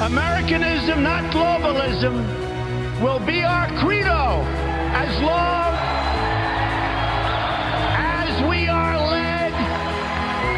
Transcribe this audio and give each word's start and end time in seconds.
Americanism, 0.00 1.02
not 1.02 1.22
globalism, 1.30 2.24
will 3.02 3.18
be 3.18 3.42
our 3.42 3.66
credo 3.78 4.40
as 4.96 5.20
long 5.20 5.74
as 7.98 8.48
we 8.48 8.66
are 8.66 8.96
led 8.96 9.52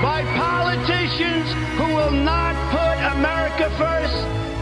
by 0.00 0.22
politicians 0.36 1.50
who 1.76 1.92
will 1.92 2.12
not 2.12 2.54
put 2.70 3.18
America 3.18 3.68
first, 3.76 4.14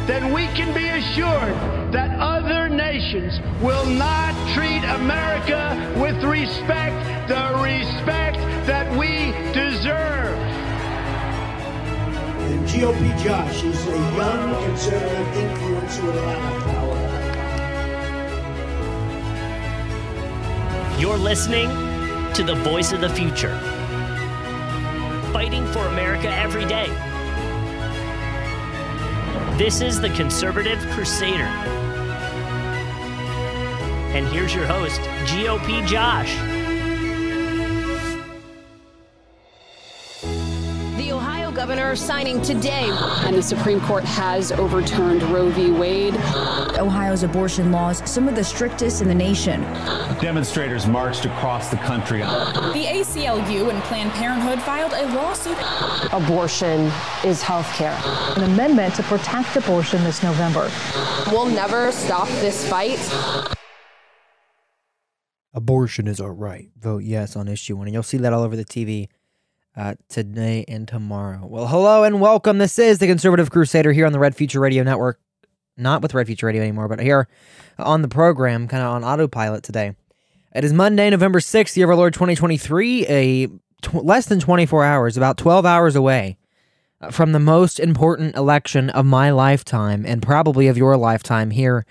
then 0.06 0.32
we 0.32 0.46
can 0.56 0.72
be 0.72 0.88
assured 0.88 1.92
that 1.92 2.18
other 2.18 2.70
nations 2.70 3.38
will 3.60 3.84
not 3.84 4.32
treat 4.54 4.82
America 4.96 5.76
with 6.00 6.24
respect, 6.24 7.28
the 7.28 7.52
respect 7.62 8.38
that 8.66 8.90
we 8.96 9.32
deserve. 9.52 10.49
GOP 12.70 13.18
Josh 13.20 13.64
is 13.64 13.86
a 13.88 13.90
young 13.90 14.64
conservative 14.64 15.26
influencer 15.34 16.06
with 16.06 16.14
a 16.14 16.22
lot 16.22 16.54
of 16.54 16.62
power. 16.62 16.98
You're 20.96 21.16
listening 21.16 21.68
to 22.32 22.44
the 22.44 22.54
voice 22.62 22.92
of 22.92 23.00
the 23.00 23.08
future, 23.08 23.58
fighting 25.32 25.66
for 25.72 25.84
America 25.88 26.28
every 26.32 26.64
day. 26.64 26.86
This 29.58 29.80
is 29.80 30.00
the 30.00 30.10
Conservative 30.10 30.78
Crusader. 30.92 31.50
And 34.14 34.28
here's 34.28 34.54
your 34.54 34.66
host, 34.66 35.00
GOP 35.26 35.84
Josh. 35.88 36.59
Ohio 41.90 41.96
governor 41.96 42.06
signing 42.06 42.42
today. 42.42 42.88
And 43.26 43.36
the 43.36 43.42
Supreme 43.42 43.80
Court 43.80 44.04
has 44.04 44.52
overturned 44.52 45.22
Roe 45.24 45.50
v. 45.50 45.70
Wade. 45.72 46.14
Ohio's 46.78 47.24
abortion 47.24 47.72
laws, 47.72 48.08
some 48.08 48.28
of 48.28 48.36
the 48.36 48.44
strictest 48.44 49.02
in 49.02 49.08
the 49.08 49.14
nation. 49.14 49.62
Demonstrators 50.20 50.86
marched 50.86 51.24
across 51.24 51.68
the 51.68 51.76
country. 51.78 52.20
The 52.20 52.86
ACLU 52.86 53.70
and 53.70 53.82
Planned 53.84 54.12
Parenthood 54.12 54.62
filed 54.62 54.92
a 54.92 55.06
lawsuit. 55.14 55.56
Abortion 56.12 56.92
is 57.24 57.42
health 57.42 57.66
care. 57.74 57.98
An 58.36 58.44
amendment 58.44 58.94
to 58.94 59.02
protect 59.02 59.56
abortion 59.56 60.04
this 60.04 60.22
November. 60.22 60.70
We'll 61.26 61.46
never 61.46 61.90
stop 61.90 62.28
this 62.40 62.68
fight. 62.68 63.00
Abortion 65.52 66.06
is 66.06 66.20
our 66.20 66.32
right. 66.32 66.68
Vote 66.78 67.02
yes 67.02 67.34
on 67.34 67.48
issue 67.48 67.76
one. 67.76 67.88
And 67.88 67.94
you'll 67.94 68.04
see 68.04 68.18
that 68.18 68.32
all 68.32 68.44
over 68.44 68.54
the 68.54 68.64
TV 68.64 69.08
uh, 69.76 69.94
today 70.08 70.64
and 70.68 70.86
tomorrow. 70.86 71.46
Well, 71.46 71.66
hello 71.66 72.04
and 72.04 72.20
welcome. 72.20 72.58
This 72.58 72.78
is 72.78 72.98
the 72.98 73.06
Conservative 73.06 73.50
Crusader 73.50 73.92
here 73.92 74.06
on 74.06 74.12
the 74.12 74.18
Red 74.18 74.34
Future 74.34 74.60
Radio 74.60 74.82
Network. 74.82 75.20
Not 75.76 76.02
with 76.02 76.12
Red 76.12 76.26
Future 76.26 76.46
Radio 76.46 76.62
anymore, 76.62 76.88
but 76.88 77.00
here 77.00 77.28
on 77.78 78.02
the 78.02 78.08
program, 78.08 78.68
kind 78.68 78.82
of 78.82 78.90
on 78.90 79.04
autopilot 79.04 79.62
today. 79.62 79.94
It 80.54 80.64
is 80.64 80.72
Monday, 80.72 81.08
November 81.08 81.40
6th, 81.40 81.76
year 81.76 81.86
of 81.86 81.90
our 81.90 81.96
Lord 81.96 82.12
2023, 82.12 83.06
a 83.06 83.46
tw- 83.46 84.04
less 84.04 84.26
than 84.26 84.40
24 84.40 84.84
hours, 84.84 85.16
about 85.16 85.38
12 85.38 85.64
hours 85.64 85.96
away 85.96 86.36
uh, 87.00 87.10
from 87.10 87.32
the 87.32 87.38
most 87.38 87.78
important 87.80 88.34
election 88.34 88.90
of 88.90 89.06
my 89.06 89.30
lifetime 89.30 90.04
and 90.04 90.20
probably 90.20 90.66
of 90.66 90.76
your 90.76 90.96
lifetime 90.96 91.50
here 91.50 91.86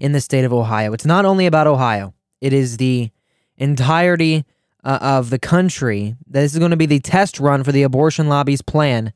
in 0.00 0.12
the 0.12 0.20
state 0.20 0.44
of 0.44 0.52
Ohio. 0.52 0.92
It's 0.92 1.04
not 1.04 1.24
only 1.24 1.46
about 1.46 1.66
Ohio, 1.66 2.14
it 2.40 2.52
is 2.52 2.76
the 2.76 3.10
entirety 3.56 4.44
uh, 4.84 4.98
of 5.00 5.30
the 5.30 5.38
country. 5.38 6.14
This 6.26 6.52
is 6.52 6.58
going 6.58 6.70
to 6.70 6.76
be 6.76 6.86
the 6.86 7.00
test 7.00 7.40
run 7.40 7.64
for 7.64 7.72
the 7.72 7.82
abortion 7.82 8.28
lobby's 8.28 8.62
plan 8.62 9.12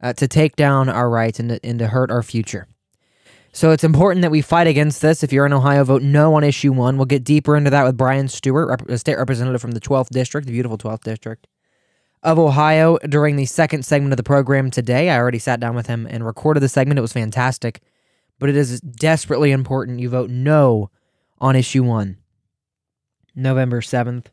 uh, 0.00 0.12
to 0.14 0.28
take 0.28 0.56
down 0.56 0.88
our 0.88 1.10
rights 1.10 1.40
and 1.40 1.50
to, 1.50 1.60
and 1.64 1.78
to 1.78 1.88
hurt 1.88 2.10
our 2.10 2.22
future. 2.22 2.68
So 3.52 3.72
it's 3.72 3.84
important 3.84 4.22
that 4.22 4.30
we 4.30 4.42
fight 4.42 4.66
against 4.66 5.02
this. 5.02 5.22
If 5.22 5.32
you're 5.32 5.46
in 5.46 5.52
Ohio, 5.52 5.82
vote 5.82 6.02
no 6.02 6.34
on 6.34 6.44
issue 6.44 6.72
one. 6.72 6.96
We'll 6.96 7.06
get 7.06 7.24
deeper 7.24 7.56
into 7.56 7.70
that 7.70 7.84
with 7.84 7.96
Brian 7.96 8.28
Stewart, 8.28 8.68
rep- 8.68 8.88
a 8.88 8.98
state 8.98 9.18
representative 9.18 9.60
from 9.60 9.72
the 9.72 9.80
12th 9.80 10.10
district, 10.10 10.46
the 10.46 10.52
beautiful 10.52 10.78
12th 10.78 11.02
district 11.02 11.46
of 12.22 12.38
Ohio, 12.38 12.98
during 12.98 13.36
the 13.36 13.46
second 13.46 13.84
segment 13.84 14.12
of 14.12 14.16
the 14.16 14.22
program 14.22 14.70
today. 14.70 15.10
I 15.10 15.18
already 15.18 15.38
sat 15.38 15.60
down 15.60 15.74
with 15.74 15.86
him 15.86 16.06
and 16.08 16.24
recorded 16.26 16.60
the 16.60 16.68
segment. 16.68 16.98
It 16.98 17.02
was 17.02 17.12
fantastic. 17.12 17.80
But 18.38 18.50
it 18.50 18.56
is 18.56 18.80
desperately 18.80 19.50
important 19.50 19.98
you 19.98 20.08
vote 20.08 20.30
no 20.30 20.90
on 21.38 21.56
issue 21.56 21.82
one. 21.82 22.18
November 23.34 23.80
7th, 23.80 24.26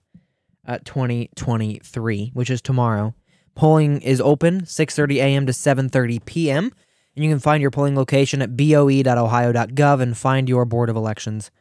uh, 0.67 0.79
2023, 0.83 2.31
which 2.33 2.49
is 2.49 2.61
tomorrow. 2.61 3.13
Polling 3.55 4.01
is 4.01 4.19
open 4.19 4.61
6:30 4.61 5.15
a.m. 5.15 5.45
to 5.45 5.53
7:30 5.53 6.25
p.m. 6.25 6.71
and 7.15 7.23
you 7.23 7.31
can 7.31 7.39
find 7.39 7.61
your 7.61 7.71
polling 7.71 7.95
location 7.95 8.41
at 8.41 8.57
boe.ohio.gov 8.57 10.01
and 10.01 10.17
find 10.17 10.49
your 10.49 10.65
board 10.65 10.89
of 10.89 10.95
elections 10.95 11.51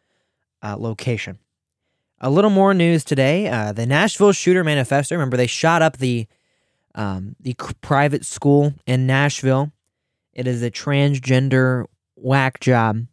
uh, 0.62 0.76
location. 0.76 1.38
A 2.20 2.30
little 2.30 2.50
more 2.50 2.74
news 2.74 3.04
today: 3.04 3.48
uh, 3.48 3.72
the 3.72 3.86
Nashville 3.86 4.32
shooter 4.32 4.64
manifesto. 4.64 5.14
Remember, 5.14 5.36
they 5.36 5.46
shot 5.46 5.82
up 5.82 5.98
the 5.98 6.26
um, 6.94 7.36
the 7.38 7.54
private 7.80 8.24
school 8.24 8.74
in 8.86 9.06
Nashville. 9.06 9.72
It 10.32 10.48
is 10.48 10.62
a 10.62 10.70
transgender 10.70 11.86
whack 12.16 12.58
job 12.58 13.06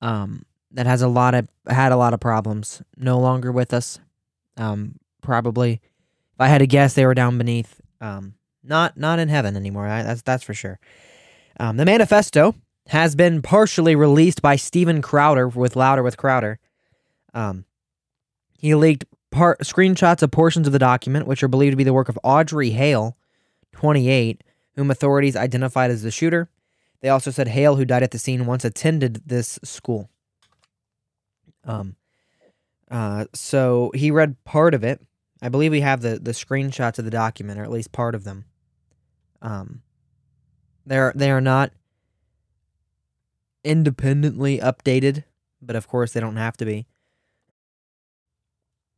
um, 0.00 0.46
that 0.70 0.86
has 0.86 1.02
a 1.02 1.08
lot 1.08 1.34
of 1.34 1.48
had 1.66 1.92
a 1.92 1.96
lot 1.96 2.14
of 2.14 2.20
problems. 2.20 2.82
No 2.96 3.18
longer 3.18 3.52
with 3.52 3.74
us. 3.74 3.98
Um, 4.56 4.98
probably, 5.22 5.72
if 5.72 6.40
I 6.40 6.48
had 6.48 6.58
to 6.58 6.66
guess, 6.66 6.94
they 6.94 7.06
were 7.06 7.14
down 7.14 7.38
beneath. 7.38 7.80
Um, 8.00 8.34
not 8.62 8.96
not 8.96 9.18
in 9.18 9.28
heaven 9.28 9.56
anymore. 9.56 9.86
I, 9.86 10.02
that's 10.02 10.22
that's 10.22 10.44
for 10.44 10.54
sure. 10.54 10.78
Um, 11.58 11.76
the 11.76 11.84
manifesto 11.84 12.54
has 12.88 13.14
been 13.14 13.42
partially 13.42 13.94
released 13.94 14.42
by 14.42 14.56
Steven 14.56 15.02
Crowder 15.02 15.48
with 15.48 15.76
Louder 15.76 16.02
with 16.02 16.16
Crowder. 16.16 16.58
Um, 17.34 17.64
he 18.58 18.74
leaked 18.74 19.04
part 19.30 19.60
screenshots 19.60 20.22
of 20.22 20.30
portions 20.30 20.66
of 20.66 20.72
the 20.72 20.78
document, 20.78 21.26
which 21.26 21.42
are 21.42 21.48
believed 21.48 21.72
to 21.72 21.76
be 21.76 21.84
the 21.84 21.92
work 21.92 22.08
of 22.08 22.18
Audrey 22.22 22.70
Hale, 22.70 23.16
28, 23.72 24.42
whom 24.76 24.90
authorities 24.90 25.36
identified 25.36 25.90
as 25.90 26.02
the 26.02 26.10
shooter. 26.10 26.48
They 27.00 27.08
also 27.08 27.30
said 27.30 27.48
Hale, 27.48 27.76
who 27.76 27.84
died 27.84 28.02
at 28.02 28.10
the 28.10 28.18
scene, 28.18 28.46
once 28.46 28.64
attended 28.64 29.22
this 29.26 29.58
school. 29.62 30.10
Um, 31.64 31.96
uh, 32.90 33.26
so 33.34 33.92
he 33.94 34.10
read 34.10 34.42
part 34.44 34.74
of 34.74 34.82
it. 34.82 35.00
I 35.40 35.48
believe 35.48 35.72
we 35.72 35.80
have 35.80 36.00
the 36.00 36.18
the 36.18 36.32
screenshots 36.32 36.98
of 36.98 37.04
the 37.04 37.10
document, 37.10 37.58
or 37.58 37.62
at 37.62 37.70
least 37.70 37.92
part 37.92 38.14
of 38.14 38.24
them. 38.24 38.44
Um, 39.40 39.82
they're 40.84 41.12
they 41.14 41.30
are 41.30 41.40
not 41.40 41.72
independently 43.64 44.58
updated, 44.58 45.24
but 45.60 45.76
of 45.76 45.86
course 45.86 46.12
they 46.12 46.20
don't 46.20 46.36
have 46.36 46.56
to 46.56 46.64
be. 46.64 46.86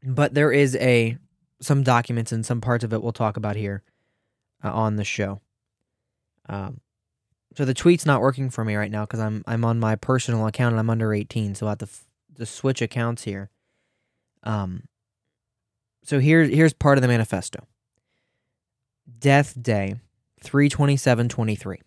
But 0.03 0.35
there 0.35 0.53
is 0.53 0.77
a 0.77 1.19
some 1.61 1.83
documents 1.83 2.33
and 2.33 2.47
some 2.47 2.61
parts 2.61 2.85
of 2.85 2.93
it 2.93 3.03
we'll 3.03 3.13
talk 3.13 3.37
about 3.37 3.57
here 3.57 3.83
uh, 4.65 4.73
on 4.73 4.97
the 4.97 5.05
show. 5.05 5.43
Um, 6.49 6.81
so 7.55 7.65
the 7.65 7.75
tweet's 7.75 8.07
not 8.07 8.23
working 8.23 8.49
for 8.49 8.65
me 8.65 8.77
right 8.77 8.91
now 8.91 9.05
because 9.05 9.21
I'm 9.21 9.45
I'm 9.47 9.65
on 9.65 9.79
my 9.79 9.97
personal 9.97 10.47
account 10.47 10.73
and 10.73 10.81
I'm 10.81 10.89
under 10.91 11.13
18, 11.13 11.55
so 11.55 11.67
I 11.67 11.71
have 11.71 11.79
to 11.79 11.85
f- 11.85 12.07
to 12.37 12.47
switch 12.47 12.81
accounts 12.81 13.25
here. 13.25 13.51
Um. 14.43 14.85
So 16.03 16.19
here 16.19 16.45
here's 16.45 16.73
part 16.73 16.99
of 16.99 17.03
the 17.03 17.09
manifesto. 17.09 17.67
Death 19.19 19.61
Day, 19.61 19.97
32723. 20.43 21.81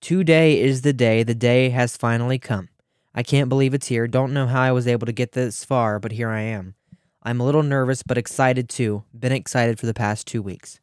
Today 0.00 0.60
is 0.60 0.82
the 0.82 0.92
day. 0.92 1.22
The 1.22 1.34
day 1.34 1.68
has 1.70 1.96
finally 1.96 2.38
come. 2.38 2.68
I 3.14 3.22
can't 3.22 3.48
believe 3.48 3.74
it's 3.74 3.86
here. 3.88 4.08
Don't 4.08 4.32
know 4.32 4.46
how 4.46 4.60
I 4.62 4.72
was 4.72 4.88
able 4.88 5.06
to 5.06 5.12
get 5.12 5.32
this 5.32 5.64
far, 5.64 5.98
but 5.98 6.12
here 6.12 6.30
I 6.30 6.40
am. 6.40 6.74
I'm 7.22 7.40
a 7.40 7.44
little 7.44 7.62
nervous, 7.62 8.02
but 8.02 8.18
excited 8.18 8.68
too. 8.68 9.04
Been 9.16 9.32
excited 9.32 9.78
for 9.78 9.86
the 9.86 9.94
past 9.94 10.26
two 10.26 10.42
weeks. 10.42 10.80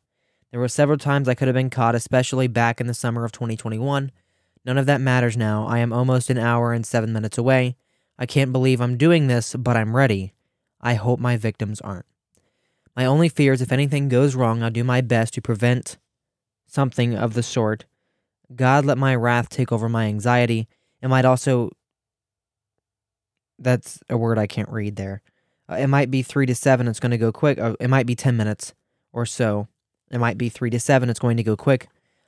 There 0.52 0.60
were 0.60 0.70
several 0.70 0.98
times 0.98 1.28
I 1.28 1.36
could 1.36 1.48
have 1.48 1.56
been 1.56 1.70
caught, 1.70 1.96
especially 1.96 2.48
back 2.48 2.80
in 2.80 2.88
the 2.88 2.94
summer 2.94 3.26
of 3.26 3.32
2021. 3.32 4.12
None 4.66 4.78
of 4.78 4.86
that 4.86 5.02
matters 5.02 5.36
now. 5.36 5.68
I 5.68 5.80
am 5.80 5.92
almost 5.92 6.30
an 6.30 6.38
hour 6.38 6.74
and 6.74 6.86
seven 6.86 7.12
minutes 7.12 7.38
away. 7.38 7.76
I 8.18 8.26
can't 8.26 8.52
believe 8.52 8.80
I'm 8.82 8.98
doing 8.98 9.28
this, 9.28 9.56
but 9.56 9.76
I'm 9.76 9.96
ready. 9.96 10.34
I 10.82 10.94
hope 10.94 11.20
my 11.20 11.36
victims 11.38 11.82
aren't. 11.82 12.06
My 12.96 13.06
only 13.06 13.30
fear 13.30 13.54
is 13.54 13.62
if 13.62 13.72
anything 13.72 14.10
goes 14.10 14.36
wrong, 14.36 14.62
I'll 14.62 14.70
do 14.70 14.84
my 14.84 15.02
best 15.02 15.34
to 15.36 15.42
prevent 15.42 15.98
something 16.68 17.16
of 17.16 17.34
the 17.34 17.44
sort. 17.44 17.86
God, 18.56 18.86
let 18.86 18.98
my 18.98 19.16
wrath 19.16 19.50
take 19.50 19.72
over 19.72 19.88
my 19.88 20.06
anxiety. 20.06 20.68
It 21.02 21.08
might 21.08 21.26
also. 21.26 21.72
That's 23.58 24.00
a 24.10 24.18
word 24.18 24.38
I 24.38 24.48
can't 24.48 24.70
read 24.70 24.96
there. 24.96 25.22
Uh, 25.70 25.76
it 25.76 25.88
might 25.88 26.10
be 26.10 26.24
three 26.24 26.46
to 26.46 26.56
seven. 26.56 26.88
It's 26.88 27.00
going 27.00 27.12
to 27.12 27.18
go 27.18 27.32
quick. 27.32 27.60
Uh, 27.60 27.76
it 27.80 27.90
might 27.90 28.06
be 28.06 28.16
10 28.16 28.38
minutes 28.38 28.74
or 29.12 29.26
so. 29.26 29.68
It 30.10 30.18
might 30.18 30.38
be 30.38 30.50
three 30.50 30.70
to 30.70 30.80
seven. 30.80 31.10
It's 31.10 31.20
going 31.20 31.38
to 31.38 31.44
go 31.44 31.56
quick. 31.56 31.88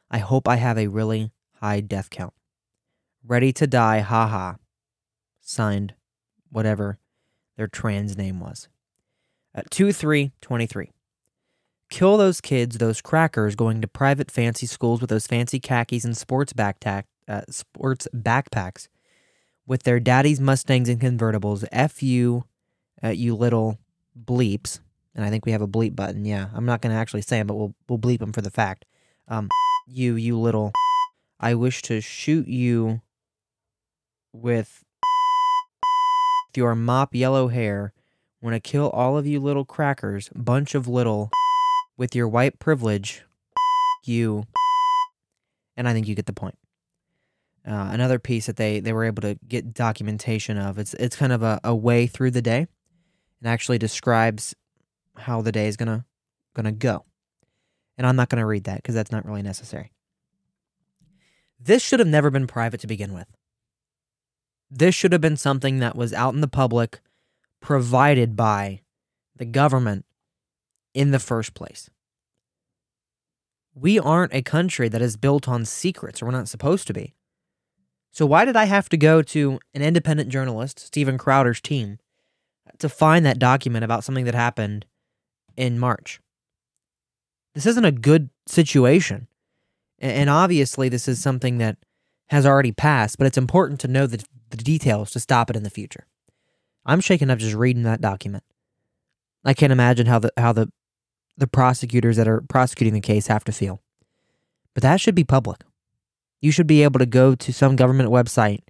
I 0.10 0.20
hope 0.20 0.48
I 0.48 0.58
have 0.58 0.78
a 0.78 0.88
really 0.88 1.32
high 1.62 1.80
death 1.80 2.10
count. 2.10 2.34
Ready 3.26 3.54
to 3.54 3.66
die, 3.66 4.00
haha. 4.00 4.56
Signed, 5.40 5.94
whatever 6.52 7.00
their 7.56 7.68
trans 7.68 8.18
name 8.18 8.40
was. 8.40 8.68
At 9.54 9.70
2 9.72 9.92
3 9.92 10.32
23. 10.42 10.92
Kill 11.90 12.18
those 12.18 12.40
kids, 12.40 12.78
those 12.78 13.02
crackers 13.02 13.56
going 13.56 13.82
to 13.82 13.88
private 13.88 14.32
fancy 14.32 14.66
schools 14.66 15.02
with 15.02 15.10
those 15.10 15.28
fancy 15.28 15.60
khakis 15.60 16.06
and 16.06 16.16
sports, 16.16 16.54
backpack, 16.54 17.04
uh, 17.28 17.42
sports 17.50 18.08
backpacks 18.16 18.88
with 19.68 19.84
their 19.84 20.00
daddy's 20.00 20.40
Mustangs 20.40 20.88
and 20.88 21.02
convertibles. 21.02 21.66
F 21.72 22.02
you, 22.02 22.46
uh, 23.04 23.10
you 23.10 23.36
little 23.36 23.78
bleeps. 24.18 24.80
And 25.14 25.26
I 25.26 25.30
think 25.30 25.46
we 25.46 25.52
have 25.52 25.62
a 25.62 25.68
bleep 25.68 25.96
button. 25.96 26.24
Yeah, 26.24 26.48
I'm 26.54 26.66
not 26.66 26.82
going 26.82 26.94
to 26.94 27.00
actually 27.00 27.24
say 27.24 27.40
them, 27.40 27.48
but 27.48 27.56
we'll, 27.56 27.76
we'll 27.90 28.00
bleep 28.00 28.20
them 28.20 28.32
for 28.32 28.42
the 28.42 28.52
fact. 28.52 28.86
Um, 29.28 29.50
you, 29.86 30.16
you 30.16 30.40
little. 30.40 30.72
I 31.40 31.56
wish 31.56 31.82
to 31.84 32.00
shoot 32.00 32.48
you 32.48 33.02
with 34.32 34.84
your 36.56 36.76
mop 36.76 37.14
yellow 37.16 37.50
hair. 37.50 37.94
Want 38.42 38.56
to 38.56 38.60
kill 38.60 38.90
all 38.90 39.18
of 39.18 39.28
you 39.28 39.40
little 39.40 39.66
crackers, 39.66 40.30
bunch 40.36 40.74
of 40.74 40.88
little, 40.88 41.30
with 41.96 42.16
your 42.16 42.28
white 42.28 42.58
privilege, 42.58 43.24
you. 44.04 44.46
And 45.78 45.88
I 45.88 45.94
think 45.94 46.08
you 46.08 46.16
get 46.16 46.26
the 46.26 46.34
point. 46.34 46.58
Uh, 47.68 47.90
another 47.92 48.18
piece 48.18 48.48
that 48.48 48.58
they, 48.58 48.80
they 48.80 48.94
were 48.94 49.04
able 49.06 49.22
to 49.22 49.38
get 49.48 49.76
documentation 49.76 50.58
of. 50.58 50.80
It's 50.80 50.96
it's 50.96 51.16
kind 51.16 51.32
of 51.32 51.44
a, 51.44 51.60
a 51.64 51.76
way 51.76 52.08
through 52.08 52.32
the 52.32 52.42
day, 52.42 52.68
and 53.40 53.48
actually 53.48 53.78
describes 53.78 54.56
how 55.16 55.42
the 55.42 55.52
day 55.52 55.68
is 55.68 55.78
gonna 55.78 56.06
gonna 56.56 56.72
go. 56.72 57.06
And 58.00 58.08
I'm 58.08 58.16
not 58.16 58.30
gonna 58.30 58.48
read 58.48 58.64
that 58.64 58.78
because 58.78 58.96
that's 58.96 59.12
not 59.12 59.26
really 59.26 59.44
necessary. 59.44 59.92
This 61.60 61.84
should 61.84 62.00
have 62.00 62.08
never 62.08 62.32
been 62.32 62.48
private 62.48 62.80
to 62.82 62.88
begin 62.88 63.14
with. 63.14 63.28
This 64.72 64.96
should 64.96 65.12
have 65.12 65.22
been 65.22 65.38
something 65.38 65.78
that 65.80 65.96
was 65.96 66.14
out 66.14 66.34
in 66.34 66.42
the 66.42 66.48
public, 66.48 67.02
provided 67.62 68.36
by 68.36 68.82
the 69.36 69.46
government 69.46 70.06
in 70.94 71.12
the 71.12 71.20
first 71.20 71.54
place. 71.54 71.90
We 73.74 73.98
aren't 73.98 74.34
a 74.34 74.42
country 74.42 74.90
that 74.90 75.02
is 75.02 75.16
built 75.16 75.48
on 75.48 75.64
secrets, 75.64 76.22
or 76.22 76.26
we're 76.26 76.32
not 76.32 76.50
supposed 76.50 76.88
to 76.88 76.94
be. 76.94 77.14
So, 78.12 78.26
why 78.26 78.44
did 78.44 78.58
I 78.58 78.66
have 78.66 78.90
to 78.90 78.98
go 78.98 79.22
to 79.22 79.60
an 79.74 79.82
independent 79.82 80.30
journalist, 80.30 80.80
Steven 80.80 81.18
Crowder's 81.18 81.62
team, 81.62 81.98
to 82.80 82.90
find 82.90 83.26
that 83.26 83.40
document 83.40 83.86
about 83.86 84.04
something 84.04 84.26
that 84.26 84.36
happened 84.36 84.86
in 85.56 85.80
March? 85.80 86.20
This 87.56 87.66
isn't 87.66 87.86
a 87.86 87.92
good 87.92 88.30
situation. 88.48 89.28
And 90.00 90.30
obviously, 90.30 90.90
this 90.90 91.08
is 91.08 91.22
something 91.22 91.60
that 91.60 91.78
has 92.30 92.46
already 92.46 92.72
passed, 92.72 93.18
but 93.18 93.28
it's 93.28 93.38
important 93.38 93.80
to 93.82 93.88
know 93.88 94.08
the, 94.08 94.24
the 94.50 94.58
details 94.58 95.12
to 95.12 95.20
stop 95.20 95.50
it 95.50 95.56
in 95.56 95.64
the 95.64 95.70
future. 95.70 96.08
I'm 96.86 97.02
shaken 97.02 97.30
up 97.30 97.40
just 97.40 97.56
reading 97.56 97.84
that 97.84 98.02
document. 98.02 98.44
I 99.44 99.54
can't 99.54 99.72
imagine 99.72 100.08
how 100.08 100.20
the 100.20 100.32
how 100.38 100.54
the 100.54 100.72
the 101.38 101.48
prosecutors 101.48 102.18
that 102.18 102.28
are 102.28 102.42
prosecuting 102.42 102.94
the 102.94 103.02
case 103.02 103.28
have 103.28 103.44
to 103.46 103.52
feel. 103.52 103.82
But 104.74 104.84
that 104.84 105.02
should 105.02 105.16
be 105.16 105.24
public. 105.24 105.64
You 106.42 106.52
should 106.52 106.68
be 106.68 106.84
able 106.84 107.00
to 107.00 107.06
go 107.06 107.36
to 107.36 107.54
some 107.54 107.76
government 107.76 108.10
website 108.10 108.62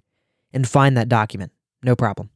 and 0.52 0.68
find 0.68 0.96
that 0.96 1.08
document. 1.08 1.52
No 1.82 1.96
problem. 1.96 2.30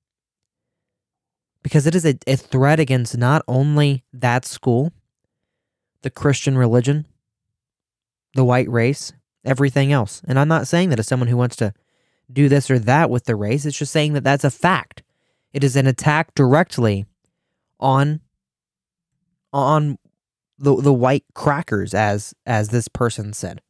Because 1.63 1.87
it 1.87 1.95
is 1.95 2.07
a, 2.07 2.17
a 2.27 2.37
threat 2.37 2.81
against 2.81 3.17
not 3.17 3.43
only 3.49 4.05
that 4.13 4.45
school, 4.45 4.93
the 6.03 6.11
Christian 6.11 6.57
religion, 6.57 7.07
the 8.35 8.45
white 8.45 8.69
race, 8.71 9.13
everything 9.45 9.93
else. 9.93 10.23
And 10.27 10.39
I'm 10.39 10.49
not 10.49 10.69
saying 10.69 10.91
that 10.91 10.99
as 10.99 11.07
someone 11.07 11.29
who 11.29 11.37
wants 11.37 11.57
to 11.57 11.73
do 12.33 12.49
this 12.49 12.71
or 12.71 12.79
that 12.79 13.11
with 13.11 13.25
the 13.25 13.37
race, 13.37 13.65
it's 13.65 13.79
just 13.79 13.93
saying 13.93 14.13
that 14.13 14.25
that's 14.25 14.45
a 14.45 14.51
fact. 14.51 15.03
It 15.57 15.65
is 15.65 15.75
an 15.75 15.87
attack 15.87 16.35
directly 16.35 17.07
on 17.81 18.21
on 19.55 19.97
the 20.59 20.77
the 20.77 20.93
white 20.93 21.25
crackers 21.33 21.95
as 21.95 22.35
as 22.45 22.69
this 22.69 22.89
person 22.89 23.33
said. 23.33 23.63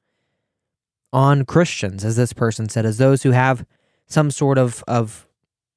On 1.12 1.44
Christians 1.44 2.04
as 2.04 2.16
this 2.16 2.32
person 2.32 2.68
said 2.68 2.86
as 2.86 2.98
those 2.98 3.22
who 3.22 3.30
have 3.30 3.64
some 4.08 4.32
sort 4.32 4.58
of 4.58 4.82
of 4.88 5.28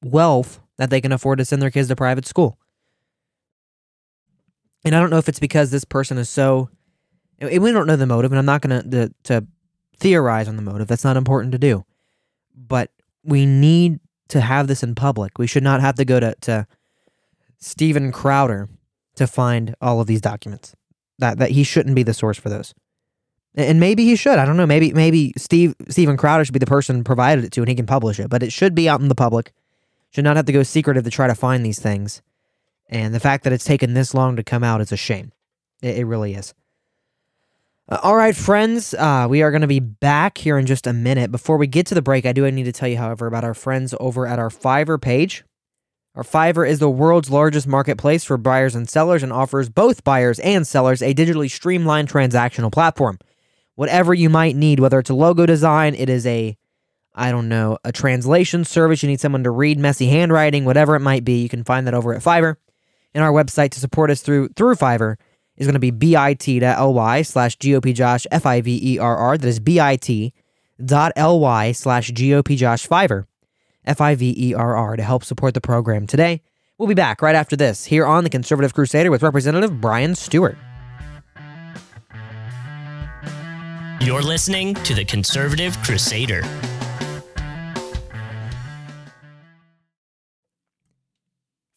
wealth 0.04 0.60
that 0.78 0.90
they 0.90 1.00
can 1.00 1.12
afford 1.12 1.38
to 1.38 1.46
send 1.46 1.62
their 1.62 1.70
kids 1.70 1.90
to 1.90 1.96
private 1.96 2.26
school. 2.26 2.58
And 4.84 4.96
I 4.96 5.00
don't 5.00 5.12
know 5.12 5.20
if 5.20 5.30
it's 5.30 5.40
because 5.40 5.70
this 5.70 5.86
person 5.86 6.18
is 6.18 6.28
so 6.28 6.72
we 7.40 7.72
don't 7.72 7.86
know 7.86 7.96
the 7.96 8.08
motive, 8.08 8.32
and 8.32 8.40
I'm 8.40 8.48
not 8.48 8.62
going 8.62 8.90
to 8.90 9.14
to 9.26 9.46
theorize 9.96 10.48
on 10.48 10.56
the 10.56 10.64
motive. 10.64 10.88
That's 10.88 11.04
not 11.04 11.18
important 11.18 11.52
to 11.52 11.60
do. 11.60 11.86
But 12.56 12.90
we 13.24 13.46
need 13.46 14.00
to 14.30 14.42
have 14.42 14.68
this 14.68 14.84
in 14.84 14.96
public. 14.96 15.38
We 15.38 15.48
should 15.48 15.64
not 15.64 15.81
have 15.81 15.96
to 15.96 16.06
go 16.06 16.20
to, 16.20 16.36
to 16.42 16.68
Steven 17.58 18.12
Crowder 18.12 18.70
to 19.16 19.28
find 19.28 19.76
all 19.81 20.00
of 20.00 20.08
these 20.08 20.22
documents. 20.22 20.76
That 21.18 21.38
that 21.40 21.52
he 21.52 21.64
shouldn't 21.64 21.96
be 21.96 22.04
the 22.04 22.14
source 22.14 22.38
for 22.38 22.48
those. 22.48 22.74
And 23.56 23.80
maybe 23.80 24.06
he 24.06 24.16
should. 24.16 24.40
I 24.40 24.46
don't 24.46 24.56
know. 24.56 24.66
Maybe 24.66 24.94
maybe 24.94 25.34
Steve 25.36 25.76
Steven 25.90 26.16
Crowder 26.16 26.46
should 26.46 26.54
be 26.54 26.60
the 26.60 26.66
person 26.66 27.04
provided 27.04 27.44
it 27.44 27.52
to 27.54 27.62
and 27.62 27.68
he 27.68 27.76
can 27.76 27.86
publish 27.86 28.20
it. 28.20 28.30
But 28.30 28.44
it 28.44 28.54
should 28.54 28.74
be 28.74 28.88
out 28.88 29.02
in 29.02 29.10
the 29.10 29.16
public. 29.16 29.52
Should 30.12 30.24
not 30.24 30.38
have 30.38 30.46
to 30.46 30.54
go 30.54 30.64
secretive 30.64 31.04
to 31.04 31.10
try 31.10 31.28
to 31.28 31.36
find 31.36 31.66
these 31.66 31.80
things. 31.80 32.22
And 32.88 33.14
the 33.14 33.20
fact 33.20 33.44
that 33.44 33.54
it's 33.54 33.66
taken 33.66 33.94
this 33.94 34.14
long 34.14 34.36
to 34.38 34.44
come 34.44 34.64
out 34.64 34.82
is 34.82 34.92
a 34.92 34.98
shame. 34.98 35.32
It, 35.82 35.98
it 35.98 36.06
really 36.06 36.34
is. 36.34 36.54
Uh, 37.89 37.97
all 38.03 38.15
right, 38.15 38.36
friends, 38.36 38.94
uh, 38.94 39.25
we 39.27 39.41
are 39.41 39.50
going 39.50 39.62
to 39.62 39.68
be 39.68 39.80
back 39.80 40.38
here 40.38 40.59
in 40.59 40.68
just 40.68 40.86
a 40.86 40.94
minute. 40.94 41.31
Before 41.31 41.57
we 41.57 41.65
get 41.65 41.88
to 41.88 41.95
the 41.95 42.03
break, 42.03 42.24
I 42.24 42.33
do 42.33 42.50
need 42.51 42.65
to 42.65 42.71
tell 42.71 42.88
you, 42.88 42.97
however, 42.97 43.25
about 43.25 43.44
our 43.44 43.56
friends 43.56 43.95
over 44.00 44.27
at 44.27 44.38
our 44.38 44.50
Fiverr 44.50 45.01
page. 45.01 45.44
Our 46.13 46.24
Fiverr 46.24 46.69
is 46.69 46.77
the 46.77 46.89
world's 46.89 47.31
largest 47.31 47.65
marketplace 47.65 48.24
for 48.24 48.38
buyers 48.38 48.75
and 48.75 48.88
sellers 48.88 49.24
and 49.24 49.33
offers 49.33 49.69
both 49.69 50.03
buyers 50.03 50.38
and 50.39 50.68
sellers 50.68 51.01
a 51.01 51.15
digitally 51.15 51.50
streamlined 51.50 52.09
transactional 52.09 52.72
platform. 52.72 53.17
Whatever 53.74 54.13
you 54.13 54.29
might 54.29 54.55
need, 54.55 54.79
whether 54.79 55.00
it's 55.00 55.10
a 55.10 55.15
logo 55.15 55.48
design, 55.48 55.96
it 55.96 56.10
is 56.10 56.27
a, 56.27 56.55
I 57.15 57.31
don't 57.31 57.50
know, 57.50 57.79
a 57.84 57.91
translation 57.91 58.65
service, 58.65 59.01
you 59.01 59.10
need 59.10 59.22
someone 59.22 59.43
to 59.46 59.51
read 59.51 59.79
messy 59.79 60.10
handwriting, 60.10 60.63
whatever 60.63 60.96
it 60.96 61.00
might 61.00 61.24
be, 61.25 61.41
you 61.41 61.50
can 61.50 61.63
find 61.63 61.88
that 61.88 61.96
over 61.96 62.13
at 62.13 62.22
Fiverr. 62.22 62.58
And 63.15 63.24
our 63.24 63.31
website 63.31 63.72
to 63.72 63.79
support 63.79 64.12
us 64.12 64.22
through 64.22 64.50
through 64.50 64.75
Fiverr 64.75 65.15
is 65.60 65.68
going 65.68 65.75
to 65.75 65.80
be 65.80 65.92
bit.ly 65.92 67.22
slash 67.22 67.58
GOPJosh 67.58 68.25
F-I-V-E-R-R. 68.32 69.38
That 69.38 69.48
is 69.48 69.60
bit.ly 69.60 70.32
slash 71.74 72.12
GOPJosh 72.12 72.88
Fiverr, 72.88 73.25
F-I-V-E-R-R, 73.86 74.96
to 74.96 75.04
help 75.04 75.24
support 75.24 75.54
the 75.54 75.62
program 75.62 76.08
today. 76.08 76.42
We'll 76.80 76.88
be 76.88 76.96
back 76.96 77.22
right 77.22 77.36
after 77.36 77.56
this 77.58 77.86
here 77.86 78.06
on 78.06 78.24
The 78.24 78.30
Conservative 78.30 78.74
Crusader 78.74 79.12
with 79.12 79.22
Representative 79.22 79.80
Brian 79.82 80.16
Stewart. 80.16 80.58
You're 84.00 84.22
listening 84.22 84.75
to 84.75 84.96
The 84.96 85.04
Conservative 85.04 85.78
Crusader. 85.84 86.42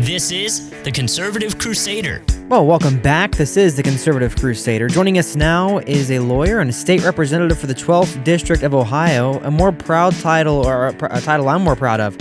This 0.00 0.30
is 0.30 0.68
The 0.82 0.92
Conservative 0.92 1.56
Crusader. 1.56 2.22
Well, 2.50 2.66
welcome 2.66 3.00
back. 3.00 3.32
This 3.32 3.56
is 3.56 3.76
The 3.76 3.82
Conservative 3.82 4.36
Crusader. 4.36 4.88
Joining 4.88 5.16
us 5.16 5.36
now 5.36 5.78
is 5.78 6.10
a 6.10 6.18
lawyer 6.18 6.60
and 6.60 6.68
a 6.68 6.72
state 6.74 7.02
representative 7.02 7.58
for 7.58 7.66
the 7.66 7.74
12th 7.74 8.22
District 8.22 8.62
of 8.62 8.74
Ohio, 8.74 9.40
a 9.40 9.50
more 9.50 9.72
proud 9.72 10.14
title, 10.16 10.66
or 10.66 10.88
a, 10.88 11.20
title 11.22 11.48
I'm 11.48 11.62
more 11.62 11.76
proud 11.76 12.00
of, 12.00 12.14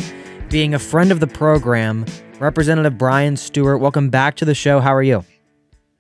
being 0.50 0.74
a 0.74 0.80
friend 0.80 1.12
of 1.12 1.20
the 1.20 1.28
program, 1.28 2.06
Representative 2.40 2.98
Brian 2.98 3.36
Stewart, 3.36 3.82
welcome 3.82 4.10
back 4.10 4.38
to 4.38 4.46
the 4.46 4.56
show. 4.56 4.80
How 4.80 4.96
are 4.96 5.04
you? 5.04 5.26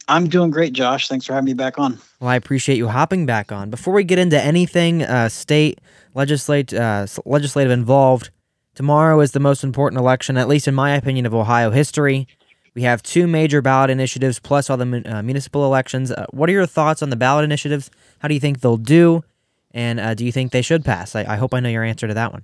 I'm 0.07 0.29
doing 0.29 0.51
great, 0.51 0.71
Josh. 0.71 1.09
Thanks 1.09 1.25
for 1.25 1.33
having 1.33 1.45
me 1.45 1.55
back 1.55 1.77
on. 1.77 1.99
Well, 2.21 2.29
I 2.29 2.37
appreciate 2.37 2.77
you 2.77 2.87
hopping 2.87 3.25
back 3.25 3.51
on. 3.51 3.69
Before 3.69 3.93
we 3.93 4.05
get 4.05 4.17
into 4.17 4.41
anything 4.41 5.03
uh, 5.03 5.27
state 5.27 5.81
legislate, 6.13 6.73
uh, 6.73 7.07
legislative 7.25 7.71
involved, 7.71 8.29
tomorrow 8.75 9.19
is 9.21 9.31
the 9.31 9.39
most 9.39 9.63
important 9.63 9.99
election, 9.99 10.37
at 10.37 10.47
least 10.47 10.67
in 10.67 10.75
my 10.75 10.95
opinion, 10.95 11.25
of 11.25 11.33
Ohio 11.33 11.71
history. 11.71 12.27
We 12.75 12.83
have 12.83 13.01
two 13.01 13.25
major 13.25 13.61
ballot 13.61 13.89
initiatives 13.89 14.39
plus 14.39 14.69
all 14.69 14.77
the 14.77 15.01
uh, 15.05 15.23
municipal 15.23 15.65
elections. 15.65 16.11
Uh, 16.11 16.25
what 16.31 16.49
are 16.49 16.53
your 16.53 16.65
thoughts 16.65 17.01
on 17.01 17.09
the 17.09 17.15
ballot 17.15 17.45
initiatives? 17.45 17.89
How 18.19 18.27
do 18.27 18.33
you 18.33 18.39
think 18.39 18.59
they'll 18.59 18.77
do? 18.77 19.23
And 19.71 19.99
uh, 19.99 20.13
do 20.13 20.25
you 20.25 20.31
think 20.31 20.51
they 20.51 20.61
should 20.61 20.83
pass? 20.83 21.15
I, 21.15 21.23
I 21.33 21.35
hope 21.37 21.53
I 21.53 21.61
know 21.61 21.69
your 21.69 21.83
answer 21.83 22.07
to 22.07 22.13
that 22.13 22.33
one. 22.33 22.43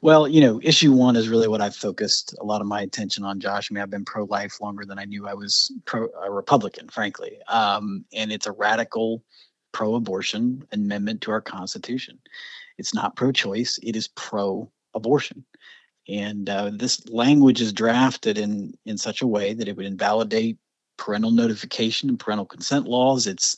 Well, 0.00 0.28
you 0.28 0.40
know, 0.40 0.60
issue 0.62 0.92
one 0.92 1.16
is 1.16 1.28
really 1.28 1.48
what 1.48 1.60
I've 1.60 1.76
focused 1.76 2.34
a 2.40 2.44
lot 2.44 2.60
of 2.60 2.66
my 2.66 2.82
attention 2.82 3.24
on, 3.24 3.40
Josh. 3.40 3.70
I 3.70 3.74
mean, 3.74 3.82
I've 3.82 3.90
been 3.90 4.04
pro 4.04 4.24
life 4.24 4.60
longer 4.60 4.84
than 4.84 4.98
I 4.98 5.04
knew 5.04 5.26
I 5.26 5.34
was 5.34 5.72
pro 5.84 6.08
a 6.22 6.30
Republican, 6.30 6.88
frankly. 6.88 7.38
Um, 7.48 8.04
and 8.12 8.30
it's 8.30 8.46
a 8.46 8.52
radical 8.52 9.22
pro 9.72 9.94
abortion 9.94 10.66
amendment 10.72 11.22
to 11.22 11.30
our 11.30 11.40
Constitution. 11.40 12.18
It's 12.78 12.94
not 12.94 13.16
pro 13.16 13.32
choice, 13.32 13.78
it 13.82 13.96
is 13.96 14.08
pro 14.08 14.70
abortion. 14.94 15.44
And 16.08 16.48
uh, 16.50 16.70
this 16.74 17.06
language 17.08 17.60
is 17.60 17.72
drafted 17.72 18.36
in, 18.36 18.74
in 18.84 18.98
such 18.98 19.22
a 19.22 19.26
way 19.26 19.54
that 19.54 19.68
it 19.68 19.76
would 19.76 19.86
invalidate 19.86 20.58
parental 20.96 21.30
notification 21.30 22.08
and 22.08 22.18
parental 22.18 22.46
consent 22.46 22.86
laws. 22.86 23.26
It's 23.26 23.56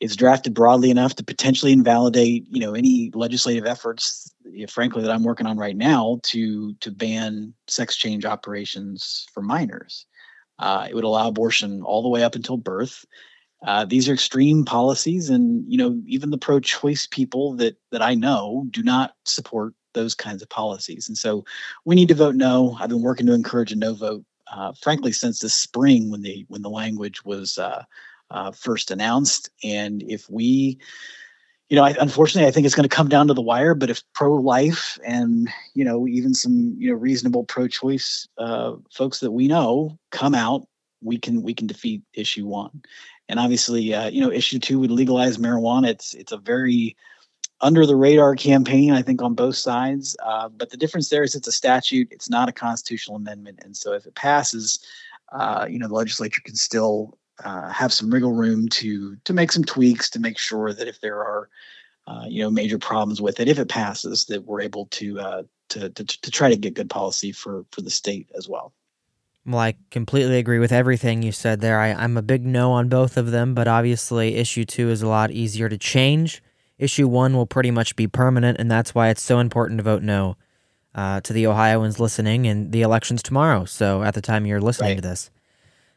it's 0.00 0.14
drafted 0.14 0.54
broadly 0.54 0.90
enough 0.90 1.16
to 1.16 1.24
potentially 1.24 1.72
invalidate, 1.72 2.46
you 2.48 2.60
know, 2.60 2.74
any 2.74 3.10
legislative 3.14 3.66
efforts, 3.66 4.32
frankly, 4.68 5.02
that 5.02 5.10
I'm 5.10 5.24
working 5.24 5.46
on 5.46 5.58
right 5.58 5.76
now 5.76 6.20
to 6.24 6.74
to 6.74 6.90
ban 6.92 7.52
sex 7.66 7.96
change 7.96 8.24
operations 8.24 9.26
for 9.32 9.42
minors. 9.42 10.06
Uh, 10.58 10.86
it 10.88 10.94
would 10.94 11.04
allow 11.04 11.28
abortion 11.28 11.82
all 11.82 12.02
the 12.02 12.08
way 12.08 12.22
up 12.22 12.34
until 12.34 12.56
birth. 12.56 13.04
Uh, 13.66 13.84
these 13.84 14.08
are 14.08 14.14
extreme 14.14 14.64
policies, 14.64 15.30
and 15.30 15.64
you 15.70 15.76
know, 15.76 16.00
even 16.06 16.30
the 16.30 16.38
pro-choice 16.38 17.08
people 17.10 17.54
that 17.56 17.76
that 17.90 18.02
I 18.02 18.14
know 18.14 18.66
do 18.70 18.84
not 18.84 19.14
support 19.24 19.74
those 19.94 20.14
kinds 20.14 20.42
of 20.42 20.48
policies. 20.48 21.08
And 21.08 21.16
so, 21.16 21.44
we 21.84 21.94
need 21.94 22.08
to 22.08 22.14
vote 22.14 22.34
no. 22.34 22.76
I've 22.80 22.88
been 22.88 23.02
working 23.02 23.26
to 23.26 23.34
encourage 23.34 23.72
a 23.72 23.76
no 23.76 23.94
vote, 23.94 24.24
uh, 24.52 24.72
frankly, 24.80 25.12
since 25.12 25.40
the 25.40 25.48
spring 25.48 26.10
when 26.10 26.22
the 26.22 26.44
when 26.48 26.62
the 26.62 26.70
language 26.70 27.24
was 27.24 27.58
uh, 27.58 27.84
uh, 28.30 28.52
first 28.52 28.90
announced. 28.90 29.50
And 29.64 30.02
if 30.08 30.28
we, 30.30 30.78
you 31.68 31.76
know, 31.76 31.84
I, 31.84 31.94
unfortunately, 32.00 32.48
I 32.48 32.50
think 32.50 32.66
it's 32.66 32.74
going 32.74 32.88
to 32.88 32.94
come 32.94 33.08
down 33.08 33.28
to 33.28 33.34
the 33.34 33.42
wire. 33.42 33.74
But 33.74 33.90
if 33.90 34.02
pro-life 34.14 34.98
and 35.04 35.48
you 35.74 35.84
know 35.84 36.06
even 36.06 36.34
some 36.34 36.74
you 36.78 36.90
know 36.90 36.96
reasonable 36.96 37.44
pro-choice 37.44 38.28
uh, 38.38 38.76
folks 38.90 39.20
that 39.20 39.32
we 39.32 39.48
know 39.48 39.98
come 40.10 40.34
out, 40.34 40.66
we 41.02 41.18
can 41.18 41.42
we 41.42 41.54
can 41.54 41.66
defeat 41.66 42.02
issue 42.14 42.46
one. 42.46 42.82
And 43.28 43.38
obviously, 43.38 43.92
uh, 43.94 44.08
you 44.08 44.22
know, 44.22 44.32
issue 44.32 44.58
two 44.58 44.78
would 44.78 44.90
legalize 44.90 45.36
marijuana. 45.36 45.88
It's 45.88 46.14
it's 46.14 46.32
a 46.32 46.38
very 46.38 46.96
under 47.60 47.86
the 47.86 47.96
radar 47.96 48.34
campaign, 48.36 48.92
I 48.92 49.02
think, 49.02 49.22
on 49.22 49.34
both 49.34 49.56
sides. 49.56 50.16
Uh, 50.22 50.48
but 50.48 50.70
the 50.70 50.76
difference 50.76 51.08
there 51.08 51.22
is 51.22 51.34
it's 51.34 51.48
a 51.48 51.52
statute, 51.52 52.08
it's 52.10 52.30
not 52.30 52.48
a 52.48 52.52
constitutional 52.52 53.16
amendment. 53.16 53.60
And 53.64 53.76
so 53.76 53.92
if 53.92 54.06
it 54.06 54.14
passes, 54.14 54.78
uh, 55.32 55.66
you 55.68 55.78
know, 55.78 55.88
the 55.88 55.94
legislature 55.94 56.40
can 56.44 56.54
still 56.54 57.18
uh, 57.44 57.68
have 57.70 57.92
some 57.92 58.10
wriggle 58.10 58.32
room 58.32 58.68
to 58.68 59.16
to 59.24 59.32
make 59.32 59.52
some 59.52 59.64
tweaks 59.64 60.10
to 60.10 60.18
make 60.18 60.38
sure 60.38 60.72
that 60.72 60.88
if 60.88 61.00
there 61.00 61.18
are 61.18 61.48
uh, 62.06 62.24
you 62.26 62.42
know 62.42 62.50
major 62.50 62.78
problems 62.78 63.20
with 63.20 63.38
it, 63.40 63.48
if 63.48 63.58
it 63.58 63.68
passes, 63.68 64.24
that 64.26 64.44
we're 64.44 64.60
able 64.60 64.86
to, 64.86 65.20
uh, 65.20 65.42
to 65.68 65.90
to 65.90 66.04
to 66.04 66.30
try 66.30 66.48
to 66.48 66.56
get 66.56 66.74
good 66.74 66.90
policy 66.90 67.32
for 67.32 67.64
for 67.70 67.80
the 67.80 67.90
state 67.90 68.28
as 68.36 68.48
well. 68.48 68.72
Well, 69.46 69.60
I 69.60 69.76
completely 69.90 70.38
agree 70.38 70.58
with 70.58 70.72
everything 70.72 71.22
you 71.22 71.32
said 71.32 71.60
there. 71.60 71.80
I, 71.80 71.92
I'm 71.92 72.16
a 72.18 72.22
big 72.22 72.44
no 72.44 72.72
on 72.72 72.88
both 72.88 73.16
of 73.16 73.30
them, 73.30 73.54
but 73.54 73.68
obviously, 73.68 74.34
issue 74.34 74.64
two 74.64 74.90
is 74.90 75.00
a 75.02 75.08
lot 75.08 75.30
easier 75.30 75.68
to 75.68 75.78
change. 75.78 76.42
Issue 76.78 77.08
one 77.08 77.34
will 77.34 77.46
pretty 77.46 77.70
much 77.70 77.96
be 77.96 78.06
permanent, 78.06 78.58
and 78.58 78.70
that's 78.70 78.94
why 78.94 79.08
it's 79.08 79.22
so 79.22 79.38
important 79.38 79.78
to 79.78 79.84
vote 79.84 80.02
no 80.02 80.36
uh, 80.94 81.20
to 81.22 81.32
the 81.32 81.46
Ohioans 81.46 81.98
listening 81.98 82.44
in 82.44 82.70
the 82.70 82.82
elections 82.82 83.22
tomorrow. 83.22 83.64
So, 83.64 84.02
at 84.02 84.14
the 84.14 84.20
time 84.20 84.46
you're 84.46 84.60
listening 84.60 84.90
right. 84.90 85.02
to 85.02 85.08
this. 85.08 85.30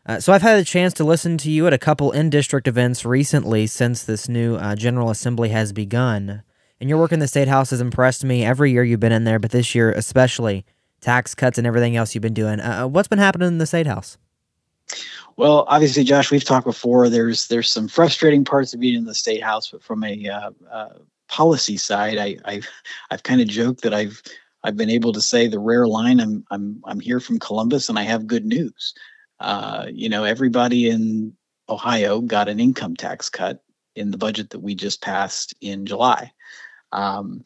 Uh, 0.06 0.20
so 0.20 0.34
I've 0.34 0.42
had 0.42 0.58
a 0.58 0.64
chance 0.64 0.94
to 0.96 1.04
listen 1.04 1.38
to 1.38 1.52
you 1.52 1.68
at 1.68 1.74
a 1.74 1.78
couple 1.78 2.12
in 2.12 2.32
district 2.32 2.68
events 2.68 3.06
recently 3.06 3.68
since 3.68 4.04
this 4.04 4.28
new 4.28 4.56
uh, 4.56 4.76
General 4.76 5.12
Assembly 5.12 5.50
has 5.50 5.72
begun. 5.74 6.42
And 6.80 6.90
your 6.90 6.98
work 6.98 7.12
in 7.12 7.20
the 7.20 7.28
State 7.28 7.48
House 7.48 7.70
has 7.70 7.82
impressed 7.82 8.24
me 8.26 8.44
every 8.44 8.72
year 8.72 8.84
you've 8.84 9.00
been 9.00 9.12
in 9.12 9.26
there, 9.26 9.38
but 9.38 9.52
this 9.52 9.76
year 9.76 9.92
especially. 9.92 10.66
Tax 11.02 11.34
cuts 11.34 11.58
and 11.58 11.66
everything 11.66 11.96
else 11.96 12.14
you've 12.14 12.22
been 12.22 12.34
doing. 12.34 12.60
Uh, 12.60 12.84
uh 12.84 12.88
what's 12.88 13.08
been 13.08 13.20
happening 13.20 13.48
in 13.48 13.58
the 13.58 13.66
State 13.66 13.88
House? 13.88 14.18
Well, 15.38 15.66
obviously, 15.68 16.04
Josh, 16.04 16.32
we've 16.32 16.44
talked 16.44 16.66
before. 16.66 17.10
There's 17.10 17.48
there's 17.48 17.70
some 17.70 17.88
frustrating 17.88 18.44
parts 18.44 18.74
of 18.74 18.80
being 18.80 18.96
in 18.96 19.06
the 19.06 19.16
State 19.16 19.44
House, 19.44 19.70
but 19.72 19.84
from 19.84 20.04
a 20.04 20.28
uh, 20.28 20.52
uh, 20.72 20.90
policy 21.28 21.78
side, 21.78 22.18
I, 22.18 22.38
I've 22.46 22.68
I've 23.10 23.24
kind 23.24 23.42
of 23.42 23.48
joked 23.48 23.82
that 23.82 23.94
I've 23.94 24.22
I've 24.64 24.78
been 24.78 24.90
able 24.90 25.14
to 25.14 25.22
say 25.22 25.48
the 25.48 25.60
rare 25.60 25.88
line. 25.88 26.20
I'm 26.20 26.46
I'm 26.52 26.82
I'm 26.86 27.00
here 27.00 27.20
from 27.20 27.40
Columbus, 27.40 27.90
and 27.90 27.98
I 27.98 28.04
have 28.04 28.28
good 28.28 28.46
news. 28.46 28.94
Uh, 29.40 29.88
you 29.92 30.10
know, 30.10 30.24
everybody 30.24 30.90
in 30.90 31.34
Ohio 31.70 32.22
got 32.22 32.50
an 32.50 32.60
income 32.60 32.96
tax 32.96 33.30
cut 33.30 33.64
in 33.96 34.12
the 34.12 34.18
budget 34.18 34.52
that 34.52 34.60
we 34.60 34.76
just 34.76 35.02
passed 35.02 35.54
in 35.62 35.86
July. 35.86 36.32
Um, 36.92 37.44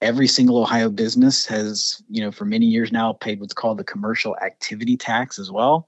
every 0.00 0.26
single 0.26 0.58
Ohio 0.60 0.90
business 0.90 1.46
has, 1.46 2.02
you 2.08 2.22
know, 2.22 2.30
for 2.30 2.44
many 2.44 2.66
years 2.66 2.92
now 2.92 3.12
paid 3.12 3.40
what's 3.40 3.54
called 3.54 3.78
the 3.78 3.84
commercial 3.84 4.36
activity 4.38 4.96
tax 4.96 5.38
as 5.38 5.50
well. 5.50 5.86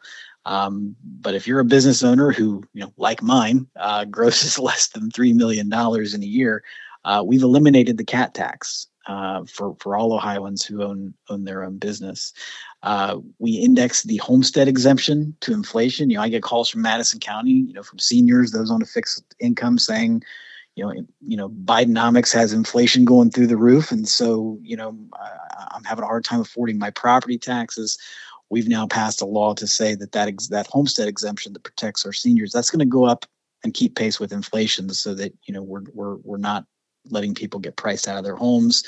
Um, 0.49 0.97
but 1.02 1.35
if 1.35 1.47
you're 1.47 1.61
a 1.61 1.64
business 1.64 2.02
owner 2.02 2.33
who, 2.33 2.64
you 2.73 2.81
know, 2.81 2.93
like 2.97 3.23
mine, 3.23 3.67
uh, 3.76 4.05
grosses 4.07 4.59
less 4.59 4.88
than 4.88 5.11
$3 5.11 5.35
million 5.35 5.67
in 5.73 6.23
a 6.23 6.26
year, 6.26 6.64
uh, 7.05 7.23
we've 7.25 7.43
eliminated 7.43 7.99
the 7.99 8.05
cat 8.05 8.35
tax 8.35 8.87
uh, 9.07 9.45
for 9.45 9.75
for 9.81 9.97
all 9.97 10.12
Ohioans 10.12 10.64
who 10.64 10.83
own 10.83 11.14
own 11.31 11.45
their 11.45 11.64
own 11.64 11.78
business. 11.78 12.33
Uh, 12.83 13.19
we 13.38 13.52
index 13.52 14.02
the 14.02 14.19
homestead 14.19 14.69
exemption 14.69 15.35
to 15.40 15.52
inflation. 15.52 16.11
You 16.11 16.17
know, 16.17 16.23
I 16.23 16.28
get 16.28 16.43
calls 16.43 16.69
from 16.69 16.83
Madison 16.83 17.21
County, 17.21 17.52
you 17.52 17.73
know, 17.73 17.83
from 17.83 17.99
seniors, 17.99 18.50
those 18.50 18.71
on 18.71 18.83
a 18.83 18.87
fixed 18.87 19.35
income, 19.40 19.78
saying, 19.78 20.23
you 20.76 20.85
know, 20.85 20.93
you 21.21 21.37
know, 21.37 21.49
Bidenomics 21.49 22.35
has 22.35 22.52
inflation 22.52 23.05
going 23.05 23.31
through 23.31 23.47
the 23.47 23.57
roof, 23.57 23.90
and 23.90 24.07
so 24.07 24.59
you 24.62 24.76
know, 24.76 24.97
I, 25.14 25.69
I'm 25.71 25.85
having 25.85 26.05
a 26.05 26.07
hard 26.07 26.25
time 26.25 26.40
affording 26.40 26.78
my 26.78 26.90
property 26.90 27.38
taxes. 27.38 27.99
We've 28.50 28.69
now 28.69 28.87
passed 28.87 29.21
a 29.21 29.26
law 29.26 29.55
to 29.55 29.67
say 29.67 29.95
that 29.97 30.12
that 30.12 30.28
ex- 30.28 30.49
that 30.49 30.67
homestead 30.67 31.09
exemption 31.09 31.52
that 31.52 31.64
protects 31.64 32.07
our 32.07 32.12
seniors 32.12 32.52
that's 32.52 32.71
going 32.71 32.81
to 32.81 32.87
go 32.87 33.05
up 33.05 33.26
and 33.64 33.75
keep 33.75 33.97
pace 33.97 34.21
with 34.21 34.33
inflation, 34.33 34.88
so 34.90 35.14
that 35.14 35.33
you 35.45 35.55
know 35.55 35.62
we're 35.62 35.83
we're 35.93 36.17
we're 36.17 36.38
not 36.38 36.64
letting 37.11 37.35
people 37.35 37.61
get 37.61 37.76
priced 37.76 38.09
out 38.09 38.19
of 38.19 38.25
their 38.25 38.37
homes. 38.37 38.85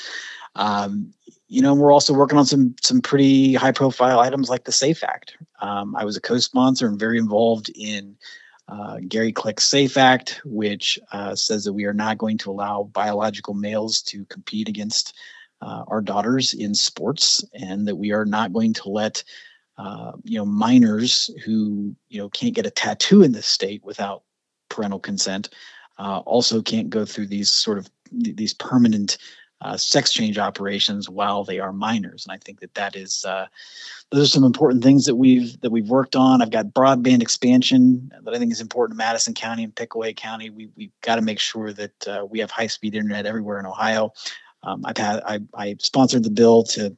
Um, 0.55 1.13
you 1.47 1.61
know, 1.61 1.73
we're 1.73 1.91
also 1.91 2.13
working 2.13 2.37
on 2.37 2.45
some 2.45 2.75
some 2.81 3.01
pretty 3.01 3.53
high 3.53 3.71
profile 3.71 4.19
items 4.19 4.49
like 4.49 4.63
the 4.63 4.71
SAFE 4.71 5.03
Act. 5.03 5.37
Um, 5.61 5.95
I 5.95 6.05
was 6.05 6.17
a 6.17 6.21
co-sponsor 6.21 6.87
and 6.87 6.99
very 6.99 7.17
involved 7.17 7.69
in 7.75 8.15
uh, 8.67 8.97
Gary 9.07 9.33
Click's 9.33 9.65
SAFE 9.65 9.97
Act, 9.97 10.41
which 10.45 10.97
uh, 11.11 11.35
says 11.35 11.65
that 11.65 11.73
we 11.73 11.85
are 11.85 11.93
not 11.93 12.17
going 12.17 12.37
to 12.39 12.51
allow 12.51 12.83
biological 12.83 13.53
males 13.53 14.01
to 14.03 14.25
compete 14.25 14.69
against 14.69 15.15
uh, 15.61 15.83
our 15.87 16.01
daughters 16.01 16.53
in 16.53 16.73
sports, 16.73 17.43
and 17.53 17.87
that 17.87 17.97
we 17.97 18.11
are 18.11 18.25
not 18.25 18.53
going 18.53 18.73
to 18.73 18.89
let 18.89 19.23
uh, 19.81 20.11
you 20.23 20.37
know 20.37 20.45
minors 20.45 21.31
who 21.43 21.95
you 22.09 22.19
know 22.19 22.29
can't 22.29 22.53
get 22.53 22.67
a 22.67 22.71
tattoo 22.71 23.23
in 23.23 23.31
this 23.31 23.47
state 23.47 23.83
without 23.83 24.21
parental 24.69 24.99
consent 24.99 25.49
uh, 25.97 26.19
also 26.19 26.61
can't 26.61 26.89
go 26.89 27.03
through 27.03 27.25
these 27.25 27.49
sort 27.49 27.79
of 27.79 27.89
these 28.11 28.53
permanent 28.53 29.17
uh, 29.61 29.77
sex 29.77 30.11
change 30.11 30.37
operations 30.37 31.09
while 31.09 31.43
they 31.43 31.59
are 31.59 31.71
minors. 31.71 32.25
And 32.25 32.33
I 32.33 32.37
think 32.37 32.59
that 32.61 32.73
that 32.73 32.95
is 32.95 33.23
uh, 33.25 33.47
those 34.09 34.23
are 34.27 34.31
some 34.31 34.43
important 34.43 34.83
things 34.83 35.05
that 35.05 35.15
we've 35.15 35.59
that 35.61 35.71
we've 35.71 35.89
worked 35.89 36.15
on. 36.15 36.41
I've 36.41 36.51
got 36.51 36.67
broadband 36.67 37.21
expansion 37.21 38.11
that 38.23 38.33
I 38.33 38.37
think 38.37 38.51
is 38.51 38.61
important 38.61 38.95
in 38.95 38.97
Madison 38.97 39.33
County 39.33 39.63
and 39.63 39.75
Pickaway 39.75 40.13
County. 40.13 40.49
We 40.49 40.69
we've 40.75 40.91
got 41.01 41.15
to 41.15 41.21
make 41.21 41.39
sure 41.39 41.73
that 41.73 42.07
uh, 42.07 42.25
we 42.29 42.39
have 42.39 42.51
high 42.51 42.67
speed 42.67 42.95
internet 42.95 43.25
everywhere 43.25 43.59
in 43.59 43.65
Ohio. 43.65 44.13
Um, 44.63 44.83
I've 44.85 44.97
had 44.97 45.21
I, 45.25 45.39
I 45.55 45.75
sponsored 45.79 46.23
the 46.23 46.31
bill 46.31 46.63
to 46.63 46.95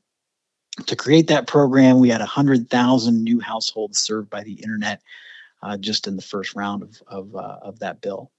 to 0.86 0.96
create 0.96 1.28
that 1.28 1.48
program. 1.48 2.00
We 2.00 2.10
had 2.10 2.22
hundred 2.22 2.70
thousand 2.70 3.24
new 3.24 3.40
households 3.40 4.00
served 4.00 4.30
by 4.30 4.44
the 4.44 4.54
internet 4.54 5.02
uh, 5.62 5.78
just 5.78 6.08
in 6.08 6.16
the 6.16 6.22
first 6.22 6.56
round 6.56 6.84
of 6.84 7.02
of, 7.08 7.36
uh, 7.36 7.58
of 7.62 7.80
that 7.80 8.02
bill. 8.02 8.32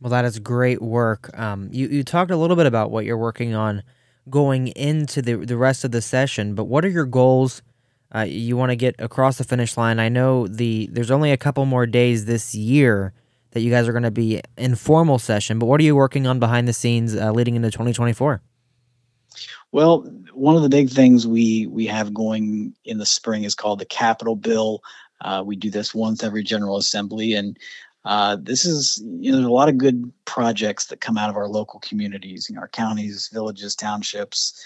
Well, 0.00 0.10
that 0.10 0.24
is 0.24 0.38
great 0.38 0.82
work. 0.82 1.36
Um, 1.38 1.68
you 1.72 1.88
you 1.88 2.04
talked 2.04 2.30
a 2.30 2.36
little 2.36 2.56
bit 2.56 2.66
about 2.66 2.90
what 2.90 3.04
you're 3.04 3.16
working 3.16 3.54
on 3.54 3.82
going 4.28 4.68
into 4.68 5.22
the 5.22 5.34
the 5.34 5.56
rest 5.56 5.84
of 5.84 5.90
the 5.90 6.02
session, 6.02 6.54
but 6.54 6.64
what 6.64 6.84
are 6.84 6.88
your 6.88 7.06
goals? 7.06 7.62
Uh, 8.14 8.20
you 8.20 8.56
want 8.56 8.70
to 8.70 8.76
get 8.76 8.94
across 8.98 9.38
the 9.38 9.44
finish 9.44 9.76
line. 9.76 9.98
I 9.98 10.08
know 10.08 10.46
the 10.46 10.88
there's 10.92 11.10
only 11.10 11.32
a 11.32 11.36
couple 11.36 11.64
more 11.66 11.86
days 11.86 12.26
this 12.26 12.54
year 12.54 13.12
that 13.50 13.62
you 13.62 13.70
guys 13.70 13.88
are 13.88 13.92
going 13.92 14.02
to 14.02 14.10
be 14.10 14.40
in 14.58 14.74
formal 14.74 15.18
session, 15.18 15.58
but 15.58 15.66
what 15.66 15.80
are 15.80 15.84
you 15.84 15.96
working 15.96 16.26
on 16.26 16.38
behind 16.38 16.68
the 16.68 16.72
scenes 16.72 17.16
uh, 17.16 17.32
leading 17.32 17.56
into 17.56 17.70
2024? 17.70 18.42
Well, 19.72 20.02
one 20.32 20.56
of 20.56 20.62
the 20.62 20.68
big 20.68 20.90
things 20.90 21.26
we 21.26 21.66
we 21.66 21.86
have 21.86 22.14
going 22.14 22.74
in 22.84 22.98
the 22.98 23.06
spring 23.06 23.44
is 23.44 23.54
called 23.54 23.78
the 23.78 23.86
Capital 23.86 24.36
Bill. 24.36 24.82
Uh, 25.20 25.42
we 25.44 25.56
do 25.56 25.70
this 25.70 25.94
once 25.94 26.22
every 26.22 26.42
General 26.42 26.76
Assembly, 26.76 27.34
and 27.34 27.58
uh, 28.04 28.36
this 28.40 28.64
is 28.64 29.02
you 29.04 29.30
know 29.30 29.38
there's 29.38 29.48
a 29.48 29.52
lot 29.52 29.68
of 29.68 29.78
good 29.78 30.12
projects 30.24 30.86
that 30.86 31.00
come 31.00 31.18
out 31.18 31.30
of 31.30 31.36
our 31.36 31.48
local 31.48 31.80
communities, 31.80 32.48
you 32.48 32.54
know, 32.54 32.60
our 32.60 32.68
counties, 32.68 33.28
villages, 33.32 33.74
townships. 33.74 34.62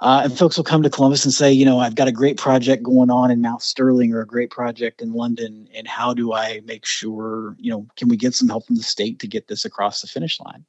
Uh, 0.00 0.20
and 0.24 0.38
folks 0.38 0.56
will 0.56 0.64
come 0.64 0.82
to 0.84 0.90
Columbus 0.90 1.24
and 1.24 1.34
say, 1.34 1.50
you 1.50 1.64
know, 1.64 1.80
I've 1.80 1.96
got 1.96 2.06
a 2.06 2.12
great 2.12 2.36
project 2.36 2.84
going 2.84 3.10
on 3.10 3.32
in 3.32 3.40
Mount 3.40 3.62
Sterling 3.62 4.12
or 4.12 4.20
a 4.20 4.26
great 4.26 4.50
project 4.50 5.02
in 5.02 5.12
London, 5.12 5.68
and 5.74 5.88
how 5.88 6.14
do 6.14 6.32
I 6.32 6.60
make 6.64 6.86
sure, 6.86 7.56
you 7.58 7.70
know, 7.72 7.84
can 7.96 8.08
we 8.08 8.16
get 8.16 8.34
some 8.34 8.48
help 8.48 8.66
from 8.66 8.76
the 8.76 8.82
state 8.84 9.18
to 9.18 9.26
get 9.26 9.48
this 9.48 9.64
across 9.64 10.00
the 10.00 10.06
finish 10.06 10.38
line? 10.38 10.64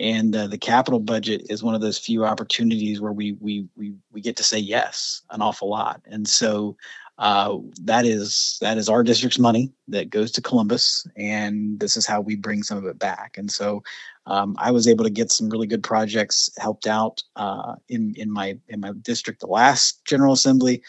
And 0.00 0.34
uh, 0.34 0.46
the 0.46 0.58
capital 0.58 1.00
budget 1.00 1.46
is 1.50 1.62
one 1.62 1.74
of 1.74 1.80
those 1.80 1.98
few 1.98 2.24
opportunities 2.24 3.00
where 3.00 3.12
we 3.12 3.32
we 3.40 3.66
we 3.76 3.94
we 4.12 4.20
get 4.20 4.36
to 4.36 4.44
say 4.44 4.58
yes 4.58 5.22
an 5.30 5.42
awful 5.42 5.68
lot 5.68 6.00
and 6.06 6.26
so 6.28 6.76
uh, 7.18 7.58
that 7.82 8.06
is 8.06 8.58
that 8.60 8.78
is 8.78 8.88
our 8.88 9.02
district's 9.02 9.40
money 9.40 9.72
that 9.88 10.08
goes 10.08 10.30
to 10.30 10.40
Columbus, 10.40 11.04
and 11.16 11.80
this 11.80 11.96
is 11.96 12.06
how 12.06 12.20
we 12.20 12.36
bring 12.36 12.62
some 12.62 12.78
of 12.78 12.84
it 12.84 12.98
back. 12.98 13.36
And 13.36 13.50
so, 13.50 13.82
um, 14.26 14.54
I 14.56 14.70
was 14.70 14.86
able 14.86 15.02
to 15.02 15.10
get 15.10 15.32
some 15.32 15.50
really 15.50 15.66
good 15.66 15.82
projects 15.82 16.48
helped 16.58 16.86
out 16.86 17.20
uh, 17.34 17.74
in 17.88 18.14
in 18.16 18.30
my 18.30 18.56
in 18.68 18.78
my 18.78 18.92
district, 19.02 19.40
the 19.40 19.48
last 19.48 20.04
General 20.04 20.32
Assembly, 20.32 20.80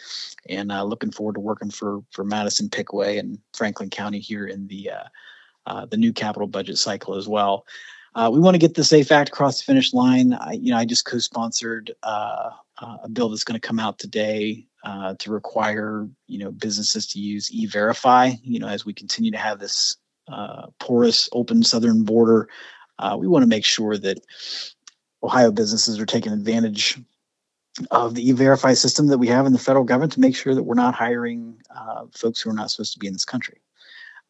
and 0.47 0.71
uh, 0.71 0.83
looking 0.83 1.11
forward 1.11 1.33
to 1.33 1.41
working 1.41 1.71
for 1.71 2.03
for 2.11 2.23
Madison 2.23 2.69
Pickaway 2.69 3.17
and 3.17 3.39
Franklin 3.55 3.89
County 3.89 4.19
here 4.19 4.45
in 4.45 4.67
the 4.67 4.91
uh, 4.91 5.03
uh, 5.65 5.85
the 5.87 5.97
new 5.97 6.13
capital 6.13 6.47
budget 6.47 6.77
cycle 6.77 7.15
as 7.15 7.27
well. 7.27 7.65
Uh, 8.15 8.29
we 8.31 8.39
want 8.39 8.55
to 8.55 8.59
get 8.59 8.73
the 8.73 8.83
SAFE 8.83 9.11
Act 9.11 9.29
across 9.29 9.59
the 9.59 9.65
finish 9.65 9.93
line. 9.93 10.33
I, 10.33 10.53
you 10.53 10.71
know, 10.71 10.77
I 10.77 10.85
just 10.85 11.05
co-sponsored 11.05 11.91
uh, 12.03 12.49
uh, 12.79 12.97
a 13.03 13.09
bill 13.09 13.29
that's 13.29 13.43
going 13.43 13.59
to 13.59 13.67
come 13.67 13.79
out 13.79 13.99
today 13.99 14.65
uh, 14.83 15.15
to 15.19 15.31
require, 15.31 16.07
you 16.27 16.39
know, 16.39 16.51
businesses 16.51 17.05
to 17.07 17.19
use 17.19 17.51
E-Verify. 17.51 18.31
You 18.43 18.59
know, 18.59 18.67
as 18.67 18.85
we 18.85 18.93
continue 18.93 19.31
to 19.31 19.37
have 19.37 19.59
this 19.59 19.97
uh, 20.27 20.67
porous, 20.79 21.29
open 21.33 21.63
southern 21.63 22.03
border, 22.03 22.49
uh, 22.97 23.15
we 23.19 23.27
want 23.27 23.43
to 23.43 23.47
make 23.49 23.65
sure 23.65 23.97
that 23.97 24.19
Ohio 25.21 25.51
businesses 25.51 25.99
are 25.99 26.05
taking 26.05 26.33
advantage 26.33 26.99
of 27.91 28.15
the 28.15 28.27
E-Verify 28.27 28.73
system 28.73 29.07
that 29.07 29.19
we 29.19 29.27
have 29.27 29.45
in 29.45 29.53
the 29.53 29.59
federal 29.59 29.85
government 29.85 30.13
to 30.13 30.19
make 30.19 30.35
sure 30.35 30.55
that 30.55 30.63
we're 30.63 30.73
not 30.73 30.95
hiring 30.95 31.55
folks 32.11 32.41
who 32.41 32.49
are 32.49 32.53
not 32.53 32.71
supposed 32.71 32.93
to 32.93 32.99
be 32.99 33.07
in 33.07 33.13
this 33.13 33.25
country. 33.25 33.61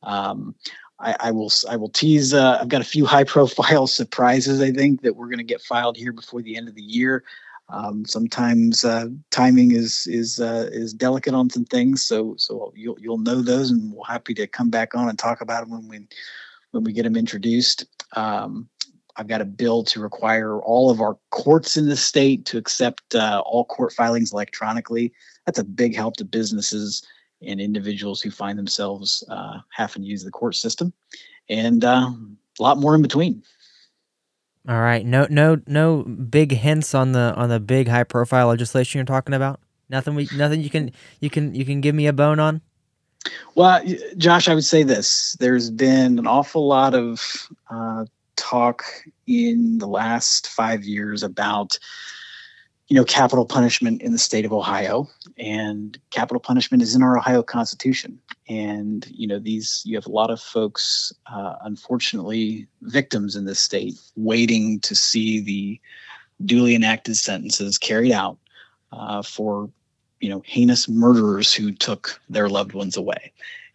Um, 0.03 0.55
I, 0.99 1.15
I, 1.19 1.31
will 1.31 1.51
I 1.69 1.75
will 1.75 1.89
tease. 1.89 2.33
Uh, 2.33 2.59
I've 2.61 2.67
got 2.67 2.81
a 2.81 2.85
few 2.85 3.05
high 3.05 3.23
profile 3.35 3.87
surprises. 3.87 4.61
I 4.61 4.71
think 4.71 5.01
that 5.01 5.15
we're 5.15 5.27
going 5.27 5.37
to 5.37 5.43
get 5.43 5.61
filed 5.61 5.97
here 5.97 6.11
before 6.11 6.41
the 6.41 6.57
end 6.57 6.67
of 6.67 6.75
the 6.75 6.81
year. 6.81 7.23
Um, 7.69 8.03
sometimes 8.05 8.83
uh, 8.83 9.09
timing 9.29 9.71
is 9.71 10.07
is 10.07 10.39
uh, 10.39 10.69
is 10.71 10.91
delicate 10.91 11.35
on 11.35 11.51
some 11.51 11.65
things, 11.65 12.01
so 12.01 12.33
so 12.37 12.73
you'll 12.75 12.97
you'll 12.99 13.19
know 13.19 13.41
those, 13.43 13.69
and 13.69 13.93
we're 13.93 14.05
happy 14.07 14.33
to 14.33 14.47
come 14.47 14.71
back 14.71 14.95
on 14.95 15.07
and 15.07 15.19
talk 15.19 15.41
about 15.41 15.61
them 15.61 15.71
when 15.71 15.87
we 15.87 16.07
when 16.71 16.83
we 16.83 16.93
get 16.93 17.03
them 17.03 17.15
introduced. 17.15 17.85
Um, 18.15 18.67
I've 19.17 19.27
got 19.27 19.41
a 19.41 19.45
bill 19.45 19.83
to 19.83 19.99
require 19.99 20.59
all 20.61 20.89
of 20.89 21.01
our 21.01 21.17
courts 21.29 21.77
in 21.77 21.87
the 21.87 21.97
state 21.97 22.45
to 22.45 22.57
accept 22.57 23.13
uh, 23.13 23.43
all 23.45 23.65
court 23.65 23.93
filings 23.93 24.31
electronically. 24.31 25.13
That's 25.45 25.59
a 25.59 25.63
big 25.63 25.95
help 25.95 26.15
to 26.17 26.25
businesses 26.25 27.05
and 27.41 27.59
individuals 27.59 28.21
who 28.21 28.31
find 28.31 28.57
themselves 28.57 29.23
uh, 29.29 29.59
having 29.69 30.03
to 30.03 30.07
use 30.07 30.23
the 30.23 30.31
court 30.31 30.55
system, 30.55 30.93
and 31.49 31.83
uh, 31.83 32.09
a 32.59 32.63
lot 32.63 32.77
more 32.77 32.95
in 32.95 33.01
between. 33.01 33.43
All 34.67 34.79
right, 34.79 35.05
no, 35.05 35.25
no, 35.29 35.61
no 35.65 36.03
big 36.03 36.51
hints 36.51 36.93
on 36.93 37.13
the 37.13 37.33
on 37.35 37.49
the 37.49 37.59
big 37.59 37.87
high 37.87 38.03
profile 38.03 38.47
legislation 38.47 38.99
you're 38.99 39.05
talking 39.05 39.33
about. 39.33 39.59
Nothing 39.89 40.15
we, 40.15 40.27
nothing 40.35 40.61
you 40.61 40.69
can 40.69 40.91
you 41.19 41.29
can 41.29 41.55
you 41.55 41.65
can 41.65 41.81
give 41.81 41.95
me 41.95 42.07
a 42.07 42.13
bone 42.13 42.39
on. 42.39 42.61
Well, 43.55 43.83
Josh, 44.17 44.47
I 44.47 44.55
would 44.55 44.65
say 44.65 44.83
this: 44.83 45.35
there's 45.39 45.71
been 45.71 46.19
an 46.19 46.27
awful 46.27 46.67
lot 46.67 46.93
of 46.93 47.49
uh, 47.69 48.05
talk 48.35 48.83
in 49.27 49.77
the 49.79 49.87
last 49.87 50.47
five 50.47 50.83
years 50.83 51.23
about 51.23 51.79
you 52.89 52.95
know, 52.95 53.05
capital 53.05 53.45
punishment 53.45 54.01
in 54.01 54.11
the 54.11 54.17
state 54.17 54.45
of 54.45 54.51
Ohio, 54.51 55.07
and 55.37 55.99
capital 56.09 56.39
punishment 56.39 56.81
is 56.81 56.95
in 56.95 57.03
our 57.03 57.17
Ohio 57.17 57.43
Constitution. 57.43 58.19
And 58.49 59.07
you 59.11 59.27
know, 59.27 59.37
these 59.37 59.83
you 59.85 59.95
have 59.95 60.07
a 60.07 60.11
lot 60.11 60.31
of 60.31 60.41
folks, 60.41 61.13
uh, 61.31 61.55
unfortunately, 61.61 62.67
victims 62.81 63.35
in 63.35 63.45
this 63.45 63.59
state, 63.59 63.93
waiting 64.15 64.79
to 64.81 64.95
see 64.95 65.39
the 65.39 65.79
duly 66.45 66.73
enacted 66.73 67.15
sentences 67.15 67.77
carried 67.77 68.11
out 68.11 68.39
uh, 68.91 69.21
for 69.21 69.69
you 70.19 70.29
know 70.29 70.41
heinous 70.43 70.89
murderers 70.89 71.53
who 71.53 71.71
took 71.71 72.19
their 72.27 72.49
loved 72.49 72.73
ones 72.73 72.97
away. 72.97 73.31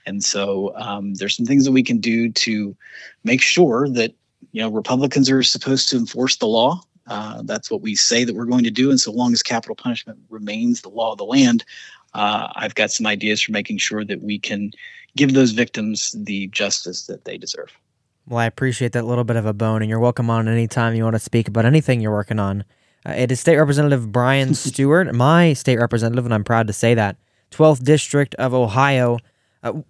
And 0.06 0.24
so 0.24 0.74
um, 0.76 1.14
there's 1.14 1.36
some 1.36 1.46
things 1.46 1.64
that 1.64 1.72
we 1.72 1.84
can 1.84 1.98
do 1.98 2.30
to 2.32 2.76
make 3.22 3.40
sure 3.40 3.88
that 3.90 4.12
you 4.50 4.60
know 4.60 4.70
Republicans 4.70 5.30
are 5.30 5.44
supposed 5.44 5.88
to 5.90 5.96
enforce 5.96 6.36
the 6.36 6.46
law 6.46 6.82
uh, 7.06 7.42
that's 7.44 7.70
what 7.70 7.82
we 7.82 7.94
say 7.94 8.24
that 8.24 8.34
we're 8.34 8.44
going 8.44 8.64
to 8.64 8.70
do. 8.70 8.90
And 8.90 9.00
so 9.00 9.12
long 9.12 9.32
as 9.32 9.42
capital 9.42 9.76
punishment 9.76 10.18
remains 10.30 10.80
the 10.80 10.88
law 10.88 11.12
of 11.12 11.18
the 11.18 11.24
land, 11.24 11.64
uh, 12.14 12.48
I've 12.54 12.74
got 12.74 12.90
some 12.90 13.06
ideas 13.06 13.42
for 13.42 13.52
making 13.52 13.78
sure 13.78 14.04
that 14.04 14.22
we 14.22 14.38
can 14.38 14.72
give 15.16 15.34
those 15.34 15.52
victims 15.52 16.14
the 16.18 16.46
justice 16.48 17.06
that 17.06 17.24
they 17.24 17.38
deserve. 17.38 17.72
Well, 18.26 18.38
I 18.38 18.46
appreciate 18.46 18.92
that 18.92 19.04
little 19.04 19.24
bit 19.24 19.36
of 19.36 19.44
a 19.44 19.52
bone, 19.52 19.82
and 19.82 19.90
you're 19.90 20.00
welcome 20.00 20.30
on 20.30 20.48
anytime 20.48 20.94
you 20.94 21.04
want 21.04 21.14
to 21.14 21.20
speak 21.20 21.46
about 21.46 21.66
anything 21.66 22.00
you're 22.00 22.12
working 22.12 22.38
on. 22.38 22.64
Uh, 23.06 23.12
it 23.12 23.30
is 23.30 23.40
State 23.40 23.58
Representative 23.58 24.10
Brian 24.10 24.54
Stewart, 24.54 25.14
my 25.14 25.52
state 25.52 25.78
representative, 25.78 26.24
and 26.24 26.32
I'm 26.32 26.44
proud 26.44 26.66
to 26.68 26.72
say 26.72 26.94
that. 26.94 27.16
12th 27.50 27.84
District 27.84 28.34
of 28.36 28.54
Ohio. 28.54 29.18
Uh, 29.62 29.82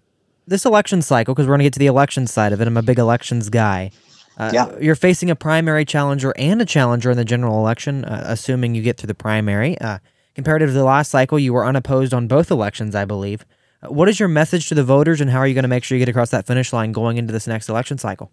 this 0.46 0.64
election 0.64 1.00
cycle, 1.00 1.34
because 1.34 1.46
we're 1.46 1.52
going 1.52 1.60
to 1.60 1.64
get 1.64 1.72
to 1.74 1.78
the 1.78 1.86
election 1.86 2.26
side 2.26 2.52
of 2.52 2.60
it, 2.60 2.66
I'm 2.66 2.76
a 2.76 2.82
big 2.82 2.98
elections 2.98 3.48
guy. 3.48 3.92
Uh, 4.36 4.50
yeah. 4.52 4.78
You're 4.80 4.96
facing 4.96 5.30
a 5.30 5.36
primary 5.36 5.84
challenger 5.84 6.32
and 6.36 6.60
a 6.60 6.64
challenger 6.64 7.10
in 7.10 7.16
the 7.16 7.24
general 7.24 7.58
election, 7.58 8.04
uh, 8.04 8.24
assuming 8.26 8.74
you 8.74 8.82
get 8.82 8.96
through 8.96 9.06
the 9.08 9.14
primary. 9.14 9.78
Uh, 9.78 9.98
comparative 10.34 10.70
to 10.70 10.72
the 10.72 10.84
last 10.84 11.10
cycle, 11.10 11.38
you 11.38 11.52
were 11.52 11.64
unopposed 11.64 12.12
on 12.12 12.26
both 12.26 12.50
elections, 12.50 12.94
I 12.94 13.04
believe. 13.04 13.44
Uh, 13.82 13.92
what 13.92 14.08
is 14.08 14.18
your 14.18 14.28
message 14.28 14.68
to 14.68 14.74
the 14.74 14.84
voters, 14.84 15.20
and 15.20 15.30
how 15.30 15.38
are 15.38 15.46
you 15.46 15.54
going 15.54 15.62
to 15.62 15.68
make 15.68 15.84
sure 15.84 15.96
you 15.96 16.04
get 16.04 16.10
across 16.10 16.30
that 16.30 16.46
finish 16.46 16.72
line 16.72 16.92
going 16.92 17.16
into 17.16 17.32
this 17.32 17.46
next 17.46 17.68
election 17.68 17.98
cycle? 17.98 18.32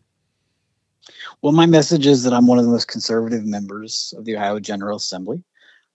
Well, 1.42 1.54
my 1.54 1.66
message 1.66 2.06
is 2.06 2.24
that 2.24 2.34
I'm 2.34 2.48
one 2.48 2.60
of 2.60 2.66
the 2.66 2.72
most 2.72 2.88
conservative 2.88 3.46
members 3.46 4.14
of 4.18 4.26
the 4.26 4.36
Ohio 4.36 4.60
General 4.60 4.98
Assembly. 4.98 5.44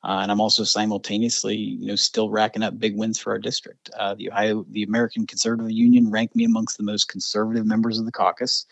Uh, 0.05 0.21
and 0.23 0.31
I'm 0.31 0.41
also 0.41 0.63
simultaneously, 0.63 1.57
you 1.57 1.87
know, 1.89 1.97
still 1.97 2.31
racking 2.31 2.63
up 2.63 2.79
big 2.79 2.97
wins 2.97 3.19
for 3.19 3.33
our 3.33 3.39
district. 3.39 3.91
Uh, 3.99 4.15
the 4.15 4.31
Ohio, 4.31 4.65
the 4.71 4.85
American 4.85 5.27
Conservative 5.27 5.73
Union 5.73 6.11
ranked 6.11 6.37
me 6.37 6.45
amongst 6.45 6.77
the 6.77 6.85
most 6.85 7.09
conservative 7.09 7.67
members 7.67 7.99
of 7.99 8.05
the 8.05 8.13
caucus 8.13 8.67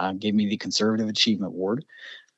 uh, 0.00 0.12
gave 0.12 0.34
me 0.34 0.48
the 0.48 0.56
Conservative 0.56 1.08
Achievement 1.08 1.52
Award. 1.52 1.84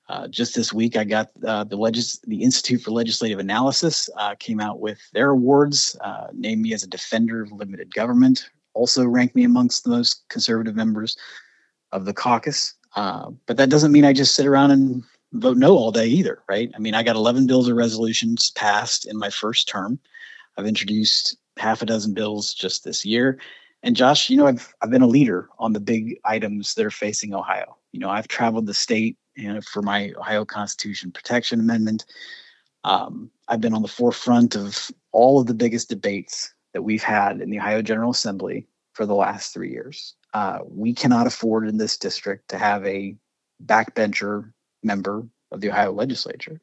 Uh, 0.09 0.27
just 0.29 0.55
this 0.55 0.72
week, 0.72 0.96
I 0.96 1.05
got 1.05 1.31
uh, 1.46 1.64
the 1.64 1.77
legis- 1.77 2.20
the 2.27 2.42
Institute 2.42 2.83
for 2.83 2.90
Legislative 2.90 3.38
Analysis 3.38 4.11
uh, 4.18 4.35
came 4.35 4.61
out 4.61 4.81
with 4.81 4.98
their 5.12 5.31
awards, 5.31 5.96
uh, 6.01 6.27
named 6.35 6.61
me 6.61 6.75
as 6.75 6.83
a 6.83 6.88
defender 6.88 7.42
of 7.42 7.53
limited 7.53 7.94
government, 7.94 8.51
also 8.75 9.07
ranked 9.07 9.37
me 9.37 9.44
amongst 9.44 9.85
the 9.85 9.90
most 9.90 10.29
conservative 10.29 10.75
members 10.75 11.16
of 11.92 12.05
the 12.05 12.12
caucus. 12.12 12.75
Uh, 12.96 13.31
but 13.46 13.57
that 13.57 13.70
doesn't 13.70 13.92
mean 13.92 14.05
I 14.05 14.12
just 14.12 14.35
sit 14.35 14.46
around 14.46 14.72
and 14.72 15.05
vote 15.33 15.57
no 15.57 15.77
all 15.77 15.92
day 15.92 16.07
either, 16.07 16.42
right? 16.48 16.70
I 16.75 16.79
mean, 16.79 16.94
I 16.94 17.03
got 17.03 17.16
11 17.16 17.46
bills 17.46 17.68
or 17.68 17.75
resolutions 17.75 18.51
passed 18.51 19.07
in 19.07 19.16
my 19.16 19.31
first 19.31 19.68
term. 19.68 19.98
I've 20.59 20.66
introduced 20.66 21.37
half 21.57 21.81
a 21.81 21.87
dozen 21.87 22.12
bills 22.12 22.53
just 22.53 22.85
this 22.85 23.05
year, 23.05 23.38
and 23.83 23.97
Josh, 23.97 24.31
you 24.31 24.37
know, 24.37 24.47
I've 24.47 24.75
I've 24.81 24.90
been 24.90 25.03
a 25.03 25.07
leader 25.07 25.49
on 25.59 25.73
the 25.73 25.81
big 25.81 26.18
items 26.25 26.75
that 26.75 26.87
are 26.87 26.90
facing 26.90 27.35
Ohio. 27.35 27.77
You 27.92 28.01
know, 28.01 28.11
I've 28.11 28.29
traveled 28.29 28.66
the 28.66 28.75
state 28.75 29.16
for 29.64 29.83
my 29.83 30.12
Ohio 30.18 30.45
Constitution 30.45 31.11
Protection 31.11 31.61
Amendment. 31.61 32.05
Um, 32.85 33.31
I've 33.49 33.61
been 33.61 33.75
on 33.75 33.83
the 33.83 33.88
forefront 33.88 34.57
of 34.57 34.90
all 35.12 35.40
of 35.40 35.47
the 35.47 35.55
biggest 35.55 35.88
debates 35.88 36.53
that 36.73 36.83
we've 36.83 37.03
had 37.03 37.40
in 37.40 37.51
the 37.51 37.59
Ohio 37.59 37.83
General 37.83 38.11
Assembly 38.11 38.66
for 38.92 39.07
the 39.07 39.14
last 39.14 39.53
three 39.53 39.71
years. 39.71 40.14
Uh, 40.35 40.59
we 40.66 40.95
cannot 40.95 41.27
afford 41.27 41.68
in 41.68 41.77
this 41.77 41.97
district 41.97 42.49
to 42.49 42.59
have 42.59 42.85
a 42.87 43.14
backbencher 43.64 44.53
member 44.83 45.27
of 45.51 45.61
the 45.61 45.71
Ohio 45.71 45.92
legislature. 45.92 46.61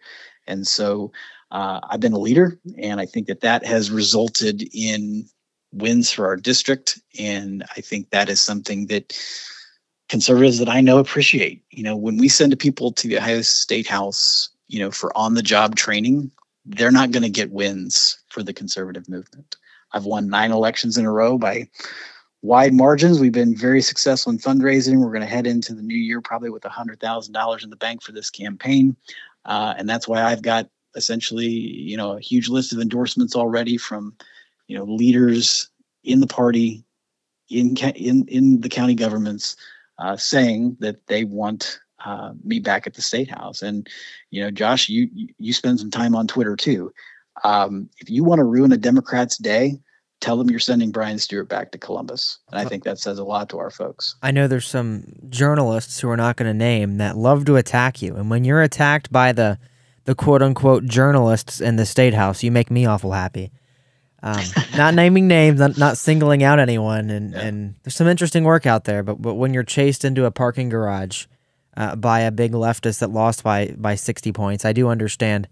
And 0.48 0.68
so 0.68 1.12
uh, 1.52 1.80
I've 1.90 2.00
been 2.00 2.14
a 2.14 2.20
leader, 2.20 2.60
and 2.78 3.00
I 3.00 3.06
think 3.06 3.28
that 3.28 3.42
that 3.42 3.66
has 3.66 3.92
resulted 3.92 4.68
in 4.74 5.28
wins 5.72 6.12
for 6.12 6.26
our 6.26 6.36
district. 6.36 7.00
And 7.20 7.64
I 7.76 7.82
think 7.82 8.10
that 8.10 8.30
is 8.30 8.42
something 8.42 8.88
that 8.88 9.18
conservatives 10.08 10.58
that 10.60 10.70
I 10.70 10.82
know 10.82 10.98
appreciate. 10.98 11.64
You 11.72 11.84
know, 11.84 11.96
when 11.96 12.18
we 12.18 12.28
send 12.28 12.58
people 12.60 12.92
to 12.94 13.08
the 13.08 13.18
Ohio 13.18 13.42
State 13.42 13.88
House, 13.88 14.50
you 14.68 14.80
know, 14.80 14.92
for 14.92 15.16
on 15.18 15.36
the 15.36 15.44
job 15.44 15.76
training, 15.76 16.32
they're 16.66 16.92
not 16.92 17.12
going 17.12 17.24
to 17.24 17.30
get 17.30 17.52
wins 17.52 18.20
for 18.30 18.44
the 18.44 18.54
conservative 18.54 19.08
movement. 19.10 19.56
I've 19.92 20.06
won 20.06 20.28
nine 20.28 20.52
elections 20.52 20.98
in 20.98 21.06
a 21.06 21.12
row 21.12 21.38
by 21.38 21.68
wide 22.42 22.74
margins. 22.74 23.20
We've 23.20 23.32
been 23.32 23.56
very 23.56 23.82
successful 23.82 24.32
in 24.32 24.40
fundraising. 24.40 25.00
We're 25.00 25.12
going 25.12 25.22
to 25.22 25.28
head 25.28 25.48
into 25.48 25.74
the 25.74 25.82
new 25.82 25.98
year 25.98 26.22
probably 26.22 26.50
with 26.50 26.64
$100,000 26.64 27.64
in 27.64 27.70
the 27.70 27.76
bank 27.76 28.02
for 28.02 28.12
this 28.12 28.30
campaign. 28.30 28.96
Uh, 29.46 29.74
and 29.78 29.90
that's 29.90 30.08
why 30.08 30.24
I've 30.24 30.42
got 30.42 30.70
essentially, 30.96 31.48
you 31.48 31.98
know, 31.98 32.18
a 32.18 32.20
huge 32.20 32.50
list 32.50 32.74
of 32.74 32.80
endorsements 32.80 33.36
already 33.36 33.78
from, 33.78 34.16
you 34.70 34.78
know, 34.78 34.86
leaders 34.86 35.70
in 36.04 36.22
the 36.22 36.28
party, 36.28 36.86
in 37.50 37.76
in 37.76 38.26
in 38.28 38.62
the 38.62 38.70
county 38.70 38.96
governments, 38.96 39.58
uh, 39.98 40.16
saying 40.16 40.78
that 40.80 41.08
they 41.08 41.26
want 41.26 41.80
uh, 42.06 42.32
me 42.44 42.60
back 42.60 42.88
at 42.88 42.94
the 42.94 43.02
state 43.02 43.30
house. 43.30 43.62
And 43.62 43.90
you 44.30 44.42
know, 44.42 44.52
Josh, 44.52 44.88
you 44.88 45.10
you 45.38 45.52
spend 45.52 45.80
some 45.80 45.92
time 45.92 46.16
on 46.16 46.28
Twitter 46.28 46.56
too. 46.56 46.94
Um, 47.44 47.90
if 47.98 48.10
you 48.10 48.24
want 48.24 48.40
to 48.40 48.44
ruin 48.44 48.72
a 48.72 48.78
Democrat's 48.78 49.38
day, 49.38 49.80
tell 50.22 50.38
them 50.38 50.52
you're 50.52 50.60
sending 50.60 50.92
Brian 50.92 51.18
Stewart 51.18 51.50
back 51.50 51.72
to 51.72 51.78
Columbus. 51.78 52.38
And 52.52 52.60
I 52.60 52.66
think 52.66 52.84
that 52.84 53.00
says 53.00 53.18
a 53.18 53.24
lot 53.24 53.50
to 53.50 53.58
our 53.58 53.72
folks. 53.72 54.16
I 54.22 54.32
know 54.32 54.48
there's 54.48 54.68
some 54.68 55.06
journalists 55.30 56.00
who 56.00 56.10
are 56.10 56.18
not 56.18 56.36
going 56.36 56.52
to 56.52 56.58
name 56.58 56.98
that 56.98 57.18
love 57.18 57.46
to 57.46 57.56
attack 57.56 58.02
you. 58.04 58.16
And 58.16 58.30
when 58.30 58.44
you're 58.44 58.62
attacked 58.62 59.12
by 59.12 59.32
the 59.32 59.58
the 60.06 60.14
quote 60.14 60.44
unquote 60.44 60.86
journalists 60.86 61.60
in 61.60 61.78
the 61.78 61.88
state 61.88 62.14
house, 62.14 62.44
you 62.44 62.52
make 62.52 62.70
me 62.70 62.86
awful 62.86 63.14
happy. 63.14 63.52
Um, 64.22 64.44
not 64.76 64.94
naming 64.96 65.28
names, 65.28 65.60
not, 65.60 65.78
not 65.78 65.98
singling 65.98 66.44
out 66.44 66.60
anyone, 66.60 67.10
and, 67.10 67.32
yeah. 67.32 67.40
and 67.40 67.76
there's 67.84 67.96
some 67.96 68.08
interesting 68.08 68.44
work 68.44 68.66
out 68.66 68.84
there. 68.84 69.02
But 69.02 69.22
but 69.22 69.36
when 69.36 69.54
you're 69.54 69.64
chased 69.64 70.04
into 70.04 70.26
a 70.26 70.32
parking 70.32 70.68
garage 70.68 71.26
uh, 71.80 71.96
by 71.96 72.20
a 72.20 72.32
big 72.32 72.52
leftist 72.52 73.00
that 73.00 73.10
lost 73.10 73.44
by 73.44 73.74
by 73.78 73.96
60 73.96 74.32
points. 74.34 74.66
I 74.66 74.74
do 74.74 74.90
understand 74.90 75.48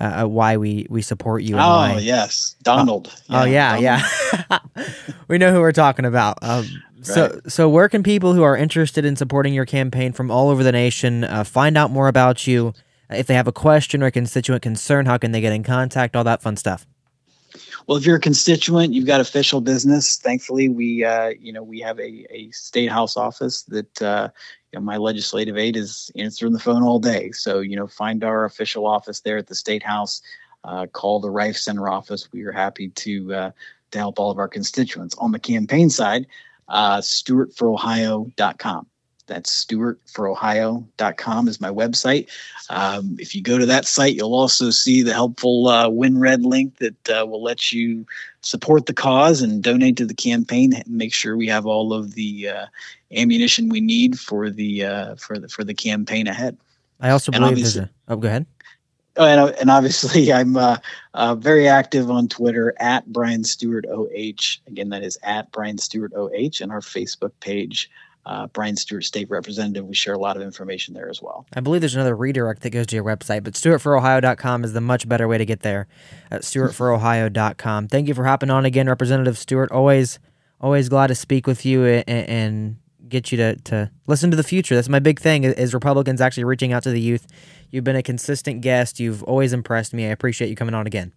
uh, 0.00 0.22
uh 0.22 0.28
why 0.28 0.56
we 0.56 0.86
we 0.88 1.02
support 1.02 1.42
you. 1.42 1.56
Oh 1.56 1.58
why. 1.58 1.98
yes, 1.98 2.54
Donald. 2.62 3.12
Oh, 3.28 3.44
yeah, 3.44 3.76
oh 3.76 3.80
yeah, 3.80 4.02
yeah. 4.48 4.58
we 5.28 5.38
know 5.38 5.52
who 5.52 5.60
we're 5.60 5.72
talking 5.72 6.04
about. 6.04 6.38
Um, 6.42 6.60
right. 6.60 7.06
So 7.06 7.40
so 7.48 7.68
where 7.68 7.88
can 7.88 8.02
people 8.02 8.32
who 8.32 8.42
are 8.42 8.56
interested 8.56 9.04
in 9.04 9.16
supporting 9.16 9.54
your 9.54 9.66
campaign 9.66 10.12
from 10.12 10.30
all 10.30 10.50
over 10.50 10.62
the 10.62 10.72
nation 10.72 11.24
uh, 11.24 11.44
find 11.44 11.76
out 11.76 11.90
more 11.90 12.08
about 12.08 12.46
you? 12.46 12.74
If 13.10 13.26
they 13.26 13.34
have 13.34 13.48
a 13.48 13.52
question 13.52 14.02
or 14.02 14.06
a 14.06 14.10
constituent 14.10 14.62
concern, 14.62 15.04
how 15.04 15.18
can 15.18 15.32
they 15.32 15.40
get 15.42 15.52
in 15.52 15.64
contact? 15.64 16.16
All 16.16 16.24
that 16.24 16.40
fun 16.40 16.56
stuff. 16.56 16.86
Well, 17.86 17.98
if 17.98 18.06
you're 18.06 18.16
a 18.16 18.20
constituent, 18.20 18.92
you've 18.92 19.06
got 19.06 19.20
official 19.20 19.60
business. 19.60 20.16
Thankfully, 20.16 20.68
we 20.68 21.04
uh, 21.04 21.32
you 21.40 21.52
know 21.52 21.62
we 21.62 21.80
have 21.80 21.98
a, 21.98 22.26
a 22.30 22.50
state 22.50 22.90
house 22.90 23.16
office 23.16 23.62
that 23.64 24.02
uh, 24.02 24.28
you 24.72 24.78
know, 24.78 24.84
my 24.84 24.96
legislative 24.96 25.56
aide 25.56 25.76
is 25.76 26.10
answering 26.16 26.52
the 26.52 26.58
phone 26.58 26.82
all 26.82 26.98
day. 26.98 27.30
So, 27.32 27.60
you 27.60 27.76
know, 27.76 27.86
find 27.86 28.24
our 28.24 28.44
official 28.44 28.86
office 28.86 29.20
there 29.20 29.36
at 29.36 29.46
the 29.46 29.54
State 29.54 29.82
House. 29.82 30.22
Uh, 30.64 30.86
call 30.86 31.20
the 31.20 31.28
Riffe 31.28 31.58
Center 31.58 31.88
office. 31.88 32.30
We 32.32 32.44
are 32.44 32.52
happy 32.52 32.88
to 32.90 33.34
uh, 33.34 33.50
to 33.90 33.98
help 33.98 34.18
all 34.18 34.30
of 34.30 34.38
our 34.38 34.48
constituents. 34.48 35.14
On 35.18 35.32
the 35.32 35.38
campaign 35.38 35.90
side, 35.90 36.26
uh, 36.68 36.98
StewartForOhio.com. 36.98 38.86
That's 39.26 39.64
StewartForOhio.com 39.64 41.48
is 41.48 41.60
my 41.60 41.70
website. 41.70 42.28
Um, 42.70 43.16
if 43.18 43.34
you 43.34 43.42
go 43.42 43.58
to 43.58 43.66
that 43.66 43.86
site, 43.86 44.14
you'll 44.14 44.34
also 44.34 44.70
see 44.70 45.02
the 45.02 45.12
helpful 45.12 45.68
uh, 45.68 45.88
WinRed 45.88 46.44
link 46.44 46.78
that 46.78 47.08
uh, 47.08 47.24
will 47.26 47.42
let 47.42 47.72
you 47.72 48.04
support 48.40 48.86
the 48.86 48.94
cause 48.94 49.40
and 49.40 49.62
donate 49.62 49.96
to 49.98 50.06
the 50.06 50.14
campaign. 50.14 50.74
And 50.74 50.86
make 50.88 51.14
sure 51.14 51.36
we 51.36 51.46
have 51.46 51.66
all 51.66 51.92
of 51.92 52.14
the 52.14 52.48
uh, 52.48 52.66
ammunition 53.12 53.68
we 53.68 53.80
need 53.80 54.18
for 54.18 54.50
the 54.50 54.84
uh, 54.84 55.14
for 55.16 55.38
the 55.38 55.48
for 55.48 55.64
the 55.64 55.74
campaign 55.74 56.26
ahead. 56.26 56.56
I 57.00 57.10
also 57.10 57.32
believe 57.32 57.56
there's 57.56 57.76
a. 57.76 57.90
Oh, 58.08 58.16
go 58.16 58.28
ahead. 58.28 58.46
Oh, 59.16 59.26
and, 59.26 59.54
and 59.56 59.70
obviously, 59.70 60.32
I'm 60.32 60.56
uh, 60.56 60.78
uh, 61.14 61.34
very 61.34 61.68
active 61.68 62.10
on 62.10 62.28
Twitter 62.28 62.74
at 62.78 63.06
Brian 63.12 63.44
Stewart 63.44 63.84
OH. 63.86 64.58
Again, 64.66 64.88
that 64.90 65.02
is 65.02 65.18
at 65.22 65.50
Brian 65.52 65.78
Stewart 65.78 66.12
OH, 66.14 66.60
and 66.60 66.72
our 66.72 66.80
Facebook 66.80 67.32
page, 67.40 67.90
uh, 68.24 68.46
Brian 68.48 68.76
Stewart 68.76 69.04
State 69.04 69.30
Representative. 69.30 69.86
We 69.86 69.94
share 69.94 70.14
a 70.14 70.18
lot 70.18 70.36
of 70.36 70.42
information 70.42 70.94
there 70.94 71.08
as 71.08 71.20
well. 71.20 71.46
I 71.54 71.60
believe 71.60 71.80
there's 71.80 71.94
another 71.94 72.14
redirect 72.14 72.62
that 72.62 72.70
goes 72.70 72.86
to 72.88 72.96
your 72.96 73.04
website, 73.04 73.42
but 73.42 73.54
StewartForOhio.com 73.54 74.64
is 74.64 74.72
the 74.72 74.80
much 74.80 75.08
better 75.08 75.26
way 75.26 75.38
to 75.38 75.44
get 75.44 75.60
there. 75.60 75.88
At 76.30 76.42
StewartForOhio.com. 76.42 77.88
Thank 77.88 78.08
you 78.08 78.14
for 78.14 78.24
hopping 78.24 78.50
on 78.50 78.64
again, 78.64 78.88
Representative 78.88 79.38
Stewart. 79.38 79.70
Always, 79.72 80.18
always 80.60 80.88
glad 80.88 81.08
to 81.08 81.14
speak 81.14 81.46
with 81.46 81.66
you 81.66 81.84
and, 81.84 82.08
and 82.08 82.76
get 83.08 83.32
you 83.32 83.38
to, 83.38 83.56
to 83.56 83.90
listen 84.06 84.30
to 84.30 84.36
the 84.36 84.42
future. 84.42 84.74
That's 84.74 84.88
my 84.88 85.00
big 85.00 85.20
thing 85.20 85.44
is 85.44 85.74
Republicans 85.74 86.20
actually 86.20 86.44
reaching 86.44 86.72
out 86.72 86.82
to 86.84 86.90
the 86.90 87.00
youth. 87.00 87.26
You've 87.70 87.84
been 87.84 87.96
a 87.96 88.02
consistent 88.02 88.60
guest. 88.60 89.00
You've 89.00 89.22
always 89.24 89.52
impressed 89.52 89.92
me. 89.92 90.06
I 90.06 90.10
appreciate 90.10 90.48
you 90.48 90.56
coming 90.56 90.74
on 90.74 90.86
again. 90.86 91.12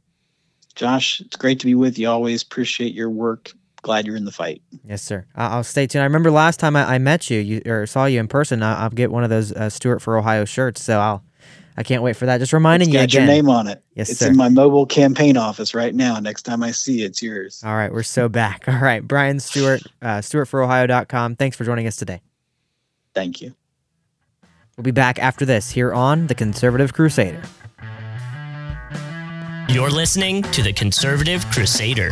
Josh, 0.76 1.22
it's 1.22 1.38
great 1.38 1.60
to 1.62 1.66
be 1.66 1.76
with 1.76 1.98
you. 1.98 2.10
Always 2.10 2.44
appreciate 2.44 2.94
your 2.94 3.10
work. 3.10 3.54
Glad 3.86 4.08
you're 4.08 4.16
in 4.16 4.26
the 4.26 4.32
fight. 4.32 4.64
Yes, 4.84 5.04
sir. 5.04 5.28
I'll 5.36 5.64
stay 5.64 5.86
tuned. 5.86 6.02
I 6.02 6.06
remember 6.06 6.32
last 6.32 6.60
time 6.60 6.76
I, 6.76 6.96
I 6.96 6.98
met 6.98 7.30
you, 7.30 7.40
you 7.40 7.62
or 7.68 7.86
saw 7.86 8.06
you 8.06 8.20
in 8.20 8.28
person. 8.28 8.64
I'll, 8.64 8.76
I'll 8.78 8.90
get 8.90 9.12
one 9.12 9.24
of 9.24 9.30
those 9.30 9.52
uh, 9.52 9.70
Stewart 9.70 10.02
for 10.02 10.18
Ohio 10.18 10.44
shirts. 10.44 10.82
So 10.82 11.00
I'll 11.00 11.24
I 11.78 11.84
can't 11.84 12.02
wait 12.02 12.16
for 12.16 12.26
that. 12.26 12.40
Just 12.40 12.52
reminding 12.52 12.90
it's 12.90 12.94
you 12.94 13.00
got 13.00 13.04
again. 13.04 13.28
your 13.28 13.36
name 13.36 13.48
on 13.48 13.68
it. 13.68 13.84
Yes, 13.94 14.08
sir. 14.08 14.12
it's 14.12 14.20
sir. 14.22 14.30
in 14.30 14.38
my 14.38 14.50
mobile 14.50 14.88
campaign 14.88 15.38
office 15.38 15.76
right 15.76 15.94
now. 15.94 16.20
Next 16.20 16.42
time 16.42 16.64
I 16.64 16.72
see 16.72 17.04
it, 17.04 17.12
it's 17.12 17.22
yours. 17.22 17.62
All 17.64 17.76
right, 17.76 17.94
we're 17.94 18.02
so 18.02 18.28
back. 18.28 18.64
All 18.68 18.80
right, 18.80 19.08
Brian 19.08 19.40
Stewart, 19.40 19.84
uh, 20.02 20.18
StewartForOhio.com. 20.18 21.36
Thanks 21.36 21.56
for 21.56 21.64
joining 21.64 21.86
us 21.86 21.96
today. 21.96 22.22
Thank 23.14 23.40
you. 23.40 23.54
We'll 24.78 24.84
be 24.84 24.90
back 24.90 25.20
after 25.20 25.46
this 25.46 25.70
here 25.70 25.94
on 25.94 26.26
The 26.26 26.34
Conservative 26.34 26.92
Crusader. 26.92 27.44
You're 29.70 29.92
listening 29.92 30.42
to 30.42 30.64
The 30.64 30.74
Conservative 30.74 31.46
Crusader. 31.52 32.10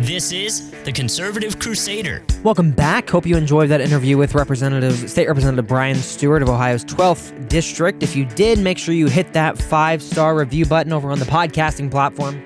This 0.00 0.30
is 0.30 0.70
the 0.84 0.92
Conservative 0.92 1.58
Crusader. 1.58 2.24
Welcome 2.44 2.70
back. 2.70 3.10
Hope 3.10 3.26
you 3.26 3.36
enjoyed 3.36 3.68
that 3.70 3.80
interview 3.80 4.16
with 4.16 4.32
Representative 4.32 5.10
State 5.10 5.26
Representative 5.26 5.66
Brian 5.66 5.96
Stewart 5.96 6.40
of 6.40 6.48
Ohio's 6.48 6.84
12th 6.84 7.48
District. 7.48 8.00
If 8.00 8.14
you 8.14 8.24
did, 8.24 8.60
make 8.60 8.78
sure 8.78 8.94
you 8.94 9.08
hit 9.08 9.32
that 9.32 9.58
five-star 9.58 10.36
review 10.36 10.66
button 10.66 10.92
over 10.92 11.10
on 11.10 11.18
the 11.18 11.24
podcasting 11.24 11.90
platform. 11.90 12.40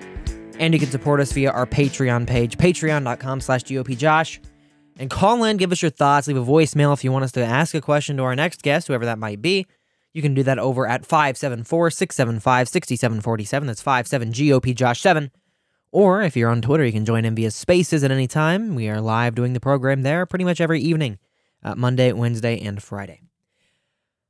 And 0.58 0.72
you 0.72 0.80
can 0.80 0.90
support 0.90 1.20
us 1.20 1.30
via 1.32 1.50
our 1.50 1.66
Patreon 1.66 2.26
page, 2.26 2.56
patreon.com 2.56 3.42
slash 3.42 3.64
GOPJosh. 3.64 4.38
And 4.96 5.10
call 5.10 5.44
in, 5.44 5.58
give 5.58 5.72
us 5.72 5.82
your 5.82 5.90
thoughts, 5.90 6.28
leave 6.28 6.38
a 6.38 6.40
voicemail 6.40 6.94
if 6.94 7.04
you 7.04 7.12
want 7.12 7.24
us 7.24 7.32
to 7.32 7.44
ask 7.44 7.74
a 7.74 7.82
question 7.82 8.16
to 8.16 8.22
our 8.22 8.34
next 8.34 8.62
guest, 8.62 8.86
whoever 8.86 9.04
that 9.04 9.18
might 9.18 9.42
be. 9.42 9.66
You 10.14 10.22
can 10.22 10.32
do 10.32 10.42
that 10.44 10.58
over 10.58 10.86
at 10.86 11.04
574 11.04 11.90
675 11.90 12.68
6747. 12.70 13.66
That's 13.66 13.82
57 13.82 14.32
GOP 14.32 14.74
Josh 14.74 15.02
7. 15.02 15.30
Or 15.92 16.22
if 16.22 16.36
you're 16.36 16.48
on 16.48 16.62
Twitter, 16.62 16.84
you 16.84 16.92
can 16.92 17.04
join 17.04 17.26
in 17.26 17.34
via 17.34 17.50
Spaces 17.50 18.02
at 18.02 18.10
any 18.10 18.26
time. 18.26 18.74
We 18.74 18.88
are 18.88 19.00
live 19.00 19.34
doing 19.34 19.52
the 19.52 19.60
program 19.60 20.02
there 20.02 20.24
pretty 20.24 20.44
much 20.44 20.60
every 20.60 20.80
evening, 20.80 21.18
uh, 21.62 21.74
Monday, 21.74 22.12
Wednesday, 22.12 22.58
and 22.58 22.82
Friday. 22.82 23.20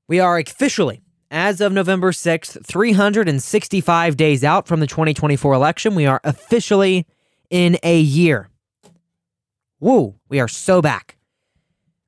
We 0.09 0.19
are 0.19 0.39
officially, 0.39 1.03
as 1.31 1.61
of 1.61 1.73
November 1.73 2.11
6th, 2.11 2.67
365 2.67 4.17
days 4.17 4.43
out 4.43 4.67
from 4.67 4.81
the 4.81 4.89
2024 4.89 5.55
election. 5.55 5.95
We 5.95 6.05
are 6.05 6.21
officially 6.25 7.07
in 7.49 7.79
a 7.85 7.99
year. 8.01 8.49
Woo, 9.79 10.17
we 10.29 10.41
are 10.41 10.49
so 10.49 10.83
back. 10.83 11.17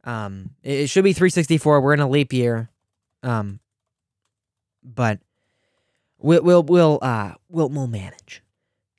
Um, 0.02 0.50
it 0.62 0.88
should 0.90 1.04
be 1.04 1.12
364. 1.12 1.80
We're 1.80 1.94
in 1.94 2.00
a 2.00 2.08
leap 2.08 2.32
year. 2.32 2.70
Um, 3.22 3.60
but 4.82 5.20
we'll 6.18 6.42
we'll 6.42 6.62
we'll 6.62 6.98
uh 7.00 7.32
we'll 7.48 7.70
we'll 7.70 7.86
manage. 7.86 8.42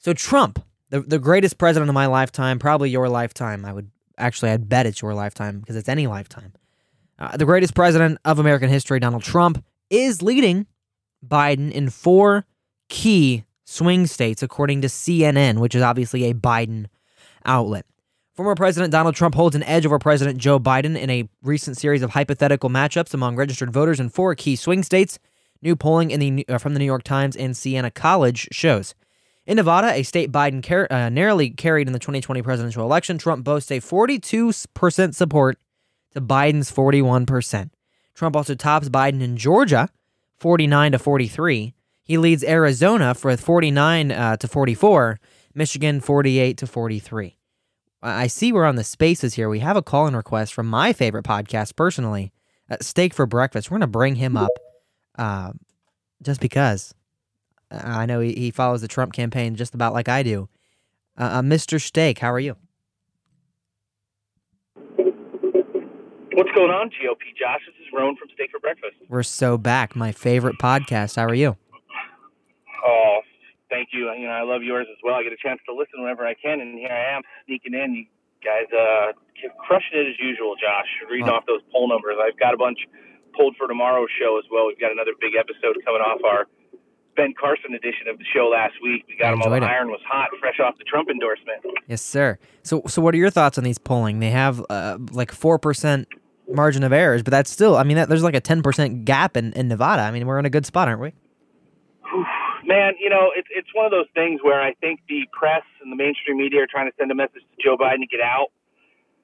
So 0.05 0.13
Trump, 0.13 0.63
the 0.91 1.01
the 1.01 1.17
greatest 1.17 1.57
president 1.57 1.89
of 1.89 1.95
my 1.95 2.05
lifetime, 2.05 2.59
probably 2.59 2.91
your 2.91 3.09
lifetime. 3.09 3.65
I 3.65 3.73
would 3.73 3.89
actually 4.19 4.51
I'd 4.51 4.69
bet 4.69 4.85
it's 4.85 5.01
your 5.01 5.15
lifetime 5.15 5.61
because 5.61 5.75
it's 5.75 5.89
any 5.89 6.05
lifetime. 6.05 6.53
Uh, 7.17 7.35
the 7.37 7.45
greatest 7.45 7.73
president 7.73 8.19
of 8.23 8.37
American 8.37 8.69
history, 8.69 8.99
Donald 8.99 9.23
Trump, 9.23 9.65
is 9.89 10.21
leading 10.21 10.67
Biden 11.27 11.71
in 11.71 11.89
four 11.89 12.45
key 12.87 13.45
swing 13.63 14.05
states, 14.05 14.43
according 14.43 14.81
to 14.81 14.89
CNN, 14.89 15.57
which 15.57 15.73
is 15.73 15.81
obviously 15.81 16.25
a 16.25 16.35
Biden 16.35 16.85
outlet. 17.43 17.87
Former 18.35 18.53
President 18.53 18.91
Donald 18.91 19.15
Trump 19.15 19.33
holds 19.33 19.55
an 19.55 19.63
edge 19.63 19.87
over 19.87 19.97
President 19.97 20.37
Joe 20.37 20.59
Biden 20.59 20.95
in 20.95 21.09
a 21.09 21.27
recent 21.41 21.77
series 21.77 22.03
of 22.03 22.11
hypothetical 22.11 22.69
matchups 22.69 23.15
among 23.15 23.37
registered 23.37 23.73
voters 23.73 23.99
in 23.99 24.09
four 24.09 24.35
key 24.35 24.55
swing 24.55 24.83
states. 24.83 25.17
New 25.63 25.75
polling 25.75 26.11
in 26.11 26.19
the, 26.19 26.47
uh, 26.47 26.59
from 26.59 26.73
the 26.73 26.79
New 26.79 26.85
York 26.85 27.01
Times 27.01 27.35
and 27.35 27.57
Siena 27.57 27.89
College 27.89 28.47
shows. 28.51 28.93
In 29.45 29.57
Nevada, 29.57 29.91
a 29.91 30.03
state 30.03 30.31
Biden 30.31 30.63
car- 30.63 30.87
uh, 30.89 31.09
narrowly 31.09 31.51
carried 31.51 31.87
in 31.87 31.93
the 31.93 31.99
2020 31.99 32.41
presidential 32.41 32.83
election, 32.83 33.17
Trump 33.17 33.43
boasts 33.43 33.69
a 33.69 33.79
42% 33.79 35.13
support 35.13 35.57
to 36.13 36.21
Biden's 36.21 36.71
41%. 36.71 37.69
Trump 38.15 38.35
also 38.35 38.55
tops 38.55 38.89
Biden 38.89 39.21
in 39.21 39.37
Georgia, 39.37 39.89
49 40.37 40.93
to 40.93 40.99
43. 40.99 41.73
He 42.01 42.17
leads 42.17 42.43
Arizona 42.43 43.13
for 43.13 43.35
49 43.35 44.11
uh, 44.11 44.37
to 44.37 44.47
44, 44.47 45.19
Michigan 45.53 45.99
48 45.99 46.57
to 46.57 46.67
43. 46.67 47.37
I 48.01 48.27
see 48.27 48.51
we're 48.51 48.65
on 48.65 48.75
the 48.75 48.83
spaces 48.83 49.33
here. 49.33 49.49
We 49.49 49.59
have 49.59 49.77
a 49.77 49.81
call-in 49.81 50.15
request 50.15 50.53
from 50.53 50.67
my 50.67 50.93
favorite 50.93 51.25
podcast, 51.25 51.75
personally, 51.75 52.31
Steak 52.81 53.13
for 53.13 53.25
Breakfast. 53.25 53.69
We're 53.69 53.75
going 53.75 53.81
to 53.81 53.87
bring 53.87 54.15
him 54.15 54.37
up 54.37 54.51
uh, 55.17 55.53
just 56.21 56.39
because. 56.39 56.93
I 57.83 58.05
know 58.05 58.19
he, 58.19 58.33
he 58.33 58.51
follows 58.51 58.81
the 58.81 58.87
Trump 58.87 59.13
campaign 59.13 59.55
just 59.55 59.73
about 59.73 59.93
like 59.93 60.09
I 60.09 60.23
do. 60.23 60.49
Uh, 61.17 61.23
uh 61.23 61.41
Mr. 61.41 61.81
Steak, 61.81 62.19
how 62.19 62.31
are 62.31 62.39
you? 62.39 62.55
What's 66.35 66.51
going 66.51 66.71
on, 66.71 66.89
GOP 66.89 67.31
Josh? 67.39 67.61
This 67.65 67.75
is 67.79 67.87
Rone 67.93 68.17
from 68.17 68.27
Steak 68.33 68.51
for 68.51 68.59
Breakfast. 68.59 68.95
We're 69.07 69.23
so 69.23 69.57
back. 69.57 69.95
My 69.95 70.11
favorite 70.11 70.57
podcast. 70.59 71.15
How 71.15 71.23
are 71.23 71.33
you? 71.33 71.55
Oh, 72.85 73.19
thank 73.69 73.89
you. 73.93 74.11
You 74.11 74.27
know, 74.27 74.33
I 74.33 74.43
love 74.43 74.61
yours 74.61 74.85
as 74.91 74.97
well. 75.01 75.15
I 75.15 75.23
get 75.23 75.31
a 75.31 75.39
chance 75.39 75.61
to 75.65 75.73
listen 75.73 76.03
whenever 76.03 76.27
I 76.27 76.33
can, 76.35 76.59
and 76.59 76.77
here 76.77 76.91
I 76.91 77.15
am 77.15 77.23
sneaking 77.47 77.73
in. 77.73 77.93
You 77.95 78.05
guys 78.43 78.67
uh, 78.75 79.15
crushing 79.63 79.95
it 79.95 80.11
as 80.11 80.19
usual, 80.19 80.55
Josh. 80.59 80.91
Reading 81.09 81.29
oh. 81.29 81.39
off 81.39 81.45
those 81.47 81.63
poll 81.71 81.87
numbers. 81.87 82.17
I've 82.19 82.37
got 82.37 82.53
a 82.53 82.57
bunch 82.57 82.79
pulled 83.31 83.55
for 83.55 83.67
tomorrow's 83.67 84.11
show 84.19 84.37
as 84.37 84.43
well. 84.51 84.67
We've 84.67 84.79
got 84.79 84.91
another 84.91 85.15
big 85.19 85.39
episode 85.39 85.79
coming 85.85 86.01
off 86.03 86.19
our– 86.23 86.47
Ben 87.15 87.33
Carson 87.39 87.73
edition 87.73 88.07
of 88.07 88.17
the 88.17 88.25
show 88.33 88.49
last 88.51 88.75
week. 88.81 89.05
We 89.07 89.17
got 89.17 89.33
him 89.33 89.41
all 89.41 89.49
the 89.49 89.65
iron 89.65 89.89
was 89.89 90.01
hot, 90.07 90.29
fresh 90.39 90.59
off 90.59 90.77
the 90.77 90.83
Trump 90.83 91.09
endorsement. 91.09 91.63
Yes, 91.87 92.01
sir. 92.01 92.37
So, 92.63 92.81
so 92.87 93.01
what 93.01 93.13
are 93.13 93.17
your 93.17 93.29
thoughts 93.29 93.57
on 93.57 93.63
these 93.63 93.77
polling? 93.77 94.19
They 94.19 94.31
have 94.31 94.63
uh, 94.69 94.97
like 95.11 95.31
four 95.31 95.59
percent 95.59 96.07
margin 96.47 96.83
of 96.83 96.93
errors, 96.93 97.23
but 97.23 97.31
that's 97.31 97.49
still. 97.49 97.77
I 97.77 97.83
mean, 97.83 97.97
that, 97.97 98.09
there's 98.09 98.23
like 98.23 98.35
a 98.35 98.41
ten 98.41 98.61
percent 98.61 99.05
gap 99.05 99.37
in, 99.37 99.53
in 99.53 99.67
Nevada. 99.67 100.03
I 100.03 100.11
mean, 100.11 100.25
we're 100.25 100.39
in 100.39 100.45
a 100.45 100.49
good 100.49 100.65
spot, 100.65 100.87
aren't 100.87 101.01
we? 101.01 101.13
Man, 102.65 102.93
you 102.99 103.09
know, 103.09 103.31
it's 103.35 103.47
it's 103.51 103.69
one 103.73 103.85
of 103.85 103.91
those 103.91 104.07
things 104.13 104.41
where 104.43 104.61
I 104.61 104.73
think 104.73 105.01
the 105.07 105.25
press 105.31 105.63
and 105.81 105.91
the 105.91 105.95
mainstream 105.95 106.37
media 106.37 106.63
are 106.63 106.67
trying 106.67 106.89
to 106.89 106.93
send 106.97 107.11
a 107.11 107.15
message 107.15 107.43
to 107.43 107.63
Joe 107.63 107.77
Biden 107.77 107.99
to 107.99 108.07
get 108.07 108.21
out. 108.21 108.47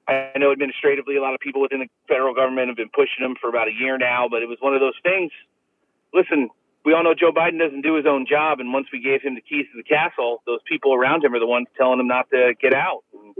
I 0.08 0.38
know 0.38 0.50
administratively, 0.50 1.16
a 1.16 1.22
lot 1.22 1.34
of 1.34 1.40
people 1.40 1.62
within 1.62 1.80
the 1.80 1.88
federal 2.08 2.34
government 2.34 2.68
have 2.68 2.76
been 2.76 2.90
pushing 2.92 3.24
him 3.24 3.36
for 3.40 3.48
about 3.48 3.68
a 3.68 3.72
year 3.72 3.98
now, 3.98 4.26
but 4.28 4.42
it 4.42 4.48
was 4.48 4.58
one 4.60 4.74
of 4.74 4.80
those 4.80 4.98
things. 5.02 5.30
Listen, 6.12 6.50
we 6.84 6.94
all 6.94 7.04
know 7.04 7.14
Joe 7.14 7.30
Biden 7.32 7.58
doesn't 7.58 7.82
do 7.82 7.94
his 7.94 8.06
own 8.06 8.26
job, 8.28 8.58
and 8.60 8.72
once 8.72 8.88
we 8.92 9.00
gave 9.00 9.22
him 9.22 9.34
the 9.34 9.40
keys 9.40 9.66
to 9.72 9.76
the 9.76 9.84
castle, 9.84 10.42
those 10.46 10.60
people 10.66 10.94
around 10.94 11.24
him 11.24 11.34
are 11.34 11.38
the 11.38 11.46
ones 11.46 11.68
telling 11.76 12.00
him 12.00 12.08
not 12.08 12.28
to 12.30 12.54
get 12.60 12.74
out. 12.74 13.04
And 13.12 13.34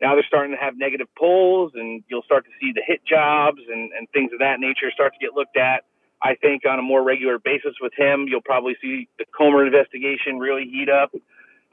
now 0.00 0.14
they're 0.14 0.24
starting 0.26 0.52
to 0.52 0.58
have 0.58 0.76
negative 0.76 1.06
polls, 1.16 1.72
and 1.74 2.02
you'll 2.08 2.22
start 2.22 2.44
to 2.46 2.50
see 2.60 2.72
the 2.72 2.82
hit 2.84 3.04
jobs 3.04 3.60
and, 3.70 3.92
and 3.92 4.08
things 4.10 4.32
of 4.32 4.40
that 4.40 4.58
nature 4.58 4.90
start 4.92 5.12
to 5.12 5.18
get 5.24 5.34
looked 5.34 5.56
at. 5.56 5.84
I 6.22 6.34
think 6.34 6.62
on 6.68 6.78
a 6.78 6.82
more 6.82 7.02
regular 7.02 7.38
basis 7.38 7.74
with 7.80 7.92
him, 7.96 8.26
you'll 8.28 8.42
probably 8.42 8.76
see 8.82 9.08
the 9.18 9.24
Comer 9.36 9.64
investigation 9.64 10.38
really 10.38 10.64
heat 10.64 10.88
up, 10.90 11.14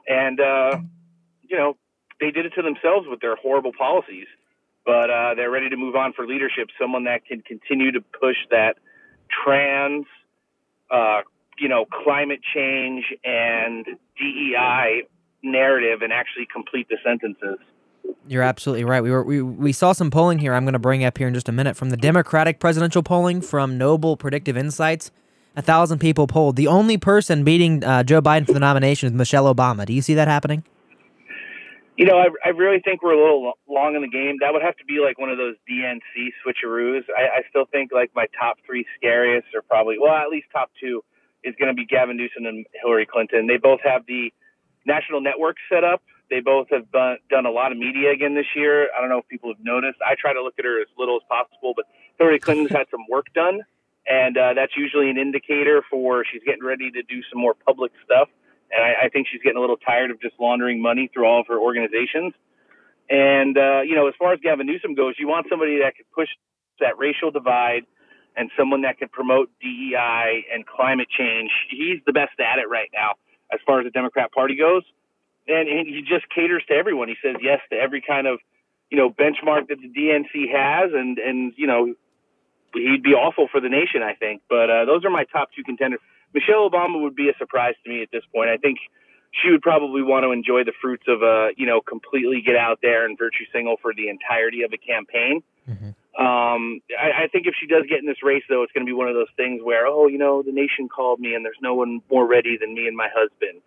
and 0.06 0.40
uh, 0.40 0.78
you 1.42 1.56
know 1.56 1.76
they 2.20 2.30
did 2.30 2.46
it 2.46 2.50
to 2.54 2.62
themselves 2.62 3.06
with 3.08 3.20
their 3.20 3.36
horrible 3.36 3.72
policies, 3.76 4.26
but 4.86 5.10
uh, 5.10 5.34
they're 5.34 5.50
ready 5.50 5.68
to 5.68 5.76
move 5.76 5.96
on 5.96 6.12
for 6.14 6.26
leadership. 6.26 6.68
Someone 6.80 7.04
that 7.04 7.26
can 7.26 7.42
continue 7.42 7.92
to 7.92 8.00
push 8.00 8.36
that 8.50 8.76
trans 9.28 10.06
uh, 10.90 11.20
you 11.58 11.68
know, 11.68 11.84
climate 12.04 12.40
change 12.54 13.04
and 13.24 13.84
DEI 14.18 15.02
narrative 15.42 16.02
and 16.02 16.12
actually 16.12 16.46
complete 16.52 16.88
the 16.88 16.96
sentences. 17.04 17.58
You're 18.26 18.42
absolutely 18.42 18.84
right. 18.84 19.02
We 19.02 19.10
were 19.10 19.22
we, 19.22 19.42
we 19.42 19.72
saw 19.72 19.92
some 19.92 20.10
polling 20.10 20.38
here. 20.38 20.54
I'm 20.54 20.64
going 20.64 20.74
to 20.74 20.78
bring 20.78 21.04
up 21.04 21.18
here 21.18 21.28
in 21.28 21.34
just 21.34 21.48
a 21.48 21.52
minute 21.52 21.76
from 21.76 21.90
the 21.90 21.96
Democratic 21.96 22.60
presidential 22.60 23.02
polling 23.02 23.40
from 23.40 23.78
Noble 23.78 24.16
Predictive 24.16 24.56
Insights. 24.56 25.10
A 25.56 25.62
thousand 25.62 25.98
people 25.98 26.26
polled. 26.26 26.56
The 26.56 26.68
only 26.68 26.98
person 26.98 27.42
beating 27.42 27.82
uh, 27.82 28.04
Joe 28.04 28.22
Biden 28.22 28.46
for 28.46 28.52
the 28.52 28.60
nomination 28.60 29.08
is 29.08 29.12
Michelle 29.12 29.52
Obama. 29.52 29.84
Do 29.86 29.92
you 29.92 30.02
see 30.02 30.14
that 30.14 30.28
happening? 30.28 30.62
You 31.98 32.04
know, 32.04 32.16
I, 32.16 32.28
I 32.46 32.48
really 32.50 32.78
think 32.78 33.02
we're 33.02 33.18
a 33.18 33.20
little 33.20 33.54
long 33.68 33.96
in 33.96 34.02
the 34.02 34.08
game. 34.08 34.36
That 34.40 34.52
would 34.52 34.62
have 34.62 34.76
to 34.76 34.84
be 34.84 35.00
like 35.04 35.18
one 35.18 35.30
of 35.30 35.36
those 35.36 35.56
DNC 35.68 36.30
switcheroos. 36.46 37.02
I, 37.10 37.38
I 37.38 37.42
still 37.50 37.64
think 37.72 37.90
like 37.90 38.12
my 38.14 38.26
top 38.38 38.58
three 38.64 38.86
scariest 38.96 39.48
are 39.52 39.62
probably, 39.62 39.96
well, 40.00 40.14
at 40.14 40.28
least 40.28 40.46
top 40.52 40.70
two 40.80 41.02
is 41.42 41.56
going 41.58 41.66
to 41.66 41.74
be 41.74 41.84
Gavin 41.84 42.16
Newsom 42.16 42.46
and 42.46 42.64
Hillary 42.80 43.04
Clinton. 43.04 43.48
They 43.48 43.56
both 43.56 43.80
have 43.82 44.06
the 44.06 44.32
national 44.86 45.22
network 45.22 45.56
set 45.68 45.82
up. 45.82 46.00
They 46.30 46.38
both 46.38 46.68
have 46.70 46.88
done, 46.92 47.16
done 47.30 47.46
a 47.46 47.50
lot 47.50 47.72
of 47.72 47.78
media 47.78 48.12
again 48.12 48.36
this 48.36 48.54
year. 48.54 48.90
I 48.96 49.00
don't 49.00 49.10
know 49.10 49.18
if 49.18 49.26
people 49.26 49.50
have 49.50 49.64
noticed. 49.64 49.98
I 50.06 50.14
try 50.14 50.32
to 50.32 50.40
look 50.40 50.54
at 50.56 50.64
her 50.64 50.80
as 50.80 50.86
little 50.96 51.16
as 51.16 51.26
possible, 51.28 51.72
but 51.74 51.86
Hillary 52.16 52.38
Clinton's 52.38 52.70
had 52.70 52.86
some 52.92 53.06
work 53.10 53.26
done, 53.34 53.62
and 54.06 54.38
uh, 54.38 54.54
that's 54.54 54.76
usually 54.76 55.10
an 55.10 55.18
indicator 55.18 55.82
for 55.90 56.24
she's 56.24 56.42
getting 56.46 56.62
ready 56.62 56.92
to 56.92 57.02
do 57.02 57.22
some 57.28 57.40
more 57.40 57.54
public 57.54 57.90
stuff 58.04 58.28
and 58.70 58.84
I, 58.84 59.06
I 59.06 59.08
think 59.08 59.28
she's 59.30 59.42
getting 59.42 59.58
a 59.58 59.60
little 59.60 59.76
tired 59.76 60.10
of 60.10 60.20
just 60.20 60.34
laundering 60.38 60.82
money 60.82 61.10
through 61.12 61.26
all 61.26 61.40
of 61.40 61.46
her 61.48 61.58
organizations. 61.58 62.34
And 63.10 63.56
uh, 63.56 63.80
you 63.82 63.94
know, 63.94 64.08
as 64.08 64.14
far 64.18 64.32
as 64.32 64.40
Gavin 64.40 64.66
Newsom 64.66 64.94
goes, 64.94 65.14
you 65.18 65.28
want 65.28 65.46
somebody 65.48 65.78
that 65.78 65.96
could 65.96 66.10
push 66.14 66.28
that 66.80 66.98
racial 66.98 67.30
divide 67.30 67.84
and 68.36 68.50
someone 68.56 68.82
that 68.82 68.98
can 68.98 69.08
promote 69.08 69.50
DEI 69.60 70.46
and 70.52 70.64
climate 70.66 71.08
change. 71.10 71.50
He's 71.70 71.98
the 72.06 72.12
best 72.12 72.38
at 72.38 72.58
it 72.58 72.68
right 72.68 72.88
now, 72.94 73.14
as 73.52 73.60
far 73.66 73.80
as 73.80 73.84
the 73.84 73.90
Democrat 73.90 74.32
Party 74.32 74.56
goes. 74.56 74.82
And, 75.48 75.68
and 75.68 75.88
he 75.88 76.02
just 76.02 76.28
caters 76.32 76.62
to 76.68 76.74
everyone. 76.74 77.08
He 77.08 77.16
says 77.24 77.36
yes 77.42 77.60
to 77.72 77.76
every 77.76 78.02
kind 78.02 78.26
of, 78.26 78.38
you 78.90 78.98
know, 78.98 79.10
benchmark 79.10 79.68
that 79.68 79.78
the 79.80 79.88
DNC 79.88 80.52
has, 80.54 80.92
and 80.94 81.18
and 81.18 81.52
you 81.56 81.66
know, 81.66 81.94
he'd 82.74 83.02
be 83.02 83.14
awful 83.14 83.48
for 83.50 83.60
the 83.60 83.68
nation, 83.68 84.02
I 84.02 84.14
think. 84.14 84.42
But 84.48 84.70
uh, 84.70 84.84
those 84.84 85.04
are 85.04 85.10
my 85.10 85.24
top 85.24 85.48
two 85.56 85.64
contenders. 85.64 86.00
Michelle 86.34 86.68
Obama 86.68 87.00
would 87.02 87.16
be 87.16 87.28
a 87.28 87.36
surprise 87.38 87.74
to 87.84 87.90
me 87.90 88.02
at 88.02 88.08
this 88.12 88.22
point. 88.34 88.50
I 88.50 88.56
think 88.56 88.78
she 89.32 89.50
would 89.50 89.62
probably 89.62 90.02
want 90.02 90.24
to 90.24 90.32
enjoy 90.32 90.64
the 90.64 90.72
fruits 90.80 91.04
of 91.06 91.22
a, 91.22 91.50
you 91.56 91.66
know, 91.66 91.80
completely 91.80 92.42
get 92.44 92.56
out 92.56 92.78
there 92.82 93.04
and 93.04 93.16
virtue 93.18 93.44
signal 93.52 93.76
for 93.80 93.94
the 93.94 94.08
entirety 94.08 94.62
of 94.62 94.72
a 94.72 94.78
campaign. 94.78 95.42
Mm-hmm. 95.68 95.90
Um, 96.20 96.80
I, 96.98 97.24
I 97.24 97.28
think 97.28 97.46
if 97.46 97.54
she 97.60 97.66
does 97.66 97.84
get 97.88 98.00
in 98.00 98.06
this 98.06 98.22
race, 98.22 98.42
though, 98.48 98.62
it's 98.62 98.72
going 98.72 98.84
to 98.84 98.88
be 98.88 98.94
one 98.94 99.08
of 99.08 99.14
those 99.14 99.30
things 99.36 99.62
where, 99.62 99.86
oh, 99.86 100.08
you 100.08 100.18
know, 100.18 100.42
the 100.42 100.52
nation 100.52 100.88
called 100.88 101.20
me 101.20 101.34
and 101.34 101.44
there's 101.44 101.58
no 101.62 101.74
one 101.74 102.00
more 102.10 102.26
ready 102.26 102.56
than 102.58 102.74
me 102.74 102.88
and 102.88 102.96
my 102.96 103.08
husband. 103.14 103.60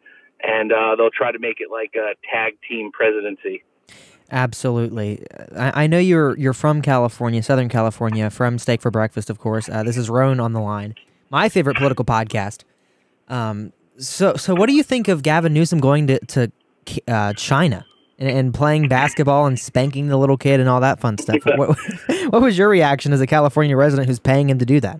And 0.43 0.71
uh, 0.73 0.95
they'll 0.95 1.11
try 1.11 1.31
to 1.31 1.39
make 1.39 1.57
it 1.59 1.69
like 1.71 1.93
a 1.95 2.15
tag 2.29 2.57
team 2.67 2.91
presidency. 2.91 3.63
Absolutely. 4.31 5.25
I, 5.55 5.83
I, 5.83 5.87
know 5.87 5.99
you're 5.99 6.37
you're 6.37 6.53
from 6.53 6.81
California, 6.81 7.43
Southern 7.43 7.67
California, 7.67 8.29
from 8.29 8.57
Steak 8.57 8.81
for 8.81 8.89
Breakfast, 8.89 9.29
of 9.29 9.39
course. 9.39 9.69
Uh, 9.69 9.83
this 9.83 9.97
is 9.97 10.09
Rone 10.09 10.39
on 10.39 10.53
the 10.53 10.61
line 10.61 10.95
my 11.31 11.49
favorite 11.49 11.77
political 11.77 12.05
podcast. 12.05 12.63
Um, 13.29 13.71
so, 13.97 14.35
so 14.35 14.53
what 14.53 14.67
do 14.67 14.75
you 14.75 14.83
think 14.83 15.07
of 15.07 15.23
Gavin 15.23 15.53
Newsom 15.53 15.79
going 15.79 16.07
to 16.07 16.19
to 16.19 16.51
uh, 17.07 17.33
China 17.33 17.85
and, 18.19 18.29
and, 18.29 18.53
playing 18.53 18.87
basketball 18.87 19.45
and 19.45 19.57
spanking 19.57 20.07
the 20.07 20.17
little 20.17 20.37
kid 20.37 20.59
and 20.59 20.67
all 20.67 20.81
that 20.81 20.99
fun 20.99 21.17
stuff? 21.17 21.37
what, 21.45 21.77
what, 22.29 22.41
was 22.41 22.57
your 22.57 22.67
reaction 22.67 23.13
as 23.13 23.21
a 23.21 23.27
California 23.27 23.77
resident 23.77 24.07
who's 24.07 24.19
paying 24.19 24.49
him 24.49 24.59
to 24.59 24.65
do 24.65 24.79
that? 24.81 24.99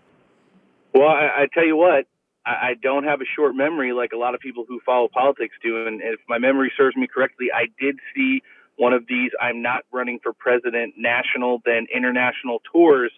Well, 0.94 1.10
I, 1.10 1.44
I 1.44 1.48
tell 1.54 1.66
you 1.66 1.76
what, 1.76 2.06
I, 2.46 2.52
I, 2.52 2.74
don't 2.82 3.04
have 3.04 3.22
a 3.22 3.26
short 3.36 3.56
memory 3.56 3.92
like 3.92 4.12
a 4.14 4.18
lot 4.18 4.36
of 4.36 4.40
people 4.40 4.66
who 4.68 4.80
follow 4.86 5.10
politics 5.12 5.56
do, 5.64 5.88
and 5.88 6.02
if 6.02 6.20
my 6.30 6.38
memory 6.38 6.72
serves 6.78 6.96
me 6.96 7.08
correctly, 7.08 7.48
I 7.54 7.66
did 7.80 7.98
see 8.16 8.42
one 8.78 8.94
of 8.94 9.06
these 9.08 9.32
"I'm 9.42 9.62
not 9.62 9.84
running 9.92 10.20
for 10.22 10.32
president" 10.34 10.94
national 10.98 11.62
then 11.66 11.88
international 11.94 12.62
tours 12.72 13.12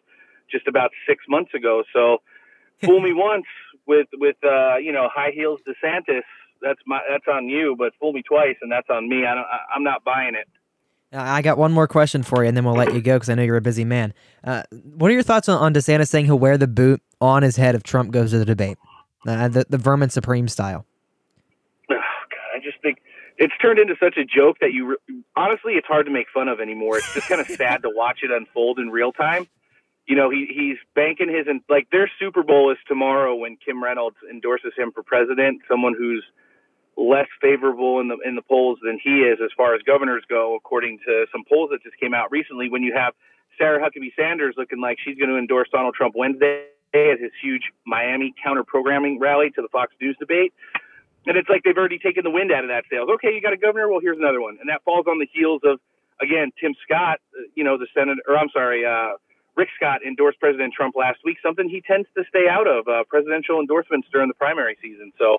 just 0.49 0.67
about 0.67 0.91
six 1.08 1.23
months 1.28 1.54
ago. 1.54 1.84
So 1.93 2.19
fool 2.84 3.02
me 3.02 3.13
once 3.13 3.46
with 3.88 4.08
with 4.13 4.38
uh, 4.43 4.78
you 4.78 4.91
know 4.91 5.10
high 5.13 5.32
heels 5.34 5.60
DeSantis. 5.67 6.24
That's 6.62 6.80
my 6.86 7.00
that's 7.10 7.26
on 7.32 7.48
you, 7.48 7.76
but 7.78 7.93
fool 8.00 8.13
me 8.13 8.22
twice, 8.22 8.56
and 8.62 8.72
that's 8.72 8.89
on 8.89 9.10
me. 9.10 9.26
I 9.26 9.36
don't, 9.36 9.46
I, 9.46 9.76
I'm 9.76 9.84
not 9.84 10.04
buying 10.04 10.36
it. 10.36 10.48
I 11.15 11.43
got 11.43 11.60
one 11.60 11.72
more 11.72 11.88
question 11.88 12.24
for 12.24 12.43
you, 12.43 12.48
and 12.48 12.58
then 12.58 12.65
we'll 12.65 12.74
let 12.74 12.93
you 12.93 13.02
go 13.02 13.15
because 13.17 13.30
I 13.30 13.36
know 13.36 13.43
you're 13.43 13.58
a 13.58 13.62
busy 13.62 13.86
man. 13.86 14.13
Uh, 14.43 14.63
what 14.96 15.12
are 15.12 15.13
your 15.13 15.22
thoughts 15.22 15.48
on, 15.48 15.60
on 15.60 15.74
DeSantis 15.74 16.08
saying 16.08 16.26
he'll 16.26 16.39
wear 16.39 16.58
the 16.58 16.67
boot 16.67 17.02
on 17.22 17.43
his 17.43 17.56
head 17.56 17.76
if 17.76 17.84
Trump 17.84 18.10
goes 18.12 18.32
to 18.32 18.39
the 18.39 18.46
debate, 18.46 18.78
uh, 19.28 19.48
the 19.48 19.65
the 19.69 19.78
Vermin 19.78 20.10
Supreme 20.10 20.48
style? 20.48 20.86
Oh, 21.91 21.93
God, 21.96 22.56
I 22.56 22.60
just 22.63 22.82
think 22.82 22.98
it's 23.38 23.54
turned 23.62 23.78
into 23.78 23.96
such 24.00 24.17
a 24.17 24.26
joke 24.26 24.58
that 24.62 24.74
you 24.74 24.88
re- 24.88 25.24
honestly 25.36 25.74
it's 25.74 25.88
hard 25.88 26.06
to 26.08 26.12
make 26.12 26.28
fun 26.34 26.48
of 26.48 26.60
anymore. 26.60 26.98
It's 26.98 27.13
just 27.13 27.28
kind 27.28 27.41
of 27.41 27.48
sad 27.58 27.84
to 27.84 27.91
watch 27.93 28.19
it 28.24 28.32
unfold 28.32 28.80
in 28.80 28.89
real 28.89 29.12
time 29.12 29.48
you 30.08 30.16
know, 30.16 30.30
he 30.30 30.48
he's 30.50 30.78
banking 30.96 31.30
his 31.30 31.48
and 31.48 31.62
like 31.70 31.89
their 31.92 32.10
Super 32.20 32.44
Bowl 32.44 32.72
is 32.72 32.78
tomorrow 32.88 33.36
when 33.36 33.58
Kim 33.58 33.84
Reynolds 33.84 34.18
endorses 34.30 34.74
him 34.78 34.92
for 34.92 35.04
president, 35.04 35.62
someone 35.70 35.96
who's 35.98 36.24
less 36.98 37.28
favorable 37.42 38.00
in 38.00 38.10
the 38.10 38.18
in 38.26 38.36
the 38.36 38.42
polls 38.42 38.80
than 38.84 39.00
he 39.02 39.22
is 39.22 39.39
as 39.44 39.50
far 39.56 39.76
as 39.76 39.82
governors 39.84 40.24
go, 40.28 40.56
according 40.56 41.00
to 41.08 41.26
some 41.32 41.44
polls 41.48 41.70
that 41.72 41.82
just 41.84 41.98
came 42.00 42.13
out 42.13 42.32
recently. 42.32 42.70
When 42.70 42.84
you 42.84 42.94
have 42.96 43.13
Sarah 43.58 43.80
Huckabee 43.80 44.13
Sanders 44.16 44.56
looking 44.58 44.82
like 44.82 44.98
she's 45.04 45.18
going 45.18 45.30
to 45.30 45.38
endorse 45.38 45.70
Donald 45.72 45.96
Trump 45.96 46.16
Wednesday 46.16 46.68
at 46.94 47.20
his 47.20 47.32
huge 47.42 47.63
Miami 47.86 48.34
counter 48.44 48.63
programming 48.63 49.20
rally 49.20 49.50
to 49.52 49.62
the 49.62 49.68
Fox 49.70 49.94
News 50.00 50.16
debate. 50.20 50.54
And 51.26 51.38
it's 51.38 51.50
like 51.50 51.63
they've 51.63 51.78
already 51.78 52.00
taken 52.00 52.24
the 52.24 52.30
wind 52.30 52.52
out 52.52 52.63
of 52.63 52.70
that 52.70 52.84
sails. 52.92 53.10
Okay, 53.16 53.34
you 53.34 53.42
got 53.42 53.54
a 53.54 53.58
governor. 53.58 53.89
Well, 53.89 54.02
here's 54.02 54.18
another 54.18 54.42
one, 54.42 54.58
and 54.60 54.70
that 54.70 54.84
falls 54.84 55.06
on 55.08 55.20
the 55.20 55.28
heels 55.32 55.62
of 55.63 55.80
again 56.22 56.52
Tim 56.60 56.76
Scott, 56.84 57.20
uh, 57.34 57.48
you 57.56 57.63
know, 57.63 57.78
the 57.78 57.88
senator, 57.96 58.22
or 58.28 58.38
I'm 58.38 58.50
sorry, 58.54 58.86
uh, 58.86 59.16
Rick 59.56 59.70
Scott 59.76 60.02
endorsed 60.06 60.39
President 60.39 60.74
Trump 60.74 60.96
last 60.96 61.20
week, 61.24 61.38
something 61.44 61.70
he 61.70 61.82
tends 61.82 62.08
to 62.18 62.24
stay 62.30 62.50
out 62.50 62.68
of 62.68 62.88
uh, 62.88 63.04
presidential 63.08 63.60
endorsements 63.60 64.08
during 64.12 64.28
the 64.28 64.34
primary 64.34 64.78
season. 64.82 65.12
So 65.18 65.38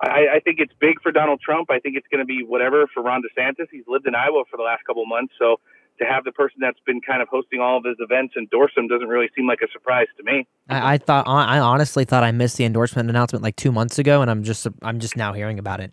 I, 0.00 0.36
I 0.36 0.40
think 0.40 0.60
it's 0.60 0.72
big 0.80 1.00
for 1.02 1.12
Donald 1.12 1.40
Trump. 1.40 1.70
I 1.70 1.78
think 1.78 1.96
it's 1.96 2.06
going 2.10 2.20
to 2.20 2.26
be 2.26 2.42
whatever 2.42 2.86
for 2.92 3.02
Ron 3.02 3.22
DeSantis. 3.22 3.66
He's 3.70 3.84
lived 3.86 4.06
in 4.06 4.14
Iowa 4.14 4.44
for 4.50 4.56
the 4.56 4.62
last 4.62 4.84
couple 4.86 5.02
of 5.02 5.08
months. 5.08 5.34
So 5.38 5.60
to 5.98 6.06
have 6.06 6.24
the 6.24 6.32
person 6.32 6.58
that's 6.60 6.80
been 6.86 7.00
kind 7.00 7.20
of 7.20 7.28
hosting 7.28 7.60
all 7.60 7.76
of 7.76 7.84
his 7.84 7.96
events 7.98 8.34
endorse 8.36 8.72
him 8.76 8.88
doesn't 8.88 9.08
really 9.08 9.28
seem 9.36 9.46
like 9.46 9.60
a 9.62 9.70
surprise 9.70 10.06
to 10.16 10.22
me. 10.22 10.46
I, 10.68 10.94
I 10.94 10.98
thought 10.98 11.28
I 11.28 11.58
honestly 11.58 12.04
thought 12.04 12.24
I 12.24 12.32
missed 12.32 12.56
the 12.56 12.64
endorsement 12.64 13.10
announcement 13.10 13.42
like 13.42 13.56
two 13.56 13.70
months 13.72 13.98
ago, 13.98 14.22
and 14.22 14.30
I'm 14.30 14.42
just 14.42 14.66
I'm 14.82 14.98
just 14.98 15.16
now 15.16 15.34
hearing 15.34 15.58
about 15.58 15.80
it. 15.80 15.92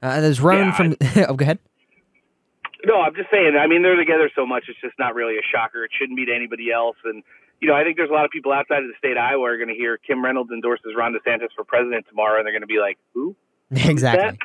Uh, 0.00 0.20
there's 0.20 0.40
Ronan 0.40 0.68
yeah, 0.68 0.76
from. 0.76 0.96
oh, 1.28 1.34
go 1.34 1.42
ahead. 1.44 1.58
No, 2.84 3.00
I'm 3.00 3.14
just 3.14 3.30
saying. 3.30 3.56
I 3.58 3.66
mean, 3.66 3.82
they're 3.82 3.96
together 3.96 4.30
so 4.34 4.44
much; 4.44 4.64
it's 4.68 4.80
just 4.80 4.98
not 4.98 5.14
really 5.14 5.36
a 5.36 5.46
shocker. 5.54 5.84
It 5.84 5.90
shouldn't 5.98 6.16
be 6.16 6.26
to 6.26 6.34
anybody 6.34 6.72
else. 6.72 6.96
And 7.04 7.22
you 7.60 7.68
know, 7.68 7.74
I 7.74 7.84
think 7.84 7.96
there's 7.96 8.10
a 8.10 8.12
lot 8.12 8.24
of 8.24 8.30
people 8.30 8.52
outside 8.52 8.82
of 8.82 8.88
the 8.88 8.98
state 8.98 9.12
of 9.12 9.22
Iowa 9.22 9.44
are 9.44 9.56
going 9.56 9.68
to 9.68 9.74
hear 9.74 9.98
Kim 9.98 10.24
Reynolds 10.24 10.50
endorses 10.50 10.92
Ron 10.96 11.14
DeSantis 11.14 11.48
for 11.54 11.64
president 11.64 12.06
tomorrow, 12.08 12.38
and 12.38 12.46
they're 12.46 12.52
going 12.52 12.62
to 12.62 12.66
be 12.66 12.80
like, 12.80 12.98
"Who?" 13.14 13.36
Exactly. 13.70 14.38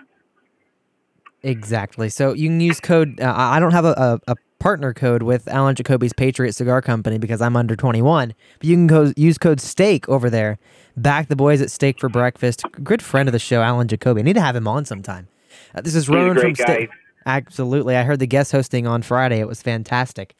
Exactly. 1.43 2.09
So 2.09 2.33
you 2.33 2.49
can 2.49 2.59
use 2.59 2.79
code. 2.79 3.19
Uh, 3.19 3.33
I 3.35 3.59
don't 3.59 3.71
have 3.71 3.85
a, 3.85 3.93
a, 4.27 4.31
a, 4.31 4.35
partner 4.59 4.91
code 4.91 5.21
with 5.21 5.47
Alan 5.47 5.75
Jacoby's 5.75 6.13
Patriot 6.13 6.53
Cigar 6.53 6.81
Company 6.81 7.19
because 7.19 7.41
I'm 7.41 7.55
under 7.55 7.75
21. 7.75 8.33
But 8.59 8.67
you 8.67 8.75
can 8.75 8.87
go 8.87 9.13
use 9.15 9.37
code 9.37 9.61
STEAK 9.61 10.09
over 10.09 10.31
there. 10.31 10.57
Back 10.97 11.27
the 11.27 11.35
boys 11.35 11.61
at 11.61 11.69
Steak 11.69 11.99
for 11.99 12.09
Breakfast. 12.09 12.63
Good 12.83 13.03
friend 13.03 13.29
of 13.29 13.33
the 13.33 13.39
show, 13.39 13.61
Alan 13.61 13.87
Jacoby. 13.87 14.21
I 14.21 14.23
need 14.23 14.33
to 14.33 14.41
have 14.41 14.55
him 14.55 14.67
on 14.67 14.83
sometime. 14.83 15.27
Uh, 15.75 15.81
this 15.81 15.93
is 15.93 16.09
Rone 16.09 16.39
from 16.39 16.55
Steak. 16.55 16.89
Absolutely. 17.27 17.97
I 17.97 18.03
heard 18.03 18.19
the 18.19 18.25
guest 18.25 18.53
hosting 18.53 18.87
on 18.87 19.01
Friday. 19.01 19.41
It 19.41 19.49
was 19.49 19.61
fantastic. 19.61 20.33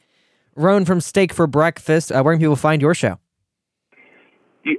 Rone 0.56 0.86
from 0.86 1.02
Steak 1.02 1.34
for 1.34 1.46
Breakfast. 1.46 2.10
Uh, 2.10 2.22
where 2.22 2.32
can 2.32 2.40
people 2.40 2.56
find 2.56 2.80
your 2.80 2.94
show? 2.94 3.18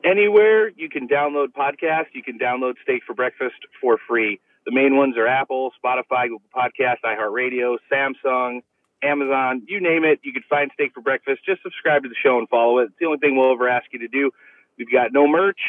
Anywhere 0.04 0.70
you 0.70 0.90
can 0.90 1.08
download 1.08 1.50
podcasts, 1.50 2.08
you 2.14 2.24
can 2.24 2.40
download 2.40 2.74
Steak 2.82 3.04
for 3.06 3.14
Breakfast 3.14 3.56
for 3.80 4.00
free. 4.08 4.40
The 4.66 4.72
main 4.72 4.98
ones 4.98 5.18
are 5.18 5.28
Apple, 5.28 5.72
Spotify, 5.84 6.30
Google 6.30 6.42
Podcast, 6.54 6.98
iHeartRadio, 7.06 7.78
Samsung, 7.92 8.62
Amazon, 9.04 9.62
you 9.68 9.80
name 9.80 10.04
it. 10.04 10.20
You 10.24 10.34
can 10.34 10.44
find 10.50 10.72
Steak 10.74 10.94
for 10.94 11.02
Breakfast. 11.02 11.42
Just 11.46 11.62
subscribe 11.62 12.04
to 12.04 12.10
the 12.10 12.16
show 12.22 12.40
and 12.40 12.50
follow 12.50 12.80
it. 12.80 12.86
It's 12.86 12.94
the 13.00 13.06
only 13.06 13.20
thing 13.20 13.38
we'll 13.38 13.54
ever 13.54 13.70
ask 13.70 13.86
you 13.94 14.00
to 14.00 14.08
do. 14.08 14.32
We've 14.80 14.92
got 14.92 15.14
no 15.14 15.28
merch, 15.28 15.62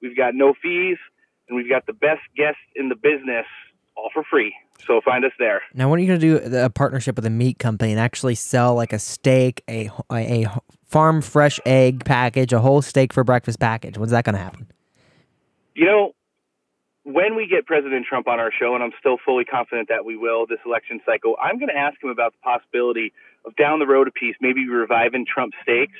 we've 0.00 0.16
got 0.16 0.36
no 0.36 0.54
fees, 0.54 0.98
and 1.48 1.56
we've 1.56 1.68
got 1.68 1.86
the 1.86 1.92
best 1.92 2.22
guests 2.36 2.62
in 2.76 2.88
the 2.88 2.96
business 2.96 3.46
all 3.96 4.10
for 4.14 4.22
free. 4.22 4.54
So 4.86 5.00
find 5.04 5.24
us 5.24 5.32
there. 5.38 5.62
Now, 5.74 5.88
when 5.90 5.98
are 5.98 6.02
you 6.02 6.08
going 6.08 6.20
to 6.20 6.48
do 6.50 6.56
a 6.56 6.70
partnership 6.70 7.16
with 7.16 7.26
a 7.26 7.30
meat 7.30 7.58
company 7.58 7.92
and 7.92 8.00
actually 8.00 8.34
sell 8.34 8.74
like 8.74 8.92
a 8.92 8.98
steak, 8.98 9.62
a, 9.68 9.90
a 10.12 10.46
farm 10.86 11.22
fresh 11.22 11.60
egg 11.66 12.04
package, 12.04 12.52
a 12.52 12.60
whole 12.60 12.82
steak 12.82 13.12
for 13.12 13.24
breakfast 13.24 13.60
package? 13.60 13.98
When's 13.98 14.12
that 14.12 14.24
going 14.24 14.34
to 14.34 14.40
happen? 14.40 14.66
You 15.74 15.86
know, 15.86 16.12
when 17.04 17.36
we 17.36 17.46
get 17.46 17.66
President 17.66 18.06
Trump 18.06 18.28
on 18.28 18.38
our 18.38 18.52
show, 18.52 18.74
and 18.74 18.84
I'm 18.84 18.92
still 18.98 19.16
fully 19.24 19.44
confident 19.44 19.88
that 19.88 20.04
we 20.04 20.16
will 20.16 20.46
this 20.46 20.58
election 20.66 21.00
cycle, 21.06 21.36
I'm 21.40 21.58
going 21.58 21.68
to 21.68 21.76
ask 21.76 22.02
him 22.02 22.10
about 22.10 22.32
the 22.32 22.38
possibility 22.42 23.12
of 23.44 23.56
down 23.56 23.78
the 23.78 23.86
road 23.86 24.08
a 24.08 24.10
piece, 24.10 24.36
maybe 24.40 24.68
reviving 24.68 25.24
Trump 25.26 25.54
steaks 25.62 25.96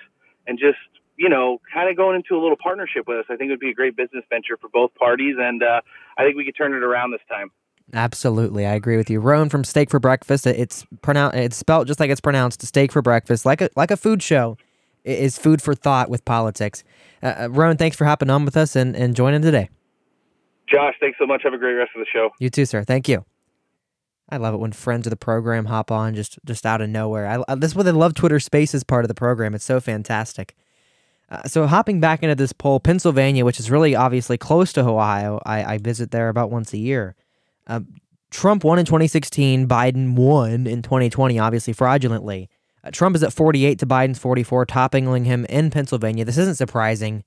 and 0.46 0.58
just, 0.58 0.78
you 1.16 1.28
know, 1.28 1.60
kind 1.72 1.88
of 1.88 1.96
going 1.96 2.16
into 2.16 2.34
a 2.36 2.40
little 2.40 2.56
partnership 2.62 3.08
with 3.08 3.18
us. 3.18 3.24
I 3.30 3.36
think 3.36 3.48
it 3.48 3.52
would 3.52 3.60
be 3.60 3.70
a 3.70 3.74
great 3.74 3.96
business 3.96 4.24
venture 4.28 4.56
for 4.56 4.68
both 4.68 4.94
parties, 4.94 5.36
and 5.38 5.62
uh, 5.62 5.80
I 6.18 6.24
think 6.24 6.36
we 6.36 6.44
could 6.44 6.56
turn 6.56 6.74
it 6.74 6.82
around 6.82 7.12
this 7.12 7.20
time. 7.28 7.50
Absolutely, 7.92 8.66
I 8.66 8.74
agree 8.74 8.96
with 8.96 9.10
you. 9.10 9.20
Rone 9.20 9.48
from 9.48 9.64
Steak 9.64 9.90
for 9.90 9.98
Breakfast. 9.98 10.46
It's 10.46 10.86
pronounced. 11.02 11.36
It's 11.36 11.56
spelled 11.56 11.86
just 11.86 11.98
like 11.98 12.10
it's 12.10 12.20
pronounced. 12.20 12.64
Steak 12.64 12.92
for 12.92 13.02
Breakfast, 13.02 13.44
like 13.44 13.60
a 13.60 13.70
like 13.74 13.90
a 13.90 13.96
food 13.96 14.22
show, 14.22 14.56
it 15.04 15.18
is 15.18 15.38
food 15.38 15.60
for 15.62 15.74
thought 15.74 16.08
with 16.08 16.24
politics. 16.24 16.84
Uh, 17.22 17.34
uh 17.40 17.48
Rone, 17.50 17.76
thanks 17.76 17.96
for 17.96 18.04
hopping 18.04 18.30
on 18.30 18.44
with 18.44 18.56
us 18.56 18.76
and, 18.76 18.94
and 18.94 19.16
joining 19.16 19.42
today. 19.42 19.68
Josh, 20.68 20.94
thanks 21.00 21.18
so 21.18 21.26
much. 21.26 21.42
Have 21.42 21.52
a 21.52 21.58
great 21.58 21.72
rest 21.72 21.90
of 21.96 22.00
the 22.00 22.06
show. 22.12 22.30
You 22.38 22.48
too, 22.48 22.64
sir. 22.64 22.84
Thank 22.84 23.08
you. 23.08 23.24
I 24.28 24.36
love 24.36 24.54
it 24.54 24.58
when 24.58 24.70
friends 24.70 25.06
of 25.06 25.10
the 25.10 25.16
program 25.16 25.66
hop 25.66 25.90
on 25.90 26.14
just 26.14 26.38
just 26.44 26.64
out 26.64 26.80
of 26.80 26.88
nowhere. 26.88 27.26
I, 27.26 27.42
I 27.48 27.54
this 27.56 27.72
is 27.72 27.74
what 27.74 27.86
I 27.86 27.90
love 27.90 28.14
Twitter 28.14 28.38
Spaces 28.38 28.84
part 28.84 29.04
of 29.04 29.08
the 29.08 29.14
program. 29.14 29.54
It's 29.54 29.64
so 29.64 29.80
fantastic. 29.80 30.54
Uh, 31.28 31.44
so 31.44 31.66
hopping 31.66 32.00
back 32.00 32.22
into 32.22 32.34
this 32.34 32.52
poll, 32.52 32.80
Pennsylvania, 32.80 33.44
which 33.44 33.60
is 33.60 33.70
really 33.70 33.94
obviously 33.94 34.36
close 34.36 34.72
to 34.72 34.80
Ohio, 34.80 35.40
I, 35.46 35.74
I 35.74 35.78
visit 35.78 36.10
there 36.10 36.28
about 36.28 36.50
once 36.50 36.72
a 36.72 36.78
year. 36.78 37.14
Uh, 37.70 37.80
Trump 38.30 38.64
won 38.64 38.78
in 38.78 38.84
2016. 38.84 39.66
Biden 39.66 40.14
won 40.14 40.66
in 40.66 40.82
2020, 40.82 41.38
obviously 41.38 41.72
fraudulently. 41.72 42.50
Uh, 42.82 42.90
Trump 42.90 43.14
is 43.14 43.22
at 43.22 43.32
48 43.32 43.78
to 43.78 43.86
Biden's 43.86 44.18
44, 44.18 44.66
toppling 44.66 45.24
him 45.24 45.44
in 45.46 45.70
Pennsylvania. 45.70 46.24
This 46.24 46.38
isn't 46.38 46.56
surprising. 46.56 47.24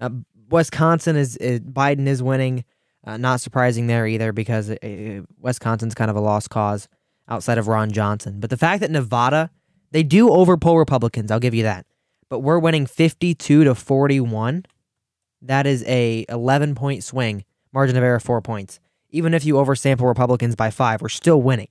Uh, 0.00 0.10
Wisconsin 0.48 1.16
is, 1.16 1.36
is, 1.36 1.60
Biden 1.60 2.06
is 2.06 2.22
winning. 2.22 2.64
Uh, 3.04 3.16
not 3.16 3.40
surprising 3.40 3.86
there 3.86 4.06
either 4.06 4.32
because 4.32 4.70
uh, 4.70 5.22
Wisconsin's 5.38 5.94
kind 5.94 6.10
of 6.10 6.16
a 6.16 6.20
lost 6.20 6.50
cause 6.50 6.86
outside 7.28 7.58
of 7.58 7.66
Ron 7.66 7.90
Johnson. 7.90 8.40
But 8.40 8.50
the 8.50 8.56
fact 8.56 8.80
that 8.82 8.90
Nevada, 8.90 9.50
they 9.90 10.02
do 10.02 10.30
overpoll 10.30 10.76
Republicans, 10.76 11.30
I'll 11.30 11.40
give 11.40 11.54
you 11.54 11.62
that. 11.62 11.86
But 12.28 12.40
we're 12.40 12.58
winning 12.58 12.86
52 12.86 13.64
to 13.64 13.74
41. 13.74 14.66
That 15.42 15.66
is 15.66 15.82
a 15.86 16.26
11 16.28 16.74
point 16.74 17.02
swing, 17.02 17.44
margin 17.72 17.96
of 17.96 18.02
error 18.02 18.20
4 18.20 18.42
points. 18.42 18.78
Even 19.10 19.34
if 19.34 19.44
you 19.44 19.54
oversample 19.54 20.06
Republicans 20.06 20.54
by 20.56 20.70
5, 20.70 21.02
we're 21.02 21.08
still 21.08 21.40
winning. 21.40 21.68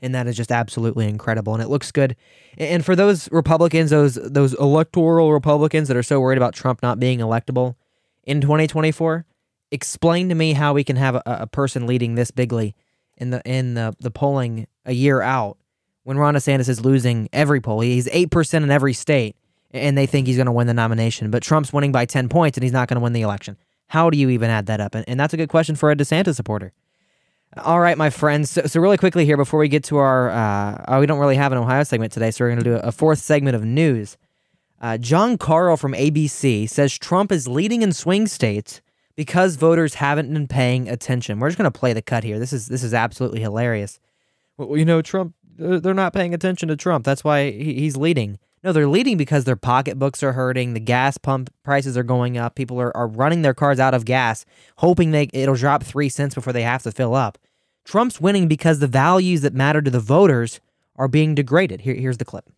And 0.00 0.14
that 0.14 0.26
is 0.26 0.36
just 0.36 0.52
absolutely 0.52 1.08
incredible 1.08 1.54
and 1.54 1.62
it 1.62 1.68
looks 1.68 1.90
good. 1.90 2.14
And 2.58 2.84
for 2.84 2.94
those 2.94 3.30
Republicans, 3.32 3.90
those 3.90 4.16
those 4.16 4.52
electoral 4.54 5.32
Republicans 5.32 5.88
that 5.88 5.96
are 5.96 6.02
so 6.02 6.20
worried 6.20 6.36
about 6.36 6.52
Trump 6.52 6.82
not 6.82 7.00
being 7.00 7.20
electable 7.20 7.76
in 8.24 8.40
2024, 8.40 9.24
explain 9.70 10.28
to 10.28 10.34
me 10.34 10.52
how 10.52 10.74
we 10.74 10.84
can 10.84 10.96
have 10.96 11.14
a, 11.14 11.22
a 11.24 11.46
person 11.46 11.86
leading 11.86 12.16
this 12.16 12.30
bigly 12.30 12.74
in 13.16 13.30
the 13.30 13.40
in 13.44 13.74
the, 13.74 13.94
the 14.00 14.10
polling 14.10 14.66
a 14.84 14.92
year 14.92 15.22
out 15.22 15.56
when 16.04 16.18
Ron 16.18 16.34
DeSantis 16.34 16.68
is 16.68 16.84
losing 16.84 17.28
every 17.32 17.60
poll. 17.60 17.80
He's 17.80 18.08
8% 18.08 18.62
in 18.62 18.70
every 18.70 18.92
state, 18.92 19.36
and 19.72 19.96
they 19.98 20.06
think 20.06 20.26
he's 20.26 20.36
going 20.36 20.46
to 20.46 20.52
win 20.52 20.66
the 20.66 20.74
nomination. 20.74 21.30
But 21.30 21.42
Trump's 21.42 21.72
winning 21.72 21.92
by 21.92 22.04
10 22.04 22.28
points, 22.28 22.56
and 22.56 22.62
he's 22.62 22.72
not 22.72 22.88
going 22.88 22.96
to 22.96 23.02
win 23.02 23.14
the 23.14 23.22
election. 23.22 23.56
How 23.88 24.10
do 24.10 24.18
you 24.18 24.30
even 24.30 24.50
add 24.50 24.66
that 24.66 24.80
up? 24.80 24.94
And, 24.94 25.04
and 25.08 25.18
that's 25.18 25.34
a 25.34 25.36
good 25.36 25.48
question 25.48 25.76
for 25.76 25.90
a 25.90 25.96
DeSantis 25.96 26.34
supporter. 26.34 26.72
All 27.56 27.78
right, 27.78 27.96
my 27.96 28.10
friends. 28.10 28.50
So, 28.50 28.62
so 28.62 28.80
really 28.80 28.96
quickly 28.96 29.24
here, 29.24 29.36
before 29.36 29.60
we 29.60 29.68
get 29.68 29.84
to 29.84 29.98
our, 29.98 30.30
uh, 30.30 30.84
oh, 30.88 31.00
we 31.00 31.06
don't 31.06 31.20
really 31.20 31.36
have 31.36 31.52
an 31.52 31.58
Ohio 31.58 31.84
segment 31.84 32.12
today, 32.12 32.30
so 32.30 32.44
we're 32.44 32.50
going 32.50 32.64
to 32.64 32.64
do 32.64 32.76
a 32.76 32.90
fourth 32.90 33.20
segment 33.20 33.54
of 33.54 33.64
news. 33.64 34.16
Uh, 34.80 34.98
Jon 34.98 35.38
Karl 35.38 35.76
from 35.76 35.92
ABC 35.92 36.68
says 36.68 36.98
Trump 36.98 37.30
is 37.30 37.46
leading 37.46 37.82
in 37.82 37.92
swing 37.92 38.26
states 38.26 38.80
because 39.14 39.56
voters 39.56 39.94
haven't 39.94 40.32
been 40.32 40.48
paying 40.48 40.88
attention. 40.88 41.38
We're 41.38 41.48
just 41.48 41.58
going 41.58 41.70
to 41.70 41.78
play 41.78 41.92
the 41.92 42.02
cut 42.02 42.24
here. 42.24 42.38
This 42.38 42.52
is 42.52 42.66
this 42.66 42.82
is 42.82 42.92
absolutely 42.92 43.40
hilarious. 43.40 44.00
Well, 44.56 44.76
you 44.76 44.84
know, 44.84 45.00
Trump, 45.00 45.34
they're 45.56 45.94
not 45.94 46.12
paying 46.12 46.34
attention 46.34 46.68
to 46.68 46.76
Trump. 46.76 47.04
That's 47.04 47.24
why 47.24 47.50
he's 47.50 47.96
leading. 47.96 48.38
No, 48.64 48.72
they're 48.72 48.88
leading 48.88 49.18
because 49.18 49.44
their 49.44 49.56
pocketbooks 49.56 50.22
are 50.22 50.32
hurting. 50.32 50.72
The 50.72 50.80
gas 50.80 51.18
pump 51.18 51.52
prices 51.64 51.98
are 51.98 52.02
going 52.02 52.38
up. 52.38 52.54
People 52.54 52.80
are, 52.80 52.96
are 52.96 53.06
running 53.06 53.42
their 53.42 53.52
cars 53.52 53.78
out 53.78 53.92
of 53.92 54.06
gas, 54.06 54.46
hoping 54.78 55.10
they 55.10 55.28
it'll 55.34 55.54
drop 55.54 55.82
three 55.82 56.08
cents 56.08 56.34
before 56.34 56.54
they 56.54 56.62
have 56.62 56.82
to 56.84 56.90
fill 56.90 57.14
up. 57.14 57.36
Trump's 57.84 58.22
winning 58.22 58.48
because 58.48 58.78
the 58.78 58.86
values 58.86 59.42
that 59.42 59.52
matter 59.52 59.82
to 59.82 59.90
the 59.90 60.00
voters 60.00 60.60
are 60.96 61.08
being 61.08 61.34
degraded. 61.34 61.82
Here, 61.82 61.94
here's 61.94 62.16
the 62.16 62.24
clip. 62.24 62.48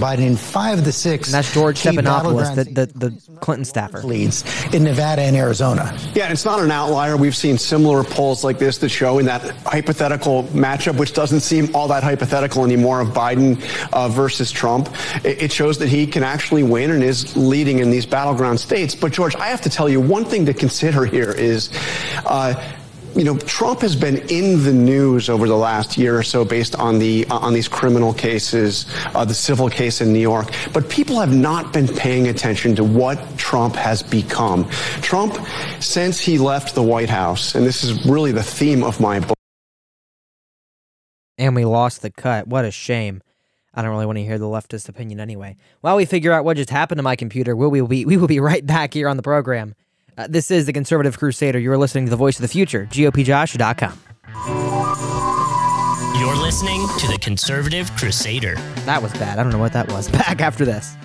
Biden 0.00 0.38
five 0.38 0.78
of 0.78 0.84
the 0.84 0.92
six. 0.92 1.26
And 1.26 1.34
that's 1.34 1.52
George 1.52 1.80
Stephanopoulos, 1.80 2.54
the, 2.54 2.86
the, 2.86 2.86
the, 3.10 3.36
Clinton 3.40 3.64
staffer. 3.64 4.00
Leads 4.00 4.44
in 4.72 4.84
Nevada 4.84 5.22
and 5.22 5.34
Arizona. 5.34 5.92
Yeah, 6.14 6.30
it's 6.30 6.44
not 6.44 6.60
an 6.60 6.70
outlier. 6.70 7.16
We've 7.16 7.34
seen 7.34 7.58
similar 7.58 8.04
polls 8.04 8.44
like 8.44 8.60
this 8.60 8.78
that 8.78 8.90
show 8.90 9.18
in 9.18 9.26
that 9.26 9.42
hypothetical 9.66 10.44
matchup, 10.44 10.98
which 10.98 11.14
doesn't 11.14 11.40
seem 11.40 11.74
all 11.74 11.88
that 11.88 12.04
hypothetical 12.04 12.64
anymore, 12.64 13.00
of 13.00 13.08
Biden 13.08 13.60
uh, 13.92 14.08
versus 14.08 14.52
Trump. 14.52 14.88
It, 15.24 15.42
it, 15.42 15.52
shows 15.52 15.78
that 15.78 15.88
he 15.88 16.06
can 16.06 16.22
actually 16.22 16.62
win 16.62 16.92
and 16.92 17.02
is 17.02 17.36
leading 17.36 17.80
in 17.80 17.90
these 17.90 18.06
battleground 18.06 18.60
states. 18.60 18.94
But, 18.94 19.12
George, 19.12 19.34
I 19.34 19.48
have 19.48 19.62
to 19.62 19.68
tell 19.68 19.88
you, 19.88 20.00
one 20.00 20.24
thing 20.24 20.46
to 20.46 20.54
consider 20.54 21.06
here 21.06 21.32
is. 21.32 21.70
Uh, 22.24 22.54
you 23.14 23.24
know, 23.24 23.36
Trump 23.38 23.80
has 23.80 23.96
been 23.96 24.18
in 24.28 24.62
the 24.64 24.72
news 24.72 25.28
over 25.28 25.46
the 25.48 25.56
last 25.56 25.96
year 25.96 26.18
or 26.18 26.22
so 26.22 26.44
based 26.44 26.74
on 26.76 26.98
the 26.98 27.26
uh, 27.26 27.38
on 27.38 27.52
these 27.52 27.68
criminal 27.68 28.12
cases, 28.12 28.86
uh, 29.14 29.24
the 29.24 29.34
civil 29.34 29.68
case 29.68 30.00
in 30.00 30.12
New 30.12 30.18
York. 30.20 30.50
But 30.72 30.88
people 30.88 31.18
have 31.18 31.34
not 31.34 31.72
been 31.72 31.88
paying 31.88 32.28
attention 32.28 32.76
to 32.76 32.84
what 32.84 33.18
Trump 33.38 33.74
has 33.76 34.02
become. 34.02 34.68
Trump, 35.00 35.38
since 35.80 36.20
he 36.20 36.38
left 36.38 36.74
the 36.74 36.82
White 36.82 37.10
House, 37.10 37.54
and 37.54 37.66
this 37.66 37.84
is 37.84 38.06
really 38.06 38.32
the 38.32 38.42
theme 38.42 38.82
of 38.82 39.00
my 39.00 39.20
book. 39.20 39.36
And 41.36 41.54
we 41.54 41.64
lost 41.64 42.02
the 42.02 42.10
cut. 42.10 42.48
What 42.48 42.64
a 42.64 42.70
shame. 42.70 43.22
I 43.74 43.82
don't 43.82 43.92
really 43.92 44.06
want 44.06 44.18
to 44.18 44.24
hear 44.24 44.38
the 44.38 44.46
leftist 44.46 44.88
opinion 44.88 45.20
anyway. 45.20 45.56
While 45.82 45.96
we 45.96 46.04
figure 46.04 46.32
out 46.32 46.44
what 46.44 46.56
just 46.56 46.70
happened 46.70 46.98
to 46.98 47.04
my 47.04 47.14
computer, 47.14 47.54
we 47.54 47.80
will 47.80 47.88
be 47.88 48.04
we 48.04 48.16
will 48.16 48.26
be 48.26 48.40
right 48.40 48.66
back 48.66 48.94
here 48.94 49.08
on 49.08 49.16
the 49.16 49.22
program. 49.22 49.74
Uh, 50.18 50.26
this 50.28 50.50
is 50.50 50.66
the 50.66 50.72
Conservative 50.72 51.16
Crusader. 51.16 51.60
You're 51.60 51.78
listening 51.78 52.06
to 52.06 52.10
the 52.10 52.16
voice 52.16 52.36
of 52.36 52.42
the 52.42 52.48
future, 52.48 52.86
GOPJosh.com. 52.90 54.00
You're 56.20 56.36
listening 56.36 56.84
to 56.98 57.06
the 57.06 57.18
Conservative 57.20 57.88
Crusader. 57.96 58.56
That 58.84 59.00
was 59.00 59.12
bad. 59.12 59.38
I 59.38 59.44
don't 59.44 59.52
know 59.52 59.58
what 59.58 59.72
that 59.74 59.92
was. 59.92 60.08
Back 60.10 60.40
after 60.40 60.64
this. 60.64 60.96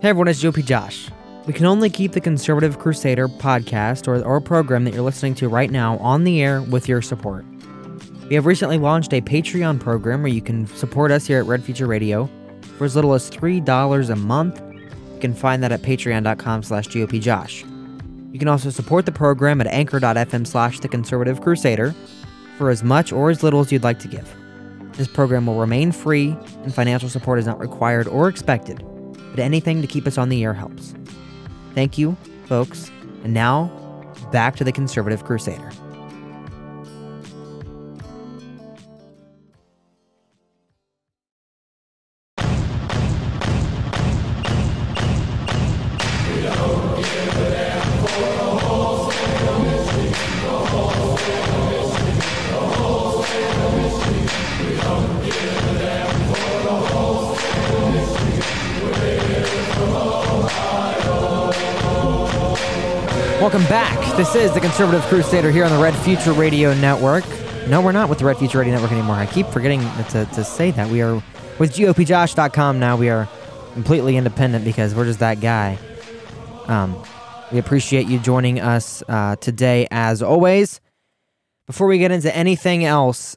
Hey 0.00 0.10
everyone, 0.10 0.28
it's 0.28 0.40
GOP 0.40 0.64
Josh. 0.64 1.10
We 1.48 1.52
can 1.52 1.66
only 1.66 1.90
keep 1.90 2.12
the 2.12 2.20
Conservative 2.20 2.78
Crusader 2.78 3.26
podcast 3.26 4.06
or, 4.06 4.24
or 4.24 4.40
program 4.40 4.84
that 4.84 4.94
you're 4.94 5.02
listening 5.02 5.34
to 5.36 5.48
right 5.48 5.70
now 5.70 5.98
on 5.98 6.22
the 6.22 6.40
air 6.40 6.62
with 6.62 6.88
your 6.88 7.02
support. 7.02 7.44
We 8.28 8.36
have 8.36 8.46
recently 8.46 8.78
launched 8.78 9.12
a 9.12 9.20
Patreon 9.20 9.80
program 9.80 10.22
where 10.22 10.30
you 10.30 10.42
can 10.42 10.68
support 10.68 11.10
us 11.10 11.26
here 11.26 11.40
at 11.40 11.46
Red 11.46 11.64
Future 11.64 11.86
Radio 11.86 12.30
for 12.76 12.84
as 12.84 12.94
little 12.94 13.14
as 13.14 13.30
$3 13.30 14.10
a 14.10 14.16
month. 14.16 14.60
You 15.14 15.20
can 15.20 15.34
find 15.34 15.62
that 15.62 15.72
at 15.72 15.82
patreon.com 15.82 16.62
slash 16.62 16.88
GOPJosh. 16.88 17.72
You 18.32 18.38
can 18.38 18.48
also 18.48 18.70
support 18.70 19.06
the 19.06 19.12
program 19.12 19.60
at 19.60 19.66
anchor.fm 19.68 20.46
slash 20.46 20.80
the 20.80 20.88
conservative 20.88 21.40
crusader 21.40 21.94
for 22.58 22.70
as 22.70 22.82
much 22.82 23.12
or 23.12 23.30
as 23.30 23.42
little 23.42 23.60
as 23.60 23.72
you'd 23.72 23.82
like 23.82 23.98
to 24.00 24.08
give. 24.08 24.30
This 24.92 25.08
program 25.08 25.46
will 25.46 25.58
remain 25.58 25.92
free 25.92 26.36
and 26.62 26.74
financial 26.74 27.08
support 27.08 27.38
is 27.38 27.46
not 27.46 27.58
required 27.58 28.08
or 28.08 28.28
expected, 28.28 28.84
but 29.30 29.38
anything 29.38 29.80
to 29.80 29.86
keep 29.86 30.06
us 30.06 30.18
on 30.18 30.28
the 30.28 30.42
air 30.44 30.54
helps. 30.54 30.94
Thank 31.74 31.98
you, 31.98 32.16
folks. 32.46 32.90
And 33.24 33.34
now, 33.34 33.70
back 34.32 34.56
to 34.56 34.64
the 34.64 34.72
conservative 34.72 35.24
crusader. 35.24 35.70
Conservative 64.76 65.08
Crusader 65.08 65.50
here 65.50 65.64
on 65.64 65.70
the 65.70 65.82
Red 65.82 65.94
Future 65.94 66.34
Radio 66.34 66.74
Network. 66.74 67.24
No, 67.66 67.80
we're 67.80 67.92
not 67.92 68.10
with 68.10 68.18
the 68.18 68.26
Red 68.26 68.36
Future 68.36 68.58
Radio 68.58 68.74
Network 68.74 68.92
anymore. 68.92 69.16
I 69.16 69.24
keep 69.24 69.46
forgetting 69.46 69.80
to, 70.10 70.28
to 70.34 70.44
say 70.44 70.70
that. 70.72 70.90
We 70.90 71.00
are 71.00 71.14
with 71.58 71.72
GOPJosh.com 71.72 72.78
now. 72.78 72.94
We 72.94 73.08
are 73.08 73.26
completely 73.72 74.18
independent 74.18 74.66
because 74.66 74.94
we're 74.94 75.06
just 75.06 75.20
that 75.20 75.40
guy. 75.40 75.78
Um, 76.66 77.02
we 77.50 77.58
appreciate 77.58 78.06
you 78.06 78.18
joining 78.18 78.60
us 78.60 79.02
uh, 79.08 79.36
today, 79.36 79.88
as 79.90 80.20
always. 80.22 80.82
Before 81.66 81.86
we 81.86 81.96
get 81.96 82.10
into 82.10 82.36
anything 82.36 82.84
else, 82.84 83.34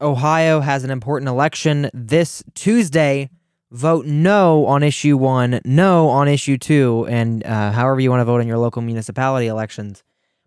Ohio 0.00 0.60
has 0.60 0.84
an 0.84 0.92
important 0.92 1.28
election 1.28 1.90
this 1.94 2.44
Tuesday 2.54 3.28
vote 3.72 4.06
no 4.06 4.66
on 4.66 4.84
issue 4.84 5.16
one, 5.16 5.60
no 5.64 6.10
on 6.10 6.28
issue 6.28 6.56
two, 6.56 7.08
and 7.10 7.44
uh, 7.44 7.72
however 7.72 7.98
you 7.98 8.08
want 8.08 8.20
to 8.20 8.24
vote 8.24 8.40
in 8.40 8.46
your 8.46 8.58
local 8.58 8.82
municipality 8.82 9.48
elections. 9.48 10.04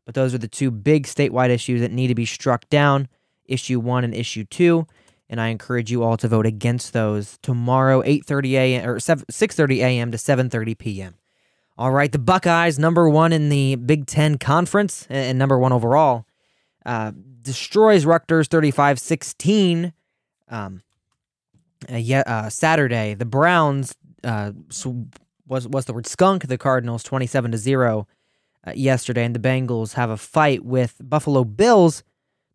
But 0.10 0.16
those 0.16 0.34
are 0.34 0.40
the 0.40 0.48
two 0.48 0.72
big 0.72 1.06
statewide 1.06 1.52
issues 1.52 1.82
that 1.82 1.92
need 1.92 2.08
to 2.08 2.16
be 2.16 2.26
struck 2.26 2.68
down 2.72 3.10
issue 3.46 3.80
one 3.80 4.04
and 4.04 4.12
issue 4.12 4.44
two. 4.44 4.88
And 5.30 5.40
I 5.40 5.50
encourage 5.50 5.92
you 5.92 6.02
all 6.02 6.18
to 6.18 6.28
vote 6.28 6.48
against 6.48 6.94
those 6.94 7.38
tomorrow, 7.44 8.02
8:30 8.02 8.54
a.m. 8.54 8.90
or 8.90 8.98
6:30 8.98 9.78
a.m. 9.78 10.10
to 10.10 10.18
7:30 10.18 10.76
p.m. 10.80 11.16
All 11.78 11.92
right, 11.92 12.12
the 12.12 12.18
Buckeyes, 12.18 12.80
number 12.80 13.08
one 13.08 13.32
in 13.32 13.50
the 13.50 13.76
Big 13.76 14.08
Ten 14.08 14.40
Conference 14.40 15.06
and 15.12 15.38
number 15.38 15.60
one 15.60 15.72
overall, 15.72 16.26
uh, 16.88 17.12
destroys 17.44 18.04
Rutgers 18.04 18.48
35-16. 18.48 19.94
Um, 20.48 20.82
uh, 21.88 21.98
yeah, 21.98 22.24
uh, 22.26 22.50
Saturday, 22.50 23.14
the 23.14 23.26
Browns 23.26 23.94
uh, 24.24 24.54
was 25.46 25.68
was 25.68 25.86
the 25.86 25.94
word 25.94 26.08
skunk 26.08 26.48
the 26.48 26.58
Cardinals 26.58 27.04
twenty 27.04 27.28
seven 27.28 27.52
to 27.52 27.60
zero 27.60 28.08
uh, 28.66 28.74
yesterday, 28.76 29.26
and 29.26 29.36
the 29.36 29.40
Bengals 29.40 29.94
have 29.94 30.10
a 30.10 30.18
fight 30.18 30.64
with 30.66 30.96
Buffalo 31.02 31.44
Bills 31.44 32.04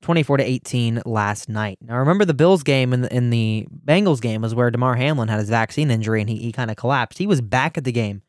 twenty 0.00 0.22
four 0.22 0.36
to 0.36 0.44
eighteen 0.44 1.02
last 1.04 1.48
night. 1.48 1.78
Now 1.80 1.96
remember 1.96 2.24
the 2.24 2.34
Bills 2.34 2.62
game 2.62 2.92
and 2.92 3.04
the, 3.04 3.14
in 3.14 3.30
the 3.30 3.66
Bengals 3.84 4.20
game 4.20 4.42
was 4.42 4.54
where 4.54 4.70
Damar 4.70 4.96
Hamlin 4.96 5.28
had 5.28 5.40
his 5.40 5.48
vaccine 5.50 5.90
injury 5.90 6.20
and 6.20 6.28
he 6.28 6.36
he 6.36 6.52
kind 6.52 6.70
of 6.70 6.76
collapsed. 6.76 7.18
He 7.18 7.26
was 7.26 7.40
back 7.40 7.78
at 7.78 7.84
the 7.84 7.92
game. 7.92 8.22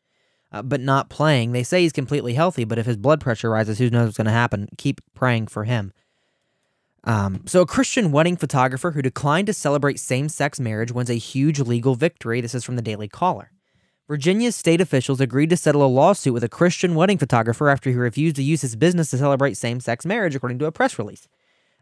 Uh, 0.52 0.62
but 0.62 0.80
not 0.80 1.10
playing. 1.10 1.50
They 1.50 1.64
say 1.64 1.82
he's 1.82 1.92
completely 1.92 2.34
healthy, 2.34 2.62
but 2.62 2.78
if 2.78 2.86
his 2.86 2.96
blood 2.96 3.20
pressure 3.20 3.50
rises, 3.50 3.78
who 3.78 3.90
knows 3.90 4.06
what's 4.06 4.16
going 4.16 4.26
to 4.26 4.30
happen? 4.30 4.68
Keep 4.78 5.00
praying 5.12 5.48
for 5.48 5.64
him. 5.64 5.92
Um, 7.02 7.42
so, 7.46 7.62
a 7.62 7.66
Christian 7.66 8.12
wedding 8.12 8.36
photographer 8.36 8.92
who 8.92 9.02
declined 9.02 9.48
to 9.48 9.52
celebrate 9.52 9.98
same 9.98 10.28
sex 10.28 10.60
marriage 10.60 10.92
wins 10.92 11.10
a 11.10 11.14
huge 11.14 11.58
legal 11.58 11.96
victory. 11.96 12.40
This 12.40 12.54
is 12.54 12.62
from 12.62 12.76
the 12.76 12.82
Daily 12.82 13.08
Caller. 13.08 13.50
Virginia's 14.08 14.54
state 14.54 14.80
officials 14.80 15.20
agreed 15.20 15.50
to 15.50 15.56
settle 15.56 15.84
a 15.84 15.88
lawsuit 15.88 16.32
with 16.32 16.44
a 16.44 16.48
Christian 16.48 16.94
wedding 16.94 17.18
photographer 17.18 17.68
after 17.68 17.90
he 17.90 17.96
refused 17.96 18.36
to 18.36 18.42
use 18.42 18.62
his 18.62 18.76
business 18.76 19.10
to 19.10 19.18
celebrate 19.18 19.56
same 19.56 19.80
sex 19.80 20.06
marriage, 20.06 20.36
according 20.36 20.60
to 20.60 20.66
a 20.66 20.72
press 20.72 20.98
release. 20.98 21.26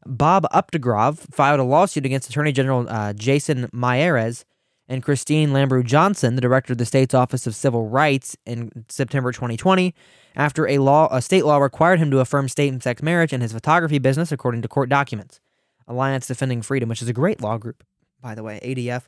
Bob 0.07 0.47
Updegrove 0.53 1.19
filed 1.35 1.61
a 1.61 1.65
lawsuit 1.65 2.07
against 2.07 2.31
Attorney 2.31 2.53
General 2.53 2.89
uh, 2.89 3.13
Jason 3.13 3.69
Miyares 3.69 4.45
and 4.89 5.03
Christine 5.03 5.51
Lambrew 5.51 5.85
Johnson, 5.85 6.35
the 6.35 6.41
director 6.41 6.73
of 6.73 6.79
the 6.79 6.87
state's 6.87 7.15
Office 7.15 7.47
of 7.47 7.55
Civil 7.55 7.89
Rights, 7.89 8.37
in 8.47 8.85
September 8.89 9.33
2020 9.33 9.95
after 10.37 10.67
a 10.67 10.79
law 10.79 11.09
a 11.11 11.23
state 11.23 11.45
law 11.45 11.59
required 11.59 11.99
him 11.99 12.11
to 12.11 12.21
affirm 12.21 12.49
same-sex 12.49 13.03
marriage 13.03 13.33
in 13.33 13.41
his 13.41 13.53
photography 13.53 13.99
business 13.99 14.33
according 14.33 14.63
to 14.63 14.69
court 14.69 14.89
documents. 14.89 15.41
Alliance 15.87 16.27
Defending 16.27 16.63
Freedom, 16.63 16.89
which 16.89 17.03
is 17.03 17.09
a 17.09 17.13
great 17.13 17.41
law 17.41 17.59
group, 17.59 17.85
by 18.21 18.35
the 18.35 18.43
way, 18.43 18.59
ADF. 18.63 19.03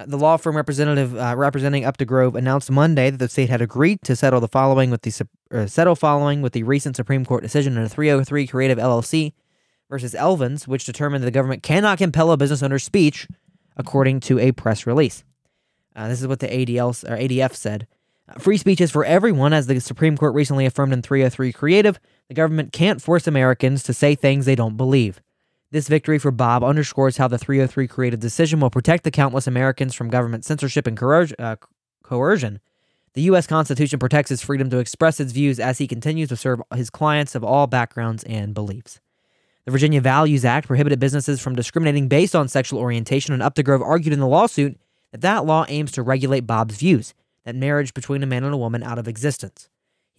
Uh, 0.00 0.06
the 0.06 0.16
law 0.16 0.38
firm 0.38 0.56
representative 0.56 1.14
uh, 1.16 1.34
representing 1.36 1.82
Updegrove 1.82 2.34
announced 2.34 2.70
Monday 2.70 3.10
that 3.10 3.18
the 3.18 3.28
state 3.28 3.50
had 3.50 3.60
agreed 3.60 4.00
to 4.02 4.16
settle 4.16 4.40
the 4.40 4.48
following 4.48 4.90
with 4.90 5.02
the 5.02 5.26
uh, 5.50 5.66
settle 5.66 5.94
following 5.94 6.40
with 6.40 6.54
the 6.54 6.62
recent 6.62 6.96
Supreme 6.96 7.24
Court 7.24 7.42
decision 7.42 7.76
in 7.76 7.82
a 7.82 7.88
303 7.88 8.46
Creative 8.46 8.78
LLC 8.78 9.34
versus 9.90 10.14
Elenis, 10.14 10.66
which 10.66 10.86
determined 10.86 11.22
that 11.22 11.26
the 11.26 11.30
government 11.30 11.62
cannot 11.62 11.98
compel 11.98 12.32
a 12.32 12.38
business 12.38 12.62
owner's 12.62 12.84
speech, 12.84 13.28
according 13.76 14.20
to 14.20 14.38
a 14.38 14.52
press 14.52 14.86
release. 14.86 15.22
Uh, 15.94 16.08
this 16.08 16.22
is 16.22 16.26
what 16.26 16.40
the 16.40 16.48
ADL 16.48 17.04
or 17.04 17.18
ADF 17.18 17.54
said. 17.54 17.86
Free 18.38 18.56
speech 18.56 18.80
is 18.80 18.92
for 18.92 19.04
everyone, 19.04 19.52
as 19.52 19.66
the 19.66 19.80
Supreme 19.80 20.16
Court 20.16 20.34
recently 20.34 20.64
affirmed 20.64 20.94
in 20.94 21.02
303 21.02 21.52
Creative. 21.52 22.00
The 22.28 22.34
government 22.34 22.72
can't 22.72 23.02
force 23.02 23.26
Americans 23.26 23.82
to 23.82 23.92
say 23.92 24.14
things 24.14 24.46
they 24.46 24.54
don't 24.54 24.78
believe. 24.78 25.20
This 25.72 25.86
victory 25.86 26.18
for 26.18 26.32
Bob 26.32 26.64
underscores 26.64 27.16
how 27.16 27.28
the 27.28 27.38
303 27.38 27.86
Creative 27.86 28.18
decision 28.18 28.58
will 28.58 28.70
protect 28.70 29.04
the 29.04 29.12
countless 29.12 29.46
Americans 29.46 29.94
from 29.94 30.10
government 30.10 30.44
censorship 30.44 30.84
and 30.88 31.00
uh, 31.38 31.56
coercion. 32.02 32.58
The 33.14 33.22
U.S. 33.22 33.46
Constitution 33.46 34.00
protects 34.00 34.30
his 34.30 34.42
freedom 34.42 34.68
to 34.70 34.78
express 34.78 35.18
his 35.18 35.30
views 35.30 35.60
as 35.60 35.78
he 35.78 35.86
continues 35.86 36.28
to 36.30 36.36
serve 36.36 36.60
his 36.74 36.90
clients 36.90 37.36
of 37.36 37.44
all 37.44 37.68
backgrounds 37.68 38.24
and 38.24 38.52
beliefs. 38.52 39.00
The 39.64 39.70
Virginia 39.70 40.00
Values 40.00 40.44
Act 40.44 40.66
prohibited 40.66 40.98
businesses 40.98 41.40
from 41.40 41.54
discriminating 41.54 42.08
based 42.08 42.34
on 42.34 42.48
sexual 42.48 42.80
orientation, 42.80 43.32
and 43.32 43.42
Updegrove 43.42 43.80
argued 43.80 44.12
in 44.12 44.18
the 44.18 44.26
lawsuit 44.26 44.76
that 45.12 45.20
that 45.20 45.46
law 45.46 45.64
aims 45.68 45.92
to 45.92 46.02
regulate 46.02 46.48
Bob's 46.48 46.78
views 46.78 47.14
that 47.44 47.54
marriage 47.54 47.94
between 47.94 48.22
a 48.22 48.26
man 48.26 48.44
and 48.44 48.52
a 48.52 48.58
woman 48.58 48.82
out 48.82 48.98
of 48.98 49.08
existence. 49.08 49.69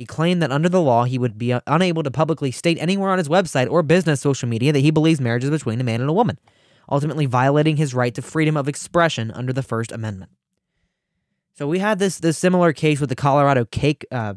He 0.01 0.07
claimed 0.07 0.41
that 0.41 0.51
under 0.51 0.67
the 0.67 0.81
law, 0.81 1.03
he 1.03 1.19
would 1.19 1.37
be 1.37 1.55
unable 1.67 2.01
to 2.01 2.09
publicly 2.09 2.49
state 2.49 2.79
anywhere 2.81 3.11
on 3.11 3.19
his 3.19 3.29
website 3.29 3.69
or 3.69 3.83
business 3.83 4.19
social 4.19 4.49
media 4.49 4.73
that 4.73 4.79
he 4.79 4.89
believes 4.89 5.21
marriage 5.21 5.43
is 5.43 5.51
between 5.51 5.79
a 5.79 5.83
man 5.83 6.01
and 6.01 6.09
a 6.09 6.13
woman, 6.13 6.39
ultimately 6.91 7.27
violating 7.27 7.77
his 7.77 7.93
right 7.93 8.15
to 8.15 8.23
freedom 8.23 8.57
of 8.57 8.67
expression 8.67 9.29
under 9.29 9.53
the 9.53 9.61
First 9.61 9.91
Amendment. 9.91 10.31
So 11.53 11.67
we 11.67 11.77
had 11.77 11.99
this 11.99 12.17
this 12.17 12.35
similar 12.35 12.73
case 12.73 12.99
with 12.99 13.09
the 13.09 13.15
Colorado 13.15 13.63
cake 13.63 14.03
uh, 14.11 14.33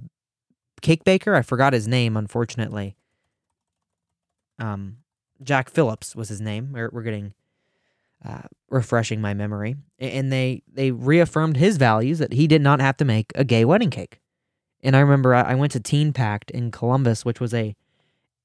cake 0.83 1.03
baker. 1.03 1.35
I 1.35 1.41
forgot 1.41 1.73
his 1.73 1.89
name, 1.89 2.15
unfortunately. 2.15 2.95
Um, 4.59 4.99
Jack 5.43 5.71
Phillips 5.71 6.15
was 6.15 6.29
his 6.29 6.43
name. 6.43 6.73
We're, 6.75 6.91
we're 6.93 7.03
getting 7.05 7.33
uh, 8.23 8.43
refreshing 8.69 9.23
my 9.23 9.33
memory. 9.33 9.77
And 9.99 10.31
they 10.31 10.62
they 10.71 10.91
reaffirmed 10.91 11.57
his 11.57 11.79
values 11.79 12.19
that 12.19 12.35
he 12.35 12.47
did 12.47 12.61
not 12.61 12.83
have 12.83 12.99
to 12.99 13.07
make 13.07 13.33
a 13.35 13.45
gay 13.45 13.65
wedding 13.65 13.89
cake. 13.89 14.21
And 14.85 14.95
I 14.95 15.01
remember 15.01 15.35
I 15.35 15.55
went 15.55 15.72
to 15.72 15.80
TeenPact 15.80 16.51
in 16.51 16.70
Columbus, 16.70 17.24
which 17.24 17.41
was 17.41 17.55
a 17.55 17.74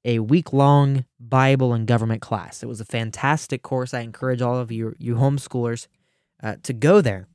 a 0.02 0.18
week 0.20 0.54
long 0.54 1.04
Bible 1.20 1.74
and 1.74 1.86
government 1.86 2.22
class. 2.22 2.62
It 2.62 2.66
was 2.66 2.80
a 2.80 2.86
fantastic 2.86 3.62
course. 3.62 3.92
I 3.92 4.00
encourage 4.00 4.40
all 4.40 4.56
of 4.56 4.72
you 4.72 4.94
you 4.98 5.16
homeschoolers 5.16 5.86
uh, 6.42 6.56
to 6.62 6.72
go 6.72 7.02
there. 7.02 7.28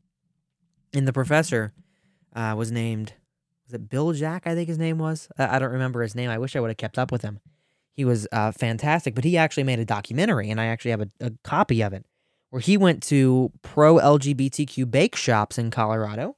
And 0.94 1.08
the 1.08 1.14
professor 1.14 1.74
uh, 2.36 2.56
was 2.58 2.72
named 2.72 3.14
was 3.68 3.74
it 3.74 3.90
Bill 3.90 4.12
Jack? 4.14 4.48
I 4.48 4.56
think 4.56 4.68
his 4.68 4.80
name 4.80 4.98
was. 4.98 5.28
I 5.38 5.60
don't 5.60 5.72
remember 5.72 6.02
his 6.02 6.16
name. 6.16 6.30
I 6.30 6.40
wish 6.40 6.56
I 6.56 6.60
would 6.60 6.70
have 6.70 6.78
kept 6.78 6.98
up 6.98 7.12
with 7.12 7.22
him. 7.22 7.40
He 7.92 8.06
was 8.06 8.28
uh, 8.32 8.52
fantastic, 8.52 9.16
but 9.16 9.24
he 9.24 9.38
actually 9.38 9.64
made 9.64 9.80
a 9.80 9.86
documentary, 9.86 10.50
and 10.50 10.60
I 10.60 10.66
actually 10.66 10.92
have 10.92 11.02
a, 11.02 11.10
a 11.22 11.32
copy 11.44 11.82
of 11.82 11.94
it 11.94 12.06
where 12.50 12.60
he 12.60 12.78
went 12.78 13.02
to 13.04 13.52
pro 13.62 13.96
LGBTQ 13.96 14.90
bake 14.90 15.16
shops 15.16 15.58
in 15.58 15.72
Colorado 15.72 16.36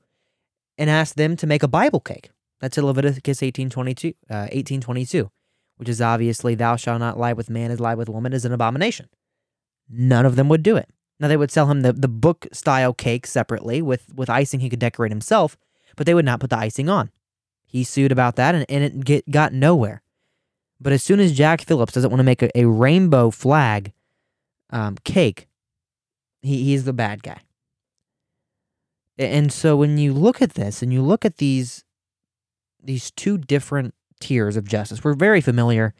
and 0.77 0.89
asked 0.89 1.17
them 1.17 1.35
to 1.37 1.47
make 1.47 1.63
a 1.63 1.67
Bible 1.67 1.99
cake. 1.99 2.29
That's 2.59 2.77
in 2.77 2.85
Leviticus 2.85 3.41
1822, 3.41 4.09
uh, 4.29 4.49
1822, 4.51 5.29
which 5.77 5.89
is 5.89 6.01
obviously, 6.01 6.55
thou 6.55 6.75
shalt 6.75 6.99
not 6.99 7.19
lie 7.19 7.33
with 7.33 7.49
man 7.49 7.71
as 7.71 7.79
lie 7.79 7.95
with 7.95 8.09
woman 8.09 8.33
is 8.33 8.45
an 8.45 8.53
abomination. 8.53 9.09
None 9.89 10.25
of 10.25 10.35
them 10.35 10.49
would 10.49 10.63
do 10.63 10.75
it. 10.75 10.89
Now, 11.19 11.27
they 11.27 11.37
would 11.37 11.51
sell 11.51 11.69
him 11.69 11.81
the, 11.81 11.93
the 11.93 12.07
book 12.07 12.47
style 12.51 12.93
cake 12.93 13.25
separately 13.25 13.81
with, 13.81 14.13
with 14.13 14.29
icing 14.29 14.59
he 14.59 14.69
could 14.69 14.79
decorate 14.79 15.11
himself, 15.11 15.57
but 15.95 16.05
they 16.05 16.13
would 16.13 16.25
not 16.25 16.39
put 16.39 16.49
the 16.49 16.57
icing 16.57 16.89
on. 16.89 17.11
He 17.65 17.83
sued 17.83 18.11
about 18.11 18.35
that 18.35 18.55
and, 18.55 18.65
and 18.69 18.83
it 18.83 19.03
get, 19.03 19.29
got 19.29 19.53
nowhere. 19.53 20.01
But 20.79 20.93
as 20.93 21.03
soon 21.03 21.19
as 21.19 21.35
Jack 21.35 21.61
Phillips 21.61 21.93
doesn't 21.93 22.09
want 22.09 22.19
to 22.19 22.23
make 22.23 22.43
a, 22.43 22.55
a 22.57 22.65
rainbow 22.65 23.31
flag 23.31 23.93
um, 24.69 24.95
cake, 25.03 25.47
he, 26.41 26.63
he's 26.63 26.85
the 26.85 26.93
bad 26.93 27.23
guy. 27.23 27.41
And 29.17 29.51
so 29.51 29.75
when 29.75 29.97
you 29.97 30.13
look 30.13 30.41
at 30.41 30.53
this 30.53 30.83
and 30.83 30.93
you 30.93 31.01
look 31.01 31.25
at 31.25 31.37
these 31.37 31.83
these 32.83 33.11
two 33.11 33.37
different 33.37 33.93
tiers 34.19 34.57
of 34.57 34.67
justice. 34.67 35.03
We're 35.03 35.13
very 35.13 35.41
familiar 35.41 35.93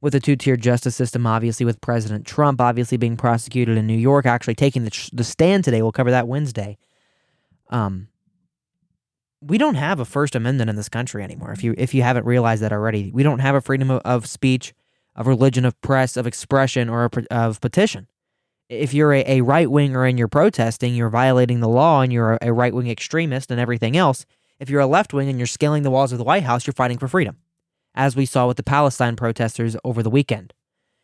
with 0.00 0.12
the 0.12 0.20
two 0.20 0.36
tier 0.36 0.56
justice 0.56 0.94
system, 0.94 1.26
obviously, 1.26 1.64
with 1.64 1.80
President 1.80 2.26
Trump 2.26 2.60
obviously 2.60 2.98
being 2.98 3.16
prosecuted 3.16 3.78
in 3.78 3.86
New 3.86 3.96
York, 3.96 4.26
actually 4.26 4.54
taking 4.54 4.84
the, 4.84 5.10
the 5.12 5.24
stand 5.24 5.64
today. 5.64 5.80
We'll 5.80 5.92
cover 5.92 6.10
that 6.10 6.28
Wednesday. 6.28 6.76
Um, 7.70 8.08
we 9.40 9.58
don't 9.58 9.76
have 9.76 10.00
a 10.00 10.04
First 10.04 10.34
Amendment 10.34 10.70
in 10.70 10.76
this 10.76 10.88
country 10.88 11.22
anymore. 11.22 11.52
If 11.52 11.64
you 11.64 11.74
if 11.76 11.94
you 11.94 12.02
haven't 12.02 12.26
realized 12.26 12.62
that 12.62 12.72
already, 12.72 13.10
we 13.12 13.22
don't 13.22 13.40
have 13.40 13.54
a 13.54 13.60
freedom 13.60 13.90
of, 13.90 14.00
of 14.04 14.26
speech, 14.26 14.74
of 15.16 15.26
religion, 15.26 15.64
of 15.64 15.80
press, 15.80 16.16
of 16.16 16.26
expression, 16.26 16.88
or 16.88 17.10
of 17.30 17.60
petition. 17.60 18.06
If 18.68 18.94
you're 18.94 19.12
a, 19.12 19.24
a 19.26 19.40
right 19.42 19.70
winger 19.70 20.04
and 20.04 20.18
you're 20.18 20.28
protesting, 20.28 20.94
you're 20.94 21.10
violating 21.10 21.60
the 21.60 21.68
law 21.68 22.00
and 22.00 22.12
you're 22.12 22.34
a, 22.34 22.38
a 22.42 22.52
right 22.52 22.74
wing 22.74 22.88
extremist 22.88 23.50
and 23.50 23.60
everything 23.60 23.96
else. 23.96 24.24
If 24.58 24.70
you're 24.70 24.80
a 24.80 24.86
left 24.86 25.12
wing 25.12 25.28
and 25.28 25.38
you're 25.38 25.46
scaling 25.46 25.82
the 25.82 25.90
walls 25.90 26.12
of 26.12 26.18
the 26.18 26.24
White 26.24 26.44
House, 26.44 26.66
you're 26.66 26.74
fighting 26.74 26.98
for 26.98 27.08
freedom, 27.08 27.38
as 27.94 28.14
we 28.16 28.26
saw 28.26 28.46
with 28.46 28.56
the 28.56 28.62
Palestine 28.62 29.16
protesters 29.16 29.76
over 29.84 30.02
the 30.02 30.10
weekend. 30.10 30.52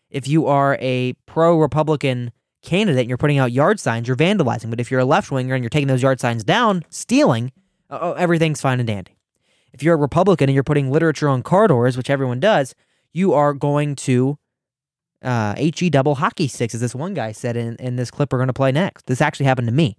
If 0.09 0.26
you 0.28 0.46
are 0.46 0.76
a 0.80 1.14
pro 1.26 1.59
Republican 1.59 2.32
candidate 2.62 3.01
and 3.01 3.09
you're 3.09 3.18
putting 3.18 3.38
out 3.38 3.53
yard 3.53 3.80
signs, 3.80 4.09
you're 4.09 4.16
vandalizing. 4.16 4.70
But 4.70 4.80
if 4.80 4.90
you're 4.90 5.01
a 5.01 5.05
left 5.05 5.30
winger 5.30 5.55
and 5.55 5.62
you're 5.62 5.70
taking 5.70 5.88
those 5.88 6.03
yard 6.03 6.20
signs 6.20 6.44
down, 6.44 6.84
stealing, 6.90 7.53
oh, 7.88 8.12
everything's 8.12 8.61
fine 8.61 8.80
and 8.80 8.86
dandy. 8.86 9.16
If 9.72 9.82
you're 9.82 9.94
a 9.94 9.98
Republican 9.98 10.48
and 10.48 10.55
you're 10.55 10.64
putting 10.64 10.90
literature 10.90 11.28
on 11.28 11.42
car 11.42 11.68
doors, 11.68 11.96
which 11.96 12.11
everyone 12.11 12.40
does, 12.40 12.74
you 13.12 13.32
are 13.32 13.55
going 13.55 13.96
to 13.96 14.38
uh, 15.22 15.55
HE 15.57 15.90
double 15.90 16.16
hockey 16.16 16.48
sticks, 16.48 16.74
as 16.74 16.80
this 16.80 16.94
one 16.94 17.14
guy 17.14 17.32
said 17.32 17.57
in, 17.57 17.76
in 17.76 17.96
this 17.96 18.11
clip 18.11 18.32
we're 18.32 18.38
going 18.38 18.48
to 18.48 18.53
play 18.53 18.72
next. 18.72 19.07
This 19.07 19.20
actually 19.20 19.46
happened 19.46 19.68
to 19.68 19.74
me. 19.74 19.96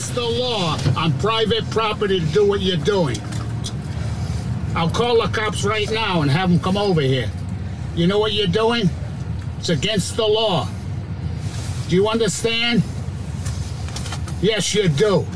It's 0.00 0.10
the 0.10 0.22
law 0.22 0.78
on 0.96 1.12
private 1.18 1.68
property 1.70 2.20
to 2.20 2.26
do 2.26 2.46
what 2.46 2.60
you're 2.60 2.76
doing. 2.76 3.20
I'll 4.76 4.88
call 4.88 5.20
the 5.20 5.28
cops 5.28 5.64
right 5.64 5.90
now 5.90 6.22
and 6.22 6.30
have 6.30 6.50
them 6.50 6.60
come 6.60 6.76
over 6.76 7.00
here. 7.00 7.28
You 7.96 8.06
know 8.06 8.20
what 8.20 8.32
you're 8.32 8.46
doing? 8.46 8.88
It's 9.58 9.70
against 9.70 10.16
the 10.16 10.24
law. 10.24 10.68
Do 11.88 11.96
you 11.96 12.08
understand? 12.08 12.84
Yes, 14.40 14.72
you 14.72 14.88
do. 14.88 15.26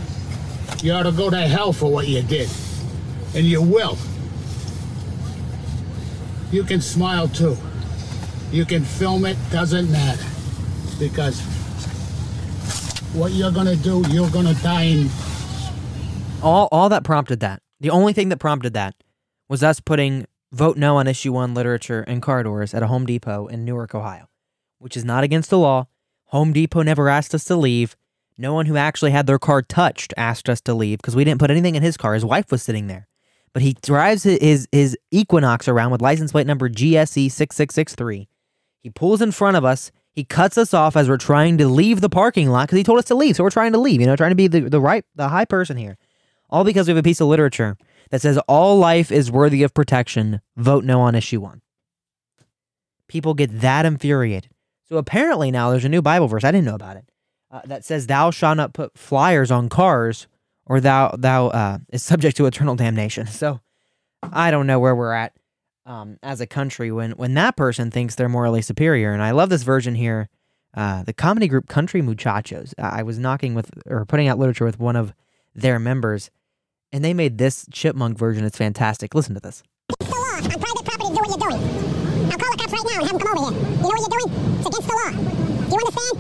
You 0.81 0.93
ought 0.93 1.03
to 1.03 1.13
go 1.13 1.29
to 1.29 1.41
hell 1.41 1.73
for 1.73 1.91
what 1.91 2.07
you 2.07 2.23
did. 2.23 2.49
And 3.35 3.45
you 3.45 3.61
will. 3.61 3.99
You 6.53 6.63
can 6.63 6.81
smile 6.81 7.27
too. 7.27 7.59
You 8.53 8.65
can 8.65 8.85
film 8.85 9.27
it, 9.27 9.37
doesn't 9.51 9.91
matter. 9.91 10.25
Because 11.01 11.43
what 13.15 13.33
you're 13.33 13.53
gonna 13.53 13.77
do, 13.77 14.03
you're 14.09 14.31
gonna 14.31 14.55
die 14.55 14.85
in 14.85 15.11
all 16.43 16.69
all 16.73 16.89
that 16.89 17.05
prompted 17.05 17.41
that. 17.41 17.63
The 17.81 17.91
only 17.91 18.13
thing 18.13 18.29
that 18.31 18.39
prompted 18.39 18.75
that 18.75 18.95
was 19.49 19.63
us 19.63 19.81
putting 19.81 20.27
vote 20.53 20.77
no 20.77 20.97
on 20.97 21.07
issue 21.07 21.33
one 21.33 21.55
literature 21.55 22.05
car 22.21 22.43
doors 22.43 22.75
at 22.75 22.83
a 22.83 22.87
Home 22.87 23.07
Depot 23.07 23.47
in 23.47 23.65
Newark, 23.65 23.95
Ohio, 23.95 24.29
which 24.79 24.97
is 24.97 25.05
not 25.05 25.25
against 25.25 25.51
the 25.51 25.59
law. 25.59 25.87
Home 26.27 26.53
Depot 26.53 26.83
never 26.83 27.09
asked 27.09 27.35
us 27.35 27.45
to 27.45 27.57
leave. 27.57 27.97
No 28.39 28.55
one 28.55 28.67
who 28.67 28.77
actually 28.77 29.11
had 29.11 29.27
their 29.27 29.39
car 29.39 29.63
touched 29.63 30.15
asked 30.17 30.49
us 30.49 30.61
to 30.63 30.75
leave 30.75 30.99
because 30.99 31.15
we 31.15 31.25
didn't 31.25 31.41
put 31.41 31.51
anything 31.51 31.75
in 31.75 31.83
his 31.83 31.97
car. 31.97 32.15
His 32.15 32.25
wife 32.25 32.51
was 32.51 32.63
sitting 32.63 32.87
there. 32.87 33.07
But 33.53 33.63
he 33.63 33.75
drives 33.83 34.23
his, 34.23 34.67
his 34.73 34.97
Equinox 35.11 35.69
around 35.69 35.91
with 35.91 36.01
license 36.01 36.33
plate 36.33 36.47
number 36.47 36.71
GSE 36.71 37.31
6663. 37.31 38.29
He 38.81 38.91
pulls 38.91 39.21
in 39.21 39.31
front 39.31 39.59
of 39.59 39.65
us. 39.65 39.93
He 40.13 40.25
cuts 40.25 40.59
us 40.59 40.75
off 40.75 40.97
as 40.97 41.09
we're 41.09 41.17
trying 41.17 41.57
to 41.59 41.67
leave 41.67 42.01
the 42.01 42.11
parking 42.11 42.51
lot 42.51 42.69
because 42.69 42.77
he 42.77 42.85
told 42.85 42.99
us 42.99 43.07
to 43.07 43.15
leave. 43.15 43.37
So 43.37 43.45
we're 43.45 43.51
trying 43.51 43.73
to 43.73 43.79
leave, 43.79 44.01
you 44.01 44.07
know, 44.07 44.17
trying 44.17 44.31
to 44.31 44.37
be 44.37 44.47
the, 44.47 44.61
the 44.61 44.81
right, 44.81 45.05
the 45.15 45.29
high 45.29 45.47
person 45.47 45.77
here. 45.77 45.97
All 46.51 46.65
because 46.65 46.87
we 46.87 46.91
have 46.91 46.99
a 46.99 47.03
piece 47.03 47.21
of 47.21 47.29
literature 47.29 47.79
that 48.11 48.21
says 48.21 48.37
all 48.47 48.79
life 48.79 49.11
is 49.11 49.31
worthy 49.31 49.63
of 49.63 49.73
protection. 49.73 50.43
Vote 50.57 50.85
no 50.85 51.01
on 51.01 51.15
issue 51.15 51.41
one. 51.41 51.63
People 53.09 53.33
get 53.33 53.61
that 53.61 53.87
infuriated. 53.87 54.51
So 54.89 54.99
apparently 54.99 55.51
now 55.51 55.71
there's 55.71 55.87
a 55.87 55.89
new 55.89 56.03
Bible 56.03 56.29
verse. 56.29 56.45
I 56.45 56.51
didn't 56.51 56.67
know 56.67 56.75
about 56.75 56.99
it 56.99 57.07
uh, 57.51 57.63
that 57.65 57.85
says, 57.85 58.07
"Thou 58.07 58.31
shalt 58.31 58.59
not 58.59 58.75
put 58.75 58.99
flyers 58.99 59.51
on 59.51 59.71
cars, 59.71 60.27
or 60.67 60.81
thou 60.81 61.15
thou 61.19 61.47
uh, 61.49 61.79
is 61.91 62.03
subject 62.03 62.37
to 62.37 62.47
eternal 62.47 62.77
damnation." 62.77 63.27
So 63.31 63.61
I 64.23 64.51
don't 64.51 64.67
know 64.67 64.79
where 64.79 64.95
we're 64.95 65.13
at 65.13 65.33
um, 65.87 66.19
as 66.23 66.41
a 66.41 66.47
country 66.47 66.93
when 66.93 67.13
when 67.13 67.35
that 67.35 67.57
person 67.57 67.91
thinks 67.91 68.15
they're 68.15 68.29
morally 68.29 68.63
superior. 68.63 69.13
And 69.13 69.23
I 69.23 69.33
love 69.33 69.49
this 69.49 69.63
version 69.63 69.95
here. 69.95 70.29
Uh, 70.75 71.03
the 71.03 71.13
comedy 71.13 71.49
group 71.49 71.69
Country 71.69 72.01
Muchachos. 72.01 72.75
I 72.79 73.03
was 73.03 73.19
knocking 73.19 73.55
with 73.55 73.71
or 73.87 74.07
putting 74.07 74.29
out 74.29 74.39
literature 74.39 74.65
with 74.65 74.79
one 74.79 74.97
of 74.97 75.13
their 75.55 75.79
members, 75.79 76.31
and 76.93 77.05
they 77.05 77.13
made 77.13 77.37
this 77.37 77.67
chipmunk 77.71 78.17
version. 78.17 78.45
It's 78.45 78.57
fantastic. 78.57 79.15
Listen 79.15 79.35
to 79.35 79.41
this. 79.41 79.63
It's 80.01 80.09
the 80.09 80.17
law 80.17 80.37
on 80.37 80.43
private 80.43 80.85
property 80.85 81.13
do 81.13 81.21
what 81.21 81.29
you're 81.29 81.51
doing. 81.51 81.61
I'll 82.33 82.39
call 82.39 82.53
the 82.53 82.59
cops 82.59 82.73
right 82.73 82.85
now 82.85 83.01
and 83.01 83.11
have 83.11 83.13
them 83.13 83.19
come 83.21 83.39
over 83.39 83.53
here. 83.53 83.61
You 83.61 83.83
know 83.83 83.89
what 83.89 84.01
you're 84.01 84.15
doing? 84.17 84.31
It's 84.57 84.67
against 84.67 84.89
the 84.89 84.95
law. 84.97 85.11
Do 85.13 85.73
you 85.73 85.81
understand? 85.83 86.17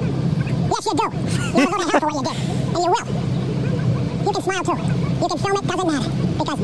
Yes, 0.68 0.84
you 0.84 0.92
do. 0.92 1.06
You're 1.56 1.66
going 1.66 1.72
to 1.72 1.80
go 1.80 1.82
to 1.82 1.90
hell 1.90 2.00
for 2.00 2.08
what 2.08 2.16
you 2.16 2.24
did. 2.28 2.36
And 2.72 2.80
you 2.84 2.90
will. 2.92 3.06
You 4.22 4.32
can 4.32 4.42
smile 4.42 4.64
too. 4.64 4.76
You 4.76 5.28
can 5.28 5.38
film 5.38 5.56
it, 5.56 5.64
doesn't 5.66 5.88
matter. 5.88 6.10
Because 6.36 6.60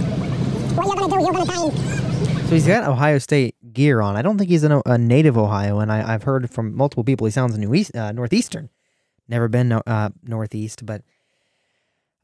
what 0.76 0.84
you're 0.84 0.96
going 0.96 1.08
to 1.08 1.16
do, 1.16 1.22
you're 1.24 1.32
going 1.32 1.46
to 1.46 1.52
die 1.52 1.62
in. 1.64 2.07
So 2.18 2.54
he's 2.54 2.66
got 2.66 2.88
Ohio 2.88 3.18
State 3.18 3.56
gear 3.72 4.00
on. 4.00 4.16
I 4.16 4.22
don't 4.22 4.38
think 4.38 4.50
he's 4.50 4.64
a, 4.64 4.82
a 4.86 4.96
native 4.96 5.36
Ohio, 5.36 5.80
and 5.80 5.92
I, 5.92 6.12
have 6.12 6.22
heard 6.22 6.50
from 6.50 6.74
multiple 6.74 7.04
people 7.04 7.26
he 7.26 7.30
sounds 7.30 7.56
New 7.58 7.74
East, 7.74 7.94
uh, 7.94 8.12
Northeastern. 8.12 8.70
Never 9.28 9.48
been 9.48 9.72
uh, 9.72 10.10
Northeast, 10.22 10.86
but 10.86 11.02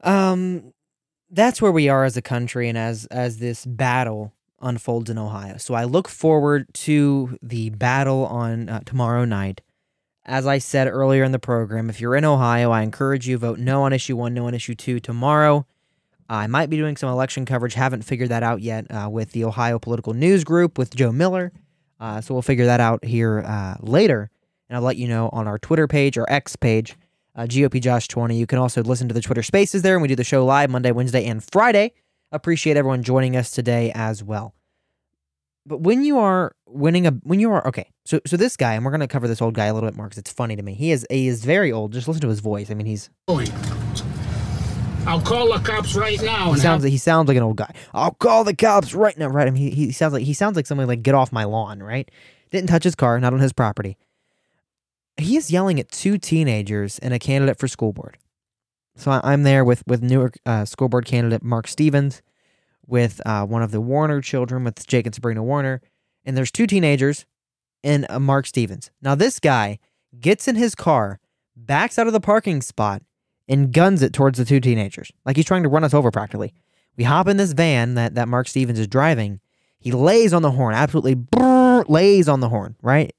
um, 0.01 0.73
that's 1.29 1.61
where 1.61 1.71
we 1.71 1.89
are 1.89 2.03
as 2.03 2.17
a 2.17 2.21
country 2.21 2.67
and 2.67 2.77
as 2.77 3.05
as 3.07 3.37
this 3.37 3.65
battle 3.65 4.33
unfolds 4.61 5.09
in 5.09 5.17
Ohio. 5.17 5.57
So 5.57 5.75
I 5.75 5.83
look 5.83 6.07
forward 6.07 6.73
to 6.73 7.37
the 7.41 7.69
battle 7.69 8.25
on 8.25 8.69
uh, 8.69 8.79
tomorrow 8.85 9.25
night 9.25 9.61
as 10.25 10.47
I 10.47 10.57
said 10.57 10.87
earlier 10.87 11.23
in 11.23 11.31
the 11.31 11.39
program, 11.39 11.89
if 11.89 12.01
you're 12.01 12.15
in 12.15 12.25
Ohio, 12.25 12.71
I 12.71 12.81
encourage 12.81 13.27
you 13.27 13.37
vote 13.37 13.59
no 13.59 13.83
on 13.83 13.93
issue 13.93 14.15
one, 14.15 14.33
no 14.33 14.47
on 14.47 14.55
issue 14.55 14.73
two 14.73 14.99
tomorrow. 14.99 15.67
I 16.29 16.47
might 16.47 16.69
be 16.69 16.77
doing 16.77 16.97
some 16.97 17.09
election 17.09 17.45
coverage. 17.45 17.73
Haven't 17.73 18.03
figured 18.03 18.29
that 18.29 18.43
out 18.43 18.61
yet 18.61 18.89
uh, 18.89 19.09
with 19.09 19.31
the 19.31 19.45
Ohio 19.45 19.77
Political 19.77 20.13
News 20.13 20.43
Group 20.43 20.77
with 20.77 20.95
Joe 20.95 21.11
Miller. 21.11 21.51
Uh, 21.99 22.21
so 22.21 22.33
we'll 22.33 22.41
figure 22.41 22.65
that 22.65 22.79
out 22.79 23.05
here 23.05 23.43
uh, 23.45 23.75
later, 23.79 24.29
and 24.67 24.75
I'll 24.75 24.83
let 24.83 24.97
you 24.97 25.07
know 25.07 25.29
on 25.31 25.47
our 25.47 25.57
Twitter 25.57 25.87
page 25.87 26.17
or 26.17 26.29
X 26.29 26.55
page, 26.55 26.95
uh, 27.35 27.43
GOP 27.43 27.79
Josh 27.79 28.07
20. 28.07 28.35
You 28.37 28.47
can 28.47 28.59
also 28.59 28.83
listen 28.83 29.07
to 29.07 29.13
the 29.13 29.21
Twitter 29.21 29.43
Spaces 29.43 29.81
there, 29.81 29.93
and 29.93 30.01
we 30.01 30.07
do 30.07 30.15
the 30.15 30.23
show 30.23 30.43
live 30.43 30.69
Monday, 30.69 30.91
Wednesday, 30.91 31.25
and 31.25 31.43
Friday. 31.43 31.93
Appreciate 32.31 32.75
everyone 32.75 33.03
joining 33.03 33.37
us 33.37 33.51
today 33.51 33.91
as 33.95 34.23
well. 34.23 34.55
But 35.65 35.81
when 35.81 36.03
you 36.03 36.19
are 36.19 36.55
winning 36.67 37.07
a, 37.07 37.11
when 37.23 37.39
you 37.39 37.51
are 37.51 37.65
okay, 37.67 37.89
so 38.03 38.19
so 38.25 38.35
this 38.35 38.57
guy, 38.57 38.73
and 38.73 38.83
we're 38.83 38.91
gonna 38.91 39.07
cover 39.07 39.27
this 39.27 39.41
old 39.41 39.53
guy 39.53 39.65
a 39.65 39.73
little 39.73 39.89
bit 39.89 39.95
more 39.95 40.07
because 40.07 40.17
it's 40.17 40.31
funny 40.31 40.55
to 40.55 40.61
me. 40.61 40.73
He 40.73 40.91
is 40.91 41.05
he 41.09 41.27
is 41.27 41.45
very 41.45 41.71
old. 41.71 41.93
Just 41.93 42.07
listen 42.07 42.21
to 42.21 42.29
his 42.29 42.39
voice. 42.39 42.69
I 42.69 42.73
mean, 42.73 42.87
he's. 42.87 43.09
I'll 45.07 45.21
call 45.21 45.53
the 45.53 45.59
cops 45.59 45.95
right 45.95 46.21
now. 46.21 46.53
He 46.53 46.59
sounds 46.59 46.63
have... 46.63 46.83
like 46.83 46.91
he 46.91 46.97
sounds 46.97 47.27
like 47.27 47.37
an 47.37 47.43
old 47.43 47.57
guy. 47.57 47.73
I'll 47.93 48.11
call 48.11 48.43
the 48.43 48.55
cops 48.55 48.93
right 48.93 49.17
now. 49.17 49.27
Right? 49.27 49.47
I 49.47 49.51
mean, 49.51 49.71
he, 49.71 49.85
he 49.85 49.91
sounds 49.91 50.13
like 50.13 50.23
he 50.23 50.33
sounds 50.33 50.55
like 50.55 50.65
somebody 50.65 50.87
like 50.87 51.03
get 51.03 51.13
off 51.13 51.31
my 51.31 51.43
lawn. 51.43 51.81
Right? 51.83 52.09
Didn't 52.49 52.67
touch 52.67 52.83
his 52.83 52.95
car, 52.95 53.19
not 53.19 53.33
on 53.33 53.39
his 53.39 53.53
property. 53.53 53.97
He 55.17 55.37
is 55.37 55.51
yelling 55.51 55.79
at 55.79 55.91
two 55.91 56.17
teenagers 56.17 56.99
and 56.99 57.13
a 57.13 57.19
candidate 57.19 57.59
for 57.59 57.67
school 57.67 57.93
board. 57.93 58.17
So 58.95 59.11
I, 59.11 59.33
am 59.33 59.43
there 59.43 59.63
with 59.63 59.83
with 59.85 60.01
Newark 60.01 60.37
uh, 60.45 60.65
school 60.65 60.89
board 60.89 61.05
candidate 61.05 61.43
Mark 61.43 61.67
Stevens 61.67 62.21
with 62.87 63.21
uh, 63.25 63.45
one 63.45 63.61
of 63.61 63.71
the 63.71 63.81
Warner 63.81 64.21
children, 64.21 64.63
with 64.63 64.85
Jake 64.87 65.05
and 65.05 65.13
Sabrina 65.13 65.43
Warner. 65.43 65.81
And 66.23 66.35
there's 66.35 66.51
two 66.51 66.67
teenagers 66.67 67.25
and 67.83 68.05
uh, 68.09 68.19
Mark 68.19 68.47
Stevens. 68.47 68.89
Now, 69.01 69.15
this 69.15 69.39
guy 69.39 69.79
gets 70.19 70.47
in 70.47 70.55
his 70.55 70.75
car, 70.75 71.19
backs 71.55 71.99
out 71.99 72.07
of 72.07 72.13
the 72.13 72.19
parking 72.19 72.61
spot, 72.61 73.01
and 73.47 73.71
guns 73.71 74.01
it 74.01 74.13
towards 74.13 74.37
the 74.37 74.45
two 74.45 74.59
teenagers. 74.59 75.11
Like 75.25 75.35
he's 75.35 75.45
trying 75.45 75.63
to 75.63 75.69
run 75.69 75.83
us 75.83 75.93
over 75.93 76.11
practically. 76.11 76.53
We 76.97 77.03
hop 77.03 77.27
in 77.27 77.37
this 77.37 77.51
van 77.53 77.95
that, 77.95 78.15
that 78.15 78.27
Mark 78.27 78.47
Stevens 78.47 78.79
is 78.79 78.87
driving. 78.87 79.39
He 79.79 79.91
lays 79.91 80.33
on 80.33 80.41
the 80.41 80.51
horn, 80.51 80.73
absolutely 80.73 81.15
brrr, 81.15 81.85
lays 81.87 82.27
on 82.27 82.39
the 82.39 82.49
horn, 82.49 82.75
right? 82.81 83.13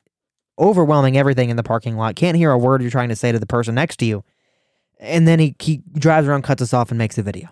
Overwhelming 0.58 1.16
everything 1.16 1.50
in 1.50 1.56
the 1.56 1.62
parking 1.62 1.96
lot. 1.96 2.16
Can't 2.16 2.36
hear 2.36 2.50
a 2.50 2.58
word 2.58 2.80
you're 2.80 2.90
trying 2.90 3.10
to 3.10 3.16
say 3.16 3.30
to 3.30 3.38
the 3.38 3.46
person 3.46 3.74
next 3.74 3.98
to 3.98 4.06
you. 4.06 4.24
And 4.98 5.28
then 5.28 5.38
he, 5.38 5.54
he 5.58 5.82
drives 5.92 6.26
around, 6.26 6.42
cuts 6.42 6.62
us 6.62 6.72
off, 6.72 6.90
and 6.90 6.96
makes 6.96 7.18
a 7.18 7.22
video 7.22 7.50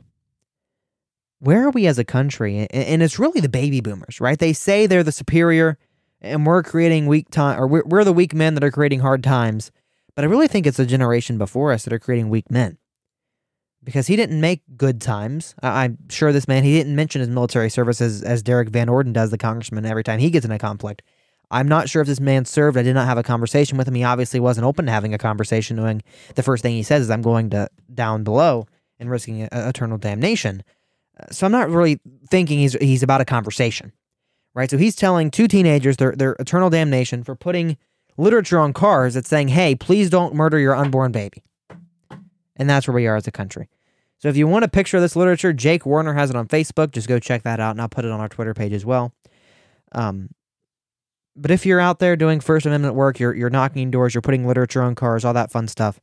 where 1.44 1.66
are 1.66 1.70
we 1.70 1.86
as 1.86 1.98
a 1.98 2.04
country? 2.04 2.66
And 2.70 3.02
it's 3.02 3.18
really 3.18 3.40
the 3.40 3.50
baby 3.50 3.80
boomers, 3.82 4.20
right? 4.20 4.38
They 4.38 4.54
say 4.54 4.86
they're 4.86 5.02
the 5.02 5.12
superior 5.12 5.78
and 6.22 6.46
we're 6.46 6.62
creating 6.62 7.06
weak 7.06 7.30
time 7.30 7.60
or 7.60 7.66
we're, 7.66 7.84
we're 7.84 8.04
the 8.04 8.14
weak 8.14 8.34
men 8.34 8.54
that 8.54 8.64
are 8.64 8.70
creating 8.70 9.00
hard 9.00 9.22
times. 9.22 9.70
But 10.14 10.24
I 10.24 10.28
really 10.28 10.48
think 10.48 10.66
it's 10.66 10.76
the 10.76 10.86
generation 10.86 11.38
before 11.38 11.72
us 11.72 11.84
that 11.84 11.92
are 11.92 11.98
creating 11.98 12.28
weak 12.28 12.50
men. 12.50 12.78
Because 13.82 14.06
he 14.06 14.16
didn't 14.16 14.40
make 14.40 14.62
good 14.76 15.00
times. 15.00 15.54
I, 15.62 15.84
am 15.84 15.98
sure 16.08 16.32
this 16.32 16.48
man, 16.48 16.64
he 16.64 16.72
didn't 16.72 16.96
mention 16.96 17.20
his 17.20 17.28
military 17.28 17.68
service 17.68 18.00
as, 18.00 18.22
as 18.22 18.42
Derrick 18.42 18.70
Van 18.70 18.88
Orden 18.88 19.12
does, 19.12 19.30
the 19.30 19.36
congressman, 19.36 19.84
every 19.84 20.02
time 20.02 20.20
he 20.20 20.30
gets 20.30 20.46
in 20.46 20.52
a 20.52 20.58
conflict. 20.58 21.02
I'm 21.50 21.68
not 21.68 21.88
sure 21.88 22.00
if 22.00 22.08
this 22.08 22.20
man 22.20 22.46
served. 22.46 22.78
I 22.78 22.82
did 22.82 22.94
not 22.94 23.06
have 23.06 23.18
a 23.18 23.22
conversation 23.22 23.76
with 23.76 23.86
him. 23.86 23.94
He 23.94 24.02
obviously 24.02 24.40
wasn't 24.40 24.66
open 24.66 24.86
to 24.86 24.92
having 24.92 25.12
a 25.12 25.18
conversation, 25.18 25.76
knowing 25.76 26.02
the 26.34 26.42
first 26.42 26.62
thing 26.62 26.74
he 26.74 26.82
says 26.82 27.02
is, 27.02 27.10
I'm 27.10 27.22
going 27.22 27.50
to 27.50 27.68
down 27.92 28.24
below 28.24 28.66
and 28.98 29.10
risking 29.10 29.48
eternal 29.52 29.98
damnation. 29.98 30.62
Uh, 31.18 31.30
so 31.30 31.46
I'm 31.46 31.52
not 31.52 31.70
really 31.70 32.00
thinking 32.30 32.58
he's 32.58 32.72
he's 32.74 33.02
about 33.02 33.20
a 33.20 33.24
conversation, 33.24 33.92
right? 34.54 34.70
So 34.70 34.78
he's 34.78 34.96
telling 34.96 35.30
two 35.30 35.46
teenagers 35.46 35.96
their, 35.96 36.12
their 36.12 36.32
eternal 36.38 36.70
damnation 36.70 37.22
for 37.22 37.34
putting 37.34 37.76
literature 38.16 38.58
on 38.58 38.72
cars 38.72 39.14
that's 39.14 39.28
saying, 39.28 39.48
hey, 39.48 39.74
please 39.74 40.10
don't 40.10 40.34
murder 40.34 40.58
your 40.58 40.74
unborn 40.74 41.12
baby. 41.12 41.42
And 42.56 42.70
that's 42.70 42.86
where 42.86 42.94
we 42.94 43.06
are 43.06 43.16
as 43.16 43.26
a 43.26 43.32
country. 43.32 43.68
So 44.18 44.28
if 44.28 44.36
you 44.36 44.46
want 44.46 44.64
a 44.64 44.68
picture 44.68 44.96
of 44.96 45.02
this 45.02 45.16
literature, 45.16 45.52
Jake 45.52 45.84
Warner 45.84 46.14
has 46.14 46.30
it 46.30 46.36
on 46.36 46.48
Facebook. 46.48 46.92
Just 46.92 47.08
go 47.08 47.18
check 47.18 47.42
that 47.42 47.60
out, 47.60 47.72
and 47.72 47.80
I'll 47.80 47.88
put 47.88 48.04
it 48.04 48.10
on 48.10 48.20
our 48.20 48.28
Twitter 48.28 48.54
page 48.54 48.72
as 48.72 48.84
well. 48.84 49.12
Um, 49.92 50.30
but 51.36 51.50
if 51.50 51.66
you're 51.66 51.80
out 51.80 51.98
there 51.98 52.16
doing 52.16 52.40
First 52.40 52.64
Amendment 52.64 52.94
work, 52.94 53.18
you're 53.18 53.34
you're 53.34 53.50
knocking 53.50 53.90
doors, 53.90 54.14
you're 54.14 54.22
putting 54.22 54.46
literature 54.46 54.82
on 54.82 54.94
cars, 54.94 55.24
all 55.24 55.34
that 55.34 55.50
fun 55.50 55.68
stuff. 55.68 56.00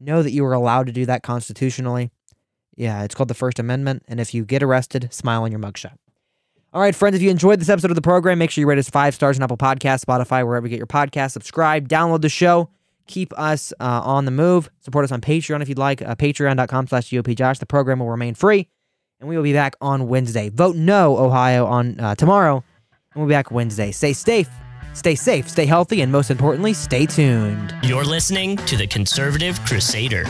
Know 0.00 0.22
that 0.22 0.32
you 0.32 0.44
are 0.46 0.52
allowed 0.52 0.86
to 0.86 0.92
do 0.92 1.04
that 1.06 1.22
constitutionally. 1.22 2.10
Yeah, 2.76 3.02
it's 3.02 3.14
called 3.14 3.28
the 3.28 3.34
First 3.34 3.58
Amendment, 3.58 4.04
and 4.06 4.20
if 4.20 4.32
you 4.32 4.44
get 4.44 4.62
arrested, 4.62 5.12
smile 5.12 5.42
on 5.42 5.50
your 5.50 5.60
mugshot. 5.60 5.96
All 6.78 6.84
right, 6.84 6.94
friends, 6.94 7.16
if 7.16 7.22
you 7.22 7.28
enjoyed 7.28 7.58
this 7.58 7.68
episode 7.68 7.90
of 7.90 7.96
the 7.96 8.02
program, 8.02 8.38
make 8.38 8.52
sure 8.52 8.62
you 8.62 8.68
rate 8.68 8.78
us 8.78 8.88
five 8.88 9.12
stars 9.12 9.36
on 9.36 9.42
Apple 9.42 9.56
Podcasts, 9.56 10.04
Spotify, 10.04 10.46
wherever 10.46 10.64
you 10.64 10.70
get 10.70 10.76
your 10.76 10.86
podcast. 10.86 11.32
Subscribe, 11.32 11.88
download 11.88 12.20
the 12.20 12.28
show, 12.28 12.70
keep 13.08 13.36
us 13.36 13.72
uh, 13.80 14.00
on 14.04 14.26
the 14.26 14.30
move. 14.30 14.70
Support 14.78 15.04
us 15.04 15.10
on 15.10 15.20
Patreon 15.20 15.60
if 15.60 15.68
you'd 15.68 15.76
like. 15.76 16.02
Uh, 16.02 16.14
Patreon.com 16.14 16.86
slash 16.86 17.10
GOPJosh. 17.10 17.58
The 17.58 17.66
program 17.66 17.98
will 17.98 18.08
remain 18.08 18.34
free, 18.34 18.68
and 19.18 19.28
we 19.28 19.34
will 19.34 19.42
be 19.42 19.52
back 19.52 19.74
on 19.80 20.06
Wednesday. 20.06 20.50
Vote 20.50 20.76
no, 20.76 21.18
Ohio, 21.18 21.66
on 21.66 21.98
uh, 21.98 22.14
tomorrow, 22.14 22.62
and 23.12 23.20
we'll 23.20 23.26
be 23.26 23.34
back 23.34 23.50
Wednesday. 23.50 23.90
Stay 23.90 24.12
safe, 24.12 24.48
stay 24.94 25.16
safe, 25.16 25.48
stay 25.48 25.66
healthy, 25.66 26.02
and 26.02 26.12
most 26.12 26.30
importantly, 26.30 26.74
stay 26.74 27.06
tuned. 27.06 27.74
You're 27.82 28.04
listening 28.04 28.56
to 28.56 28.76
the 28.76 28.86
Conservative 28.86 29.58
Crusader. 29.64 30.26